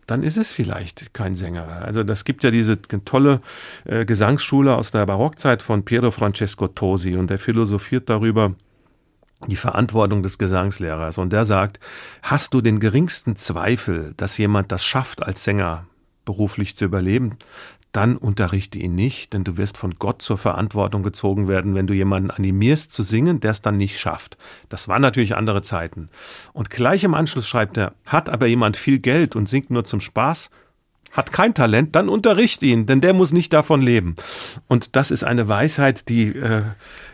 dann 0.06 0.22
ist 0.22 0.36
es 0.36 0.50
vielleicht 0.50 1.12
kein 1.12 1.34
Sänger. 1.34 1.82
Also 1.84 2.02
das 2.02 2.24
gibt 2.24 2.42
ja 2.42 2.50
diese 2.50 2.80
tolle 2.80 3.42
äh, 3.84 4.06
Gesangsschule 4.06 4.74
aus 4.74 4.90
der 4.90 5.04
Barockzeit 5.04 5.60
von 5.60 5.84
Piero 5.84 6.10
Francesco 6.10 6.66
Tosi 6.66 7.14
und 7.16 7.28
der 7.28 7.38
philosophiert 7.38 8.08
darüber, 8.08 8.54
die 9.46 9.56
Verantwortung 9.56 10.22
des 10.22 10.38
Gesangslehrers. 10.38 11.18
Und 11.18 11.32
der 11.32 11.44
sagt, 11.44 11.78
hast 12.22 12.54
du 12.54 12.62
den 12.62 12.80
geringsten 12.80 13.36
Zweifel, 13.36 14.14
dass 14.16 14.38
jemand 14.38 14.72
das 14.72 14.84
schafft 14.84 15.22
als 15.22 15.44
Sänger 15.44 15.86
beruflich 16.24 16.76
zu 16.76 16.86
überleben, 16.86 17.36
dann 17.92 18.16
unterrichte 18.16 18.78
ihn 18.78 18.94
nicht, 18.94 19.32
denn 19.32 19.44
du 19.44 19.56
wirst 19.56 19.78
von 19.78 19.94
Gott 19.98 20.20
zur 20.20 20.38
Verantwortung 20.38 21.02
gezogen 21.02 21.48
werden, 21.48 21.74
wenn 21.74 21.86
du 21.86 21.94
jemanden 21.94 22.30
animierst 22.30 22.92
zu 22.92 23.02
singen, 23.02 23.40
der 23.40 23.52
es 23.52 23.62
dann 23.62 23.76
nicht 23.76 23.98
schafft. 23.98 24.36
Das 24.68 24.88
waren 24.88 25.02
natürlich 25.02 25.36
andere 25.36 25.62
Zeiten. 25.62 26.08
Und 26.52 26.70
gleich 26.70 27.04
im 27.04 27.14
Anschluss 27.14 27.48
schreibt 27.48 27.76
er, 27.76 27.94
hat 28.04 28.28
aber 28.28 28.46
jemand 28.46 28.76
viel 28.76 28.98
Geld 28.98 29.36
und 29.36 29.48
singt 29.48 29.70
nur 29.70 29.84
zum 29.84 30.00
Spaß, 30.00 30.50
hat 31.12 31.32
kein 31.32 31.54
Talent, 31.54 31.96
dann 31.96 32.08
unterrichte 32.08 32.66
ihn, 32.66 32.84
denn 32.84 33.00
der 33.00 33.14
muss 33.14 33.32
nicht 33.32 33.52
davon 33.52 33.80
leben. 33.80 34.16
Und 34.66 34.94
das 34.94 35.10
ist 35.10 35.24
eine 35.24 35.48
Weisheit, 35.48 36.08
die 36.10 36.28
äh, 36.28 36.62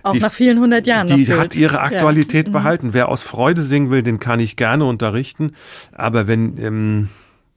auch 0.03 0.12
die, 0.12 0.18
nach 0.18 0.33
vielen 0.33 0.59
hundert 0.59 0.87
Jahren 0.87 1.07
die 1.07 1.33
hat 1.33 1.55
ihre 1.55 1.81
Aktualität 1.81 2.49
ja. 2.49 2.51
Mhm. 2.51 2.53
behalten. 2.53 2.89
Wer 2.93 3.09
aus 3.09 3.22
Freude 3.22 3.62
singen 3.62 3.91
will, 3.91 4.03
den 4.03 4.18
kann 4.18 4.41
ich 4.41 4.57
gerne 4.57 4.85
unterrichten. 4.85 5.53
Aber 5.93 6.27
wenn 6.27 6.59
ähm, 6.59 7.09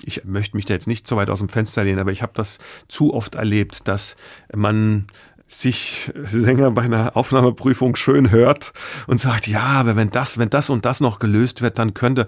ich 0.03 0.23
möchte 0.25 0.55
mich 0.55 0.65
da 0.65 0.73
jetzt 0.73 0.87
nicht 0.87 1.07
so 1.07 1.15
weit 1.15 1.29
aus 1.29 1.39
dem 1.39 1.49
Fenster 1.49 1.83
lehnen, 1.83 1.99
aber 1.99 2.11
ich 2.11 2.21
habe 2.21 2.33
das 2.35 2.59
zu 2.87 3.13
oft 3.13 3.35
erlebt, 3.35 3.87
dass 3.87 4.15
man 4.53 5.07
sich 5.47 6.11
Sänger 6.23 6.71
bei 6.71 6.83
einer 6.83 7.15
Aufnahmeprüfung 7.15 7.95
schön 7.95 8.31
hört 8.31 8.73
und 9.07 9.21
sagt, 9.21 9.47
ja, 9.47 9.61
aber 9.61 9.95
wenn 9.95 10.09
das, 10.09 10.37
wenn 10.37 10.49
das 10.49 10.69
und 10.69 10.85
das 10.85 10.99
noch 10.99 11.19
gelöst 11.19 11.61
wird, 11.61 11.79
dann 11.79 11.93
könnte. 11.93 12.27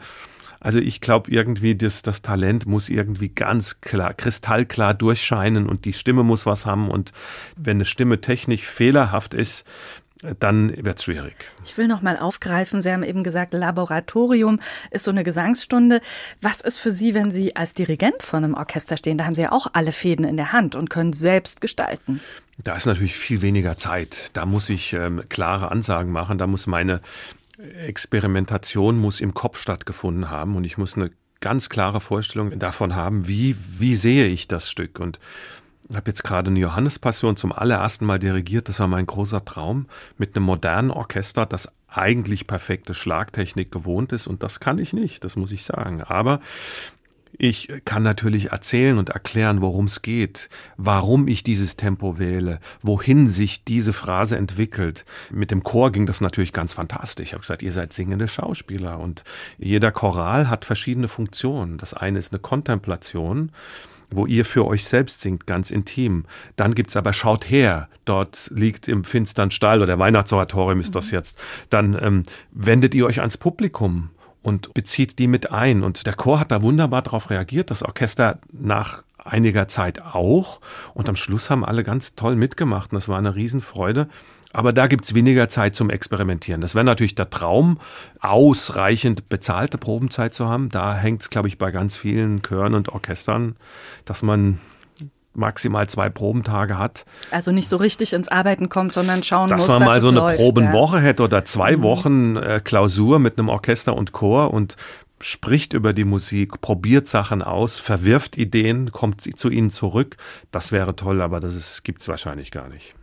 Also 0.61 0.79
ich 0.79 0.99
glaube 0.99 1.31
irgendwie, 1.31 1.75
das, 1.75 2.01
das 2.01 2.21
Talent 2.21 2.65
muss 2.65 2.89
irgendwie 2.89 3.29
ganz 3.29 3.79
klar, 3.79 4.13
kristallklar 4.13 4.93
durchscheinen 4.93 5.67
und 5.67 5.85
die 5.85 5.93
Stimme 5.93 6.23
muss 6.23 6.45
was 6.45 6.65
haben. 6.65 6.89
Und 6.89 7.11
wenn 7.55 7.77
eine 7.77 7.85
Stimme 7.85 8.19
technisch 8.19 8.63
fehlerhaft 8.63 9.33
ist, 9.33 9.65
dann 10.39 10.73
wird 10.83 10.99
es 10.99 11.05
schwierig. 11.05 11.35
Ich 11.65 11.77
will 11.77 11.87
noch 11.87 12.01
mal 12.01 12.17
aufgreifen, 12.17 12.81
Sie 12.81 12.91
haben 12.91 13.03
eben 13.03 13.23
gesagt, 13.23 13.53
Laboratorium 13.53 14.59
ist 14.91 15.05
so 15.05 15.11
eine 15.11 15.23
Gesangsstunde. 15.23 16.01
Was 16.41 16.61
ist 16.61 16.77
für 16.77 16.91
Sie, 16.91 17.13
wenn 17.13 17.31
Sie 17.31 17.55
als 17.55 17.73
Dirigent 17.73 18.23
vor 18.23 18.37
einem 18.37 18.53
Orchester 18.53 18.97
stehen? 18.97 19.17
Da 19.17 19.25
haben 19.25 19.35
Sie 19.35 19.41
ja 19.41 19.51
auch 19.51 19.67
alle 19.73 19.91
Fäden 19.91 20.25
in 20.25 20.37
der 20.37 20.51
Hand 20.51 20.75
und 20.75 20.89
können 20.89 21.13
selbst 21.13 21.61
gestalten. 21.61 22.19
Da 22.57 22.75
ist 22.75 22.85
natürlich 22.85 23.15
viel 23.15 23.41
weniger 23.41 23.77
Zeit. 23.77 24.31
Da 24.33 24.45
muss 24.45 24.69
ich 24.69 24.93
ähm, 24.93 25.23
klare 25.29 25.71
Ansagen 25.71 26.11
machen. 26.11 26.37
Da 26.37 26.47
muss 26.47 26.67
meine 26.67 27.01
Experimentation 27.59 28.97
muss 28.99 29.21
im 29.21 29.33
Kopf 29.33 29.57
stattgefunden 29.59 30.29
haben 30.29 30.55
und 30.55 30.63
ich 30.63 30.77
muss 30.77 30.95
eine 30.95 31.11
ganz 31.41 31.69
klare 31.69 32.01
Vorstellung 32.01 32.57
davon 32.59 32.95
haben, 32.95 33.27
wie, 33.27 33.55
wie 33.77 33.95
sehe 33.95 34.27
ich 34.27 34.47
das 34.47 34.69
Stück. 34.69 34.99
Und 34.99 35.19
habe 35.97 36.11
jetzt 36.11 36.23
gerade 36.23 36.51
eine 36.51 36.59
Johannespassion 36.59 37.35
zum 37.35 37.51
allerersten 37.51 38.05
Mal 38.05 38.19
dirigiert. 38.19 38.69
Das 38.69 38.79
war 38.79 38.87
mein 38.87 39.05
großer 39.05 39.43
Traum 39.43 39.87
mit 40.17 40.35
einem 40.35 40.45
modernen 40.45 40.91
Orchester, 40.91 41.45
das 41.45 41.71
eigentlich 41.87 42.47
perfekte 42.47 42.93
Schlagtechnik 42.93 43.71
gewohnt 43.71 44.11
ist. 44.11 44.27
Und 44.27 44.43
das 44.43 44.59
kann 44.59 44.77
ich 44.77 44.93
nicht, 44.93 45.23
das 45.23 45.35
muss 45.35 45.51
ich 45.51 45.65
sagen. 45.65 46.01
Aber 46.03 46.39
ich 47.37 47.69
kann 47.85 48.03
natürlich 48.03 48.51
erzählen 48.51 48.97
und 48.97 49.09
erklären, 49.09 49.61
worum 49.61 49.85
es 49.85 50.01
geht, 50.01 50.49
warum 50.77 51.27
ich 51.27 51.43
dieses 51.43 51.77
Tempo 51.77 52.19
wähle, 52.19 52.59
wohin 52.81 53.27
sich 53.27 53.63
diese 53.63 53.93
Phrase 53.93 54.35
entwickelt. 54.35 55.05
Mit 55.31 55.51
dem 55.51 55.63
Chor 55.63 55.91
ging 55.91 56.05
das 56.05 56.21
natürlich 56.21 56.53
ganz 56.53 56.73
fantastisch. 56.73 57.29
Ich 57.29 57.33
habe 57.33 57.41
gesagt, 57.41 57.61
ihr 57.61 57.71
seid 57.71 57.93
singende 57.93 58.27
Schauspieler 58.27 58.99
und 58.99 59.23
jeder 59.57 59.91
Choral 59.91 60.49
hat 60.49 60.65
verschiedene 60.65 61.07
Funktionen. 61.07 61.77
Das 61.77 61.93
eine 61.93 62.19
ist 62.19 62.33
eine 62.33 62.39
Kontemplation, 62.39 63.51
wo 64.11 64.25
ihr 64.25 64.45
für 64.45 64.65
euch 64.65 64.85
selbst 64.85 65.21
singt, 65.21 65.45
ganz 65.47 65.71
intim. 65.71 66.25
Dann 66.55 66.75
gibt's 66.75 66.95
aber 66.95 67.13
Schaut 67.13 67.49
her, 67.49 67.89
dort 68.05 68.51
liegt 68.53 68.87
im 68.87 69.03
finstern 69.03 69.51
Stall 69.51 69.81
oder 69.81 69.99
Weihnachtsoratorium 69.99 70.79
ist 70.79 70.95
das 70.95 71.11
jetzt. 71.11 71.37
Dann 71.69 71.97
ähm, 72.01 72.23
wendet 72.51 72.95
ihr 72.95 73.05
euch 73.05 73.19
ans 73.19 73.37
Publikum 73.37 74.09
und 74.41 74.73
bezieht 74.73 75.19
die 75.19 75.27
mit 75.27 75.51
ein. 75.51 75.83
Und 75.83 76.05
der 76.05 76.13
Chor 76.13 76.39
hat 76.39 76.51
da 76.51 76.61
wunderbar 76.61 77.01
darauf 77.01 77.29
reagiert, 77.29 77.71
das 77.71 77.83
Orchester 77.83 78.39
nach 78.51 79.03
einiger 79.29 79.67
Zeit 79.67 80.01
auch. 80.01 80.61
Und 80.93 81.09
am 81.09 81.15
Schluss 81.15 81.49
haben 81.49 81.63
alle 81.65 81.83
ganz 81.83 82.15
toll 82.15 82.35
mitgemacht 82.35 82.91
und 82.91 82.95
das 82.95 83.07
war 83.07 83.17
eine 83.17 83.35
Riesenfreude. 83.35 84.07
Aber 84.51 84.73
da 84.73 84.87
gibt's 84.87 85.13
weniger 85.13 85.47
Zeit 85.47 85.75
zum 85.75 85.91
Experimentieren. 85.91 86.59
Das 86.59 86.73
wäre 86.73 86.83
natürlich 86.83 87.13
der 87.13 87.29
Traum, 87.29 87.79
ausreichend 88.19 89.29
bezahlte 89.29 89.77
Probenzeit 89.77 90.33
zu 90.33 90.47
haben. 90.47 90.69
Da 90.69 90.95
hängt 90.95 91.21
es, 91.21 91.29
glaube 91.29 91.47
ich, 91.47 91.59
bei 91.59 91.69
ganz 91.69 91.95
vielen 91.95 92.41
Chören 92.41 92.73
und 92.73 92.89
Orchestern, 92.89 93.55
dass 94.05 94.23
man 94.23 94.59
maximal 95.35 95.87
zwei 95.87 96.09
Probentage 96.09 96.77
hat. 96.77 97.05
Also 97.31 97.51
nicht 97.51 97.69
so 97.69 97.77
richtig 97.77 98.13
ins 98.13 98.27
Arbeiten 98.27 98.69
kommt, 98.69 98.93
sondern 98.93 99.23
schauen 99.23 99.49
dass 99.49 99.61
muss, 99.61 99.67
man 99.67 99.79
dass 99.79 99.87
mal 99.87 99.97
es 99.97 100.03
so 100.03 100.09
eine 100.09 100.19
läuft, 100.19 100.37
Probenwoche 100.37 100.97
ja. 100.97 101.03
hätte 101.03 101.23
oder 101.23 101.45
zwei 101.45 101.77
Mhm. 101.77 101.81
Wochen 101.83 102.35
äh, 102.35 102.61
Klausur 102.63 103.19
mit 103.19 103.37
einem 103.37 103.49
Orchester 103.49 103.95
und 103.95 104.11
Chor 104.11 104.53
und 104.53 104.75
spricht 105.21 105.73
über 105.73 105.93
die 105.93 106.05
Musik, 106.05 106.61
probiert 106.61 107.07
Sachen 107.07 107.41
aus, 107.41 107.79
verwirft 107.79 108.37
Ideen, 108.37 108.91
kommt 108.91 109.21
zu 109.21 109.49
ihnen 109.49 109.69
zurück. 109.69 110.17
Das 110.51 110.71
wäre 110.71 110.95
toll, 110.95 111.21
aber 111.21 111.39
das 111.39 111.83
gibt 111.83 112.01
es 112.01 112.07
wahrscheinlich 112.07 112.51
gar 112.51 112.69
nicht. 112.69 112.95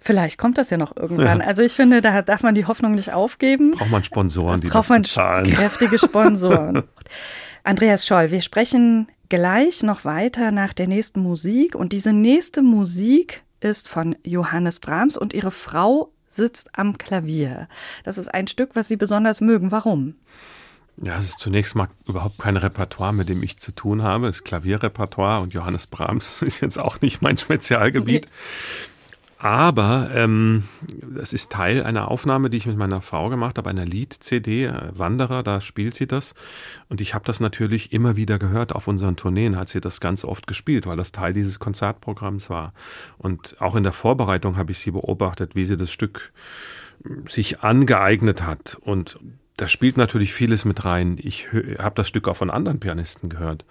Vielleicht 0.00 0.36
kommt 0.36 0.58
das 0.58 0.68
ja 0.68 0.76
noch 0.76 0.96
irgendwann. 0.96 1.40
Ja. 1.40 1.46
Also 1.46 1.62
ich 1.62 1.72
finde, 1.72 2.02
da 2.02 2.20
darf 2.20 2.42
man 2.42 2.54
die 2.54 2.66
Hoffnung 2.66 2.92
nicht 2.92 3.12
aufgeben. 3.12 3.70
Braucht 3.70 3.90
man 3.90 4.04
Sponsoren, 4.04 4.60
die 4.60 4.66
Braucht 4.68 4.84
das 4.84 4.88
man 4.90 5.02
bezahlen. 5.02 5.50
kräftige 5.50 5.98
Sponsoren. 5.98 6.82
Andreas 7.62 8.06
Scholl, 8.06 8.30
wir 8.30 8.42
sprechen 8.42 9.08
gleich 9.30 9.82
noch 9.82 10.04
weiter 10.04 10.50
nach 10.50 10.74
der 10.74 10.88
nächsten 10.88 11.20
Musik. 11.20 11.74
Und 11.74 11.94
diese 11.94 12.12
nächste 12.12 12.60
Musik 12.60 13.44
ist 13.60 13.88
von 13.88 14.14
Johannes 14.22 14.78
Brahms 14.78 15.16
und 15.16 15.32
ihre 15.32 15.50
Frau 15.50 16.12
sitzt 16.28 16.68
am 16.78 16.98
Klavier. 16.98 17.68
Das 18.04 18.18
ist 18.18 18.28
ein 18.28 18.46
Stück, 18.46 18.70
was 18.74 18.88
Sie 18.88 18.96
besonders 18.96 19.40
mögen. 19.40 19.70
Warum? 19.70 20.16
Ja, 21.02 21.18
es 21.18 21.26
ist 21.26 21.38
zunächst 21.40 21.74
mal 21.74 21.88
überhaupt 22.06 22.38
kein 22.38 22.56
Repertoire, 22.56 23.12
mit 23.12 23.28
dem 23.28 23.42
ich 23.42 23.58
zu 23.58 23.72
tun 23.72 24.02
habe. 24.02 24.28
Ist 24.28 24.44
Klavierrepertoire 24.44 25.40
und 25.40 25.52
Johannes 25.52 25.86
Brahms 25.86 26.42
ist 26.42 26.60
jetzt 26.60 26.78
auch 26.78 27.00
nicht 27.00 27.22
mein 27.22 27.36
Spezialgebiet. 27.36 28.28
Aber 29.44 30.10
ähm, 30.14 30.64
es 31.20 31.34
ist 31.34 31.52
Teil 31.52 31.82
einer 31.82 32.10
Aufnahme, 32.10 32.48
die 32.48 32.56
ich 32.56 32.66
mit 32.66 32.78
meiner 32.78 33.02
Frau 33.02 33.28
gemacht 33.28 33.58
habe, 33.58 33.68
einer 33.68 33.84
Lied-CD, 33.84 34.64
äh, 34.64 34.90
Wanderer, 34.92 35.42
da 35.42 35.60
spielt 35.60 35.94
sie 35.94 36.06
das. 36.06 36.34
Und 36.88 37.02
ich 37.02 37.12
habe 37.12 37.26
das 37.26 37.40
natürlich 37.40 37.92
immer 37.92 38.16
wieder 38.16 38.38
gehört. 38.38 38.74
Auf 38.74 38.88
unseren 38.88 39.16
Tourneen 39.16 39.56
hat 39.56 39.68
sie 39.68 39.82
das 39.82 40.00
ganz 40.00 40.24
oft 40.24 40.46
gespielt, 40.46 40.86
weil 40.86 40.96
das 40.96 41.12
Teil 41.12 41.34
dieses 41.34 41.58
Konzertprogramms 41.58 42.48
war. 42.48 42.72
Und 43.18 43.60
auch 43.60 43.76
in 43.76 43.82
der 43.82 43.92
Vorbereitung 43.92 44.56
habe 44.56 44.72
ich 44.72 44.78
sie 44.78 44.92
beobachtet, 44.92 45.54
wie 45.54 45.66
sie 45.66 45.76
das 45.76 45.90
Stück 45.90 46.32
äh, 47.04 47.28
sich 47.28 47.60
angeeignet 47.60 48.46
hat. 48.46 48.78
Und 48.80 49.18
da 49.56 49.68
spielt 49.68 49.96
natürlich 49.96 50.32
vieles 50.32 50.64
mit 50.64 50.84
rein. 50.84 51.16
Ich 51.20 51.48
habe 51.78 51.94
das 51.94 52.08
Stück 52.08 52.28
auch 52.28 52.36
von 52.36 52.50
anderen 52.50 52.80
Pianisten 52.80 53.28
gehört. 53.28 53.64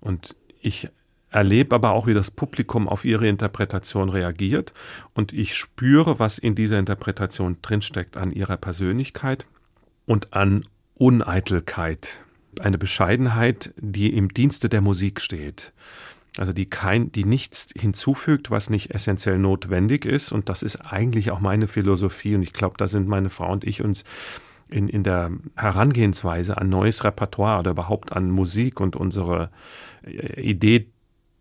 Und 0.00 0.36
ich 0.60 0.88
erlebe 1.30 1.74
aber 1.74 1.92
auch, 1.92 2.06
wie 2.06 2.14
das 2.14 2.30
Publikum 2.30 2.88
auf 2.88 3.04
ihre 3.04 3.26
Interpretation 3.26 4.10
reagiert. 4.10 4.74
Und 5.14 5.32
ich 5.32 5.54
spüre, 5.54 6.18
was 6.18 6.38
in 6.38 6.54
dieser 6.54 6.78
Interpretation 6.78 7.56
drinsteckt 7.62 8.16
an 8.16 8.32
ihrer 8.32 8.56
Persönlichkeit 8.56 9.46
und 10.06 10.34
an 10.34 10.66
Uneitelkeit. 10.94 12.24
Eine 12.60 12.78
Bescheidenheit, 12.78 13.72
die 13.76 14.14
im 14.14 14.34
Dienste 14.34 14.68
der 14.68 14.80
Musik 14.80 15.20
steht. 15.20 15.72
Also 16.36 16.52
die 16.52 16.66
kein, 16.66 17.10
die 17.12 17.24
nichts 17.24 17.70
hinzufügt, 17.76 18.50
was 18.50 18.70
nicht 18.70 18.90
essentiell 18.90 19.38
notwendig 19.38 20.04
ist. 20.04 20.32
Und 20.32 20.48
das 20.48 20.62
ist 20.62 20.76
eigentlich 20.76 21.30
auch 21.30 21.40
meine 21.40 21.66
Philosophie. 21.66 22.34
Und 22.34 22.42
ich 22.42 22.52
glaube, 22.52 22.74
da 22.76 22.88
sind 22.88 23.08
meine 23.08 23.30
Frau 23.30 23.50
und 23.52 23.64
ich 23.64 23.82
uns 23.82 24.04
in, 24.72 24.88
in 24.88 25.02
der 25.02 25.30
Herangehensweise 25.56 26.56
an 26.58 26.68
neues 26.68 27.04
Repertoire 27.04 27.60
oder 27.60 27.72
überhaupt 27.72 28.12
an 28.12 28.30
Musik 28.30 28.80
und 28.80 28.96
unsere 28.96 29.50
äh, 30.04 30.40
Idee 30.40 30.86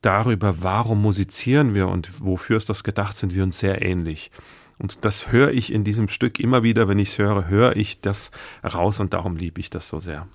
darüber, 0.01 0.63
warum 0.63 1.01
musizieren 1.01 1.75
wir 1.75 1.87
und 1.87 2.23
wofür 2.23 2.57
ist 2.57 2.69
das 2.69 2.83
gedacht, 2.83 3.17
sind 3.17 3.33
wir 3.33 3.43
uns 3.43 3.59
sehr 3.59 3.81
ähnlich. 3.81 4.31
Und 4.77 5.03
das 5.03 5.31
höre 5.31 5.51
ich 5.51 5.73
in 5.73 5.83
diesem 5.83 6.07
Stück 6.07 6.39
immer 6.39 6.63
wieder, 6.63 6.87
wenn 6.87 6.99
ich 6.99 7.09
es 7.09 7.17
höre, 7.17 7.47
höre 7.49 7.75
ich 7.75 7.99
das 7.99 8.31
raus 8.63 8.99
und 8.99 9.13
darum 9.13 9.35
liebe 9.35 9.59
ich 9.59 9.69
das 9.69 9.89
so 9.89 9.99
sehr. 9.99 10.27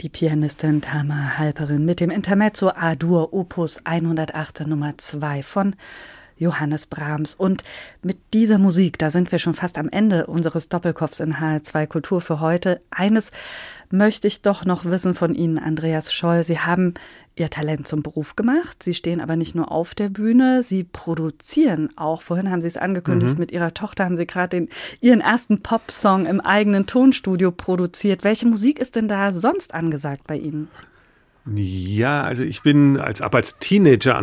Die 0.00 0.08
Pianistin 0.08 0.80
Tama 0.80 1.36
Halperin 1.36 1.84
mit 1.84 2.00
dem 2.00 2.08
Intermezzo 2.08 2.70
A-Dur 2.70 3.34
Opus 3.34 3.84
118 3.84 4.66
Nummer 4.66 4.96
2 4.96 5.42
von 5.42 5.76
Johannes 6.40 6.86
Brahms. 6.86 7.36
Und 7.36 7.62
mit 8.02 8.18
dieser 8.34 8.58
Musik, 8.58 8.98
da 8.98 9.10
sind 9.10 9.30
wir 9.30 9.38
schon 9.38 9.54
fast 9.54 9.78
am 9.78 9.88
Ende 9.88 10.26
unseres 10.26 10.68
Doppelkopfs 10.68 11.20
in 11.20 11.36
HR2 11.36 11.86
Kultur 11.86 12.20
für 12.20 12.40
heute. 12.40 12.80
Eines 12.90 13.30
möchte 13.90 14.26
ich 14.26 14.42
doch 14.42 14.64
noch 14.64 14.84
wissen 14.84 15.14
von 15.14 15.34
Ihnen, 15.34 15.58
Andreas 15.58 16.12
Scholl. 16.12 16.42
Sie 16.42 16.58
haben 16.58 16.94
Ihr 17.36 17.50
Talent 17.50 17.86
zum 17.86 18.02
Beruf 18.02 18.36
gemacht. 18.36 18.82
Sie 18.82 18.94
stehen 18.94 19.20
aber 19.20 19.36
nicht 19.36 19.54
nur 19.54 19.70
auf 19.70 19.94
der 19.94 20.08
Bühne, 20.08 20.62
Sie 20.62 20.84
produzieren 20.84 21.90
auch. 21.96 22.22
Vorhin 22.22 22.50
haben 22.50 22.60
Sie 22.62 22.68
es 22.68 22.76
angekündigt, 22.76 23.34
mhm. 23.34 23.40
mit 23.40 23.52
Ihrer 23.52 23.72
Tochter 23.74 24.04
haben 24.04 24.16
Sie 24.16 24.26
gerade 24.26 24.68
Ihren 25.00 25.20
ersten 25.20 25.62
Popsong 25.62 26.26
im 26.26 26.40
eigenen 26.40 26.86
Tonstudio 26.86 27.52
produziert. 27.52 28.24
Welche 28.24 28.46
Musik 28.46 28.78
ist 28.78 28.96
denn 28.96 29.08
da 29.08 29.32
sonst 29.32 29.74
angesagt 29.74 30.26
bei 30.26 30.36
Ihnen? 30.36 30.68
Ja, 31.46 32.22
also 32.22 32.42
ich 32.42 32.62
bin 32.62 32.98
als 32.98 33.22
ab 33.22 33.34
als 33.34 33.58
Teenager 33.58 34.20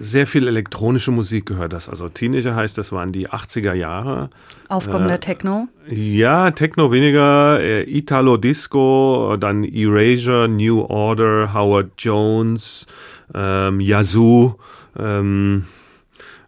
sehr 0.00 0.26
viel 0.26 0.48
elektronische 0.48 1.10
Musik 1.10 1.46
gehört. 1.46 1.72
Das 1.74 1.88
also 1.88 2.08
Teenager 2.08 2.56
heißt, 2.56 2.78
das 2.78 2.90
waren 2.90 3.12
die 3.12 3.28
80er 3.28 3.74
Jahre. 3.74 4.30
Aufkommender 4.68 5.14
äh, 5.14 5.18
Techno? 5.18 5.68
Ja, 5.88 6.50
Techno 6.52 6.90
weniger, 6.90 7.60
äh, 7.60 7.82
Italo 7.82 8.38
Disco, 8.38 9.36
dann 9.38 9.62
Erasure, 9.64 10.48
New 10.48 10.80
Order, 10.80 11.52
Howard 11.52 11.90
Jones, 11.98 12.86
ähm, 13.34 13.80
Yazoo. 13.80 14.54
Ähm, 14.98 15.66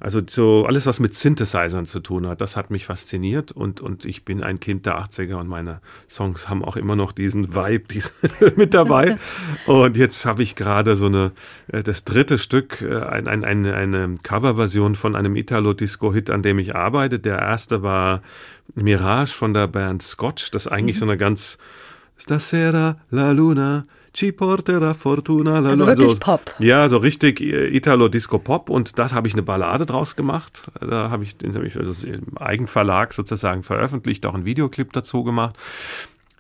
also 0.06 0.20
so 0.24 0.66
alles, 0.66 0.86
was 0.86 1.00
mit 1.00 1.16
Synthesizern 1.16 1.84
zu 1.84 1.98
tun 1.98 2.28
hat, 2.28 2.40
das 2.40 2.56
hat 2.56 2.70
mich 2.70 2.86
fasziniert 2.86 3.50
und, 3.50 3.80
und 3.80 4.04
ich 4.04 4.24
bin 4.24 4.40
ein 4.40 4.60
Kind 4.60 4.86
der 4.86 5.00
80er 5.00 5.34
und 5.34 5.48
meine 5.48 5.80
Songs 6.08 6.48
haben 6.48 6.64
auch 6.64 6.76
immer 6.76 6.94
noch 6.94 7.10
diesen 7.10 7.56
Vibe 7.56 7.88
diesen 7.88 8.12
mit 8.56 8.72
dabei. 8.72 9.18
Und 9.66 9.96
jetzt 9.96 10.24
habe 10.24 10.44
ich 10.44 10.54
gerade 10.54 10.94
so 10.94 11.06
eine, 11.06 11.32
äh, 11.66 11.82
das 11.82 12.04
dritte 12.04 12.38
Stück, 12.38 12.82
äh, 12.82 13.00
ein, 13.00 13.26
ein, 13.26 13.44
eine, 13.44 13.74
eine 13.74 14.14
Coverversion 14.22 14.94
von 14.94 15.16
einem 15.16 15.34
Italo-Disco-Hit, 15.34 16.30
an 16.30 16.42
dem 16.42 16.60
ich 16.60 16.76
arbeite. 16.76 17.18
Der 17.18 17.40
erste 17.40 17.82
war 17.82 18.22
Mirage 18.76 19.32
von 19.32 19.54
der 19.54 19.66
Band 19.66 20.04
Scotch, 20.04 20.52
das 20.52 20.68
eigentlich 20.68 20.98
mhm. 20.98 21.00
so 21.00 21.06
eine 21.06 21.16
ganz 21.16 21.58
Stasera 22.16 22.96
la 23.10 23.32
Luna 23.32 23.82
Ci 24.16 24.32
porterà 24.32 24.94
fortuna. 24.94 25.56
Also 25.62 25.86
wirklich 25.86 26.18
Pop. 26.18 26.54
Ja, 26.58 26.88
so 26.88 26.96
richtig 26.96 27.42
äh, 27.42 27.68
Italo-Disco-Pop 27.76 28.70
und 28.70 28.98
das 28.98 29.12
habe 29.12 29.28
ich 29.28 29.34
eine 29.34 29.42
Ballade 29.42 29.84
draus 29.84 30.16
gemacht. 30.16 30.62
Da 30.80 31.10
habe 31.10 31.22
ich 31.24 31.36
den 31.36 31.54
habe 31.54 31.66
ich 31.66 31.76
also 31.76 32.06
im 32.06 32.38
Eigenverlag 32.38 33.12
sozusagen 33.12 33.62
veröffentlicht, 33.62 34.24
auch 34.24 34.32
einen 34.32 34.46
Videoclip 34.46 34.94
dazu 34.94 35.22
gemacht. 35.22 35.54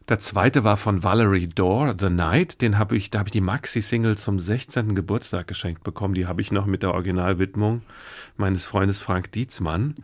Der 0.08 0.18
zweite 0.18 0.64
war 0.64 0.78
von 0.78 1.02
Valerie 1.02 1.48
Dore, 1.48 1.94
The 2.00 2.08
Night. 2.08 2.62
Den 2.62 2.78
habe 2.78 2.96
ich, 2.96 3.10
da 3.10 3.18
habe 3.18 3.28
ich 3.28 3.32
die 3.32 3.42
Maxi-Single 3.42 4.16
zum 4.16 4.40
16. 4.40 4.94
Geburtstag 4.94 5.46
geschenkt 5.46 5.84
bekommen. 5.84 6.14
Die 6.14 6.26
habe 6.26 6.40
ich 6.40 6.52
noch 6.52 6.64
mit 6.64 6.82
der 6.82 6.94
Originalwidmung 6.94 7.82
meines 8.38 8.64
Freundes 8.64 9.02
Frank 9.02 9.32
Dietzmann. 9.32 9.96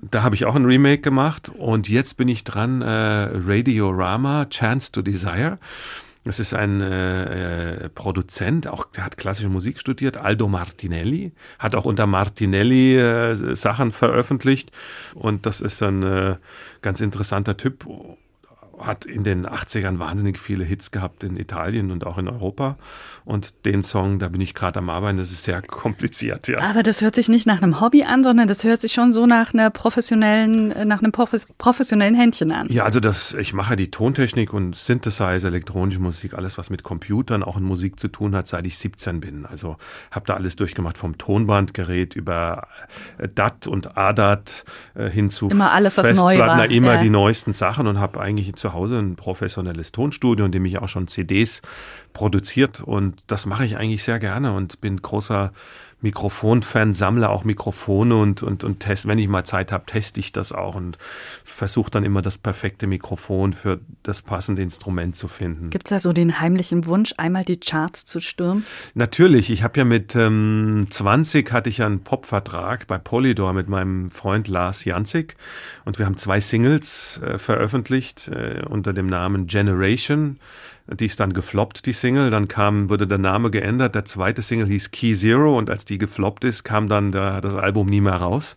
Da 0.00 0.22
habe 0.22 0.36
ich 0.36 0.44
auch 0.44 0.54
ein 0.54 0.64
Remake 0.64 1.02
gemacht 1.02 1.50
und 1.56 1.88
jetzt 1.88 2.18
bin 2.18 2.28
ich 2.28 2.44
dran, 2.44 2.82
äh, 2.82 3.30
Radiorama, 3.34 4.46
Chance 4.48 4.92
to 4.92 5.02
Desire. 5.02 5.58
Es 6.24 6.38
ist 6.38 6.52
ein 6.52 6.82
äh, 6.82 7.84
äh, 7.84 7.88
Produzent, 7.88 8.66
auch 8.66 8.84
der 8.84 9.06
hat 9.06 9.16
klassische 9.16 9.48
Musik 9.48 9.80
studiert, 9.80 10.18
Aldo 10.18 10.48
Martinelli, 10.48 11.32
hat 11.58 11.74
auch 11.74 11.86
unter 11.86 12.06
Martinelli 12.06 12.98
äh, 12.98 13.54
Sachen 13.56 13.90
veröffentlicht. 13.90 14.70
Und 15.14 15.46
das 15.46 15.62
ist 15.62 15.82
ein 15.82 16.02
äh, 16.02 16.36
ganz 16.82 17.00
interessanter 17.00 17.56
Typ 17.56 17.86
hat 18.86 19.04
in 19.04 19.24
den 19.24 19.46
80ern 19.46 19.98
wahnsinnig 19.98 20.38
viele 20.38 20.64
Hits 20.64 20.90
gehabt 20.90 21.24
in 21.24 21.36
Italien 21.36 21.90
und 21.90 22.06
auch 22.06 22.18
in 22.18 22.28
Europa. 22.28 22.76
Und 23.24 23.64
den 23.64 23.82
Song, 23.82 24.18
da 24.18 24.28
bin 24.28 24.40
ich 24.40 24.54
gerade 24.54 24.78
am 24.78 24.90
Arbeiten, 24.90 25.18
das 25.18 25.30
ist 25.30 25.44
sehr 25.44 25.62
kompliziert, 25.66 26.48
ja. 26.48 26.58
Aber 26.60 26.82
das 26.82 27.00
hört 27.00 27.14
sich 27.14 27.28
nicht 27.28 27.46
nach 27.46 27.62
einem 27.62 27.80
Hobby 27.80 28.02
an, 28.04 28.24
sondern 28.24 28.48
das 28.48 28.64
hört 28.64 28.80
sich 28.80 28.92
schon 28.92 29.12
so 29.12 29.26
nach 29.26 29.52
einer 29.52 29.70
professionellen, 29.70 30.88
nach 30.88 31.02
einem 31.02 31.12
professionellen 31.12 32.14
Händchen 32.14 32.52
an. 32.52 32.68
Ja, 32.70 32.84
also 32.84 33.00
das, 33.00 33.34
ich 33.34 33.52
mache 33.52 33.76
die 33.76 33.90
Tontechnik 33.90 34.52
und 34.52 34.74
Synthesizer, 34.74 35.48
elektronische 35.48 36.00
Musik, 36.00 36.34
alles, 36.34 36.58
was 36.58 36.70
mit 36.70 36.82
Computern 36.82 37.42
auch 37.42 37.56
in 37.56 37.64
Musik 37.64 38.00
zu 38.00 38.08
tun 38.08 38.34
hat, 38.34 38.48
seit 38.48 38.66
ich 38.66 38.78
17 38.78 39.20
bin. 39.20 39.46
Also 39.46 39.76
habe 40.10 40.26
da 40.26 40.34
alles 40.34 40.56
durchgemacht, 40.56 40.98
vom 40.98 41.18
Tonbandgerät 41.18 42.16
über 42.16 42.68
äh, 43.18 43.28
DAT 43.28 43.66
und 43.66 43.96
ADAT 43.96 44.64
äh, 44.94 45.08
hin 45.08 45.30
zu 45.30 45.48
immer 45.48 45.72
alles, 45.72 45.96
was 45.96 46.10
neu 46.12 46.38
war. 46.38 46.70
immer 46.70 46.94
ja. 46.94 47.02
die 47.02 47.10
neuesten 47.10 47.52
Sachen 47.52 47.86
und 47.86 48.00
habe 48.00 48.20
eigentlich 48.20 48.54
zu 48.56 48.69
Hause 48.72 48.98
ein 48.98 49.16
professionelles 49.16 49.92
Tonstudio, 49.92 50.46
in 50.46 50.52
dem 50.52 50.64
ich 50.64 50.78
auch 50.78 50.88
schon 50.88 51.08
CDs 51.08 51.62
produziert 52.12 52.80
und 52.80 53.20
das 53.26 53.46
mache 53.46 53.64
ich 53.64 53.76
eigentlich 53.76 54.02
sehr 54.02 54.18
gerne 54.18 54.52
und 54.52 54.80
bin 54.80 55.00
großer 55.00 55.52
Mikrofonfan, 56.02 56.94
sammle 56.94 57.28
auch 57.28 57.44
Mikrofone 57.44 58.16
und, 58.16 58.42
und, 58.42 58.64
und 58.64 58.80
test, 58.80 59.06
wenn 59.06 59.18
ich 59.18 59.28
mal 59.28 59.44
Zeit 59.44 59.72
habe, 59.72 59.84
teste 59.86 60.20
ich 60.20 60.32
das 60.32 60.52
auch 60.52 60.74
und 60.74 60.98
versuche 61.44 61.90
dann 61.90 62.04
immer 62.04 62.22
das 62.22 62.38
perfekte 62.38 62.86
Mikrofon 62.86 63.52
für 63.52 63.80
das 64.02 64.22
passende 64.22 64.62
Instrument 64.62 65.16
zu 65.16 65.28
finden. 65.28 65.70
Gibt 65.70 65.86
es 65.86 65.90
da 65.90 66.00
so 66.00 66.12
den 66.12 66.40
heimlichen 66.40 66.86
Wunsch, 66.86 67.12
einmal 67.16 67.44
die 67.44 67.58
Charts 67.58 68.06
zu 68.06 68.20
stürmen? 68.20 68.64
Natürlich. 68.94 69.50
Ich 69.50 69.62
habe 69.62 69.78
ja 69.78 69.84
mit 69.84 70.16
ähm, 70.16 70.86
20 70.88 71.52
hatte 71.52 71.68
ich 71.68 71.82
einen 71.82 72.00
Popvertrag 72.00 72.86
bei 72.86 72.98
Polydor 72.98 73.52
mit 73.52 73.68
meinem 73.68 74.08
Freund 74.10 74.48
Lars 74.48 74.84
Janzig 74.84 75.36
und 75.84 75.98
wir 75.98 76.06
haben 76.06 76.16
zwei 76.16 76.40
Singles 76.40 77.20
äh, 77.22 77.38
veröffentlicht 77.38 78.28
äh, 78.28 78.62
unter 78.68 78.92
dem 78.92 79.06
Namen 79.06 79.46
Generation 79.46 80.38
die 80.94 81.06
ist 81.06 81.20
dann 81.20 81.32
gefloppt, 81.32 81.86
die 81.86 81.92
Single. 81.92 82.30
Dann 82.30 82.48
kam, 82.48 82.90
wurde 82.90 83.06
der 83.06 83.18
Name 83.18 83.50
geändert. 83.50 83.94
Der 83.94 84.04
zweite 84.04 84.42
Single 84.42 84.66
hieß 84.66 84.90
Key 84.90 85.14
Zero 85.14 85.56
und 85.56 85.70
als 85.70 85.84
die 85.84 85.98
gefloppt 85.98 86.44
ist, 86.44 86.64
kam 86.64 86.88
dann 86.88 87.12
der, 87.12 87.40
das 87.40 87.54
Album 87.54 87.86
nie 87.86 88.00
mehr 88.00 88.16
raus. 88.16 88.56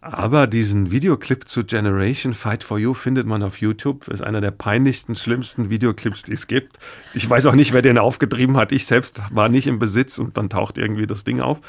Aber 0.00 0.46
diesen 0.46 0.92
Videoclip 0.92 1.48
zu 1.48 1.64
Generation 1.64 2.32
Fight 2.32 2.62
for 2.62 2.78
You 2.78 2.94
findet 2.94 3.26
man 3.26 3.42
auf 3.42 3.60
YouTube. 3.60 4.06
Ist 4.08 4.22
einer 4.22 4.40
der 4.40 4.52
peinlichsten, 4.52 5.16
schlimmsten 5.16 5.70
Videoclips, 5.70 6.22
die 6.22 6.34
es 6.34 6.46
gibt. 6.46 6.78
Ich 7.14 7.28
weiß 7.28 7.46
auch 7.46 7.54
nicht, 7.54 7.72
wer 7.72 7.82
den 7.82 7.98
aufgetrieben 7.98 8.56
hat. 8.56 8.70
Ich 8.70 8.86
selbst 8.86 9.20
war 9.32 9.48
nicht 9.48 9.66
im 9.66 9.80
Besitz 9.80 10.18
und 10.18 10.38
dann 10.38 10.50
taucht 10.50 10.78
irgendwie 10.78 11.06
das 11.06 11.24
Ding 11.24 11.40
auf. 11.40 11.60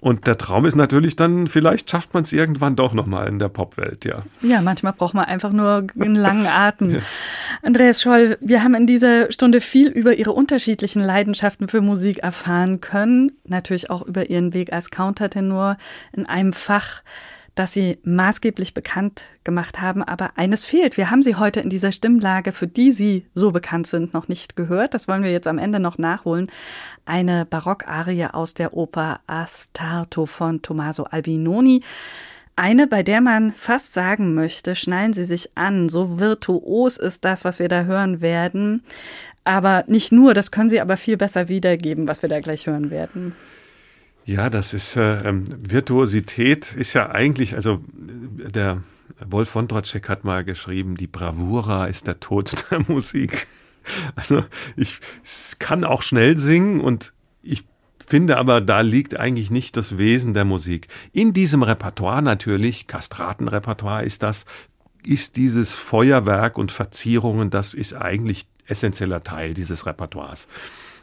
Und 0.00 0.26
der 0.26 0.38
Traum 0.38 0.64
ist 0.64 0.76
natürlich 0.76 1.16
dann, 1.16 1.48
vielleicht 1.48 1.90
schafft 1.90 2.14
man 2.14 2.22
es 2.22 2.32
irgendwann 2.32 2.76
doch 2.76 2.94
nochmal 2.94 3.26
in 3.28 3.38
der 3.38 3.48
Popwelt, 3.48 4.04
ja. 4.04 4.22
Ja, 4.42 4.60
manchmal 4.60 4.92
braucht 4.92 5.14
man 5.14 5.24
einfach 5.24 5.52
nur 5.52 5.86
einen 5.98 6.14
langen 6.14 6.46
Atem. 6.46 6.90
ja. 6.90 7.00
Andreas 7.62 8.00
Scholl, 8.02 8.38
wir 8.40 8.62
haben 8.62 8.74
in 8.74 8.86
dieser 8.86 9.32
Stunde 9.32 9.60
viel 9.60 9.88
über 9.88 10.14
Ihre 10.14 10.32
unterschiedlichen 10.32 11.02
Leidenschaften 11.02 11.68
für 11.68 11.80
Musik 11.80 12.18
erfahren 12.18 12.80
können. 12.80 13.32
Natürlich 13.44 13.90
auch 13.90 14.02
über 14.02 14.30
Ihren 14.30 14.54
Weg 14.54 14.72
als 14.72 14.90
Countertenor 14.90 15.76
in 16.12 16.26
einem 16.26 16.52
Fach, 16.52 17.02
das 17.58 17.72
Sie 17.72 17.98
maßgeblich 18.04 18.74
bekannt 18.74 19.22
gemacht 19.42 19.80
haben. 19.80 20.02
Aber 20.02 20.30
eines 20.36 20.64
fehlt. 20.64 20.96
Wir 20.96 21.10
haben 21.10 21.22
Sie 21.22 21.34
heute 21.34 21.60
in 21.60 21.70
dieser 21.70 21.92
Stimmlage, 21.92 22.52
für 22.52 22.66
die 22.66 22.92
Sie 22.92 23.26
so 23.34 23.50
bekannt 23.50 23.86
sind, 23.86 24.14
noch 24.14 24.28
nicht 24.28 24.56
gehört. 24.56 24.94
Das 24.94 25.08
wollen 25.08 25.22
wir 25.22 25.32
jetzt 25.32 25.48
am 25.48 25.58
Ende 25.58 25.80
noch 25.80 25.98
nachholen. 25.98 26.50
Eine 27.04 27.44
Barockarie 27.44 28.26
aus 28.26 28.54
der 28.54 28.74
Oper 28.74 29.20
Astarto 29.26 30.26
von 30.26 30.62
Tommaso 30.62 31.04
Albinoni. 31.04 31.82
Eine, 32.54 32.86
bei 32.86 33.02
der 33.02 33.20
man 33.20 33.52
fast 33.52 33.92
sagen 33.92 34.34
möchte, 34.34 34.74
schnallen 34.74 35.12
Sie 35.12 35.24
sich 35.24 35.56
an, 35.56 35.88
so 35.88 36.18
virtuos 36.18 36.96
ist 36.96 37.24
das, 37.24 37.44
was 37.44 37.58
wir 37.58 37.68
da 37.68 37.84
hören 37.84 38.20
werden. 38.20 38.82
Aber 39.44 39.84
nicht 39.86 40.12
nur, 40.12 40.34
das 40.34 40.50
können 40.50 40.68
Sie 40.68 40.80
aber 40.80 40.96
viel 40.96 41.16
besser 41.16 41.48
wiedergeben, 41.48 42.06
was 42.08 42.22
wir 42.22 42.28
da 42.28 42.40
gleich 42.40 42.66
hören 42.66 42.90
werden. 42.90 43.34
Ja, 44.28 44.50
das 44.50 44.74
ist 44.74 44.94
äh, 44.96 45.26
ähm, 45.26 45.46
Virtuosität 45.58 46.74
ist 46.74 46.92
ja 46.92 47.08
eigentlich, 47.08 47.54
also 47.54 47.82
der 47.96 48.82
Wolf 49.24 49.54
Wondratschek 49.54 50.10
hat 50.10 50.22
mal 50.22 50.44
geschrieben, 50.44 50.98
die 50.98 51.06
Bravura 51.06 51.86
ist 51.86 52.06
der 52.06 52.20
Tod 52.20 52.52
der 52.70 52.80
Musik. 52.80 53.46
Also 54.16 54.44
ich 54.76 55.00
kann 55.58 55.82
auch 55.82 56.02
schnell 56.02 56.36
singen 56.36 56.82
und 56.82 57.14
ich 57.42 57.64
finde 58.06 58.36
aber, 58.36 58.60
da 58.60 58.82
liegt 58.82 59.16
eigentlich 59.16 59.50
nicht 59.50 59.78
das 59.78 59.96
Wesen 59.96 60.34
der 60.34 60.44
Musik. 60.44 60.88
In 61.14 61.32
diesem 61.32 61.62
Repertoire 61.62 62.20
natürlich, 62.20 62.86
Kastratenrepertoire 62.86 64.04
ist 64.04 64.22
das, 64.22 64.44
ist 65.06 65.38
dieses 65.38 65.72
Feuerwerk 65.72 66.58
und 66.58 66.70
Verzierungen, 66.70 67.48
das 67.48 67.72
ist 67.72 67.94
eigentlich 67.94 68.46
essentieller 68.66 69.22
Teil 69.22 69.54
dieses 69.54 69.86
Repertoires. 69.86 70.48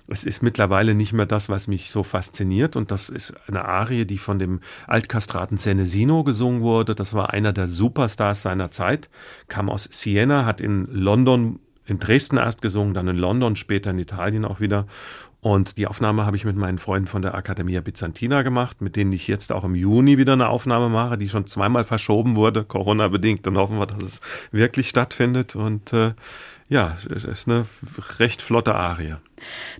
Es 0.07 0.23
ist 0.23 0.43
mittlerweile 0.43 0.93
nicht 0.93 1.13
mehr 1.13 1.25
das, 1.25 1.49
was 1.49 1.67
mich 1.67 1.89
so 1.89 2.03
fasziniert. 2.03 2.75
Und 2.75 2.91
das 2.91 3.09
ist 3.09 3.33
eine 3.47 3.65
Arie, 3.65 4.05
die 4.05 4.17
von 4.17 4.37
dem 4.37 4.59
Altkastraten 4.87 5.57
Senesino 5.57 6.23
gesungen 6.23 6.61
wurde. 6.61 6.93
Das 6.93 7.13
war 7.13 7.33
einer 7.33 7.53
der 7.53 7.67
Superstars 7.67 8.43
seiner 8.43 8.71
Zeit, 8.71 9.09
kam 9.47 9.69
aus 9.69 9.87
Siena, 9.91 10.45
hat 10.45 10.61
in 10.61 10.87
London, 10.91 11.59
in 11.85 11.99
Dresden 11.99 12.37
erst 12.37 12.61
gesungen, 12.61 12.93
dann 12.93 13.07
in 13.07 13.17
London, 13.17 13.55
später 13.55 13.91
in 13.91 13.99
Italien 13.99 14.45
auch 14.45 14.59
wieder. 14.59 14.85
Und 15.41 15.77
die 15.77 15.85
Aufnahme 15.85 16.25
habe 16.25 16.37
ich 16.37 16.45
mit 16.45 16.55
meinen 16.55 16.79
Freunden 16.79 17.07
von 17.07 17.21
der 17.21 17.35
Accademia 17.35 17.79
Byzantina 17.81 18.41
gemacht, 18.41 18.81
mit 18.81 18.95
denen 18.95 19.13
ich 19.13 19.27
jetzt 19.27 19.51
auch 19.51 19.63
im 19.63 19.75
Juni 19.75 20.17
wieder 20.17 20.33
eine 20.33 20.49
Aufnahme 20.49 20.89
mache, 20.89 21.19
die 21.19 21.29
schon 21.29 21.45
zweimal 21.45 21.83
verschoben 21.83 22.35
wurde, 22.35 22.63
Corona-bedingt. 22.63 23.45
Dann 23.45 23.55
hoffen 23.55 23.77
wir, 23.77 23.85
dass 23.85 24.01
es 24.01 24.21
wirklich 24.51 24.89
stattfindet. 24.89 25.55
Und 25.55 25.93
äh, 25.93 26.13
ja, 26.67 26.97
es 27.15 27.23
ist 27.23 27.47
eine 27.47 27.65
recht 28.19 28.41
flotte 28.41 28.73
Arie. 28.73 29.15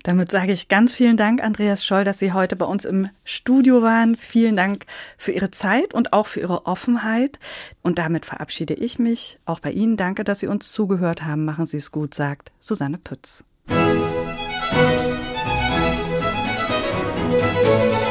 Damit 0.04 0.30
sage 0.30 0.52
ich 0.52 0.68
ganz 0.68 0.92
vielen 0.92 1.16
Dank, 1.16 1.42
Andreas 1.42 1.84
Scholl, 1.84 2.04
dass 2.04 2.18
Sie 2.18 2.32
heute 2.32 2.54
bei 2.54 2.66
uns 2.66 2.84
im 2.84 3.08
Studio 3.24 3.82
waren. 3.82 4.16
Vielen 4.16 4.54
Dank 4.54 4.86
für 5.18 5.32
Ihre 5.32 5.50
Zeit 5.50 5.94
und 5.94 6.12
auch 6.12 6.28
für 6.28 6.40
Ihre 6.40 6.66
Offenheit. 6.66 7.38
Und 7.82 7.98
damit 7.98 8.24
verabschiede 8.24 8.74
ich 8.74 8.98
mich. 8.98 9.38
Auch 9.44 9.60
bei 9.60 9.72
Ihnen 9.72 9.96
danke, 9.96 10.22
dass 10.22 10.40
Sie 10.40 10.46
uns 10.46 10.70
zugehört 10.70 11.24
haben. 11.24 11.44
Machen 11.44 11.66
Sie 11.66 11.78
es 11.78 11.90
gut, 11.90 12.14
sagt 12.14 12.52
Susanne 12.60 12.98
Pütz. 12.98 13.44
Sfortunato 17.56 18.05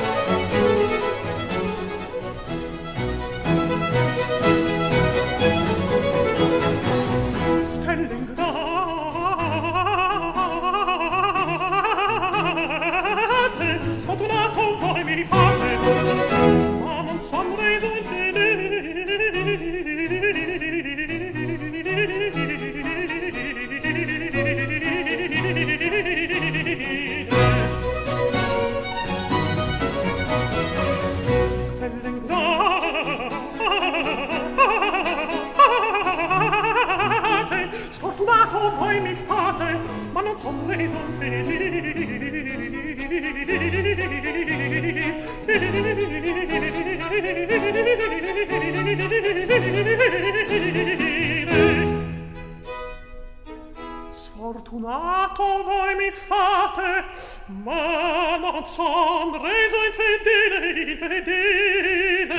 son 58.64 59.34
reso 59.42 59.78
infedele, 59.86 60.92
infedele. 60.92 62.36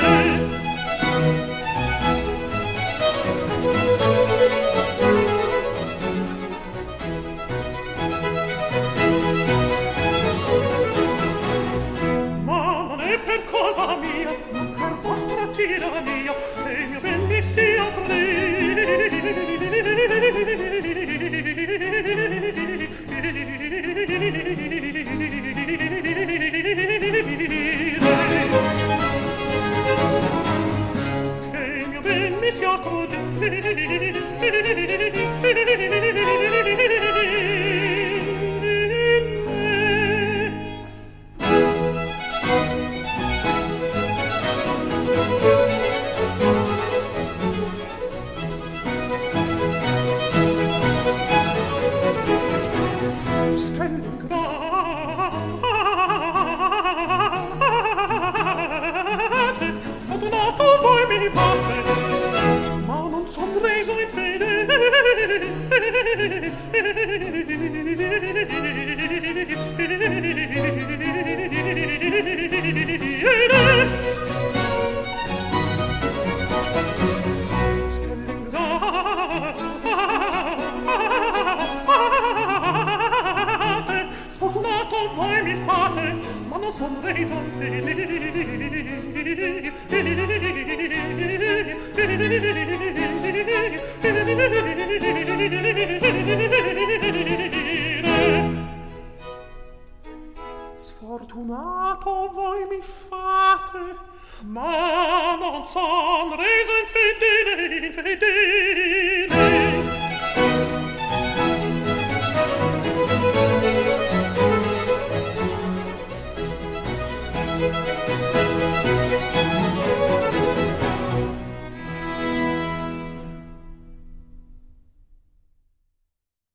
Ma 12.44 12.60
non 12.88 13.00
è 13.00 13.18
per 13.18 13.44
colpa 13.50 13.96
mia 13.96 14.35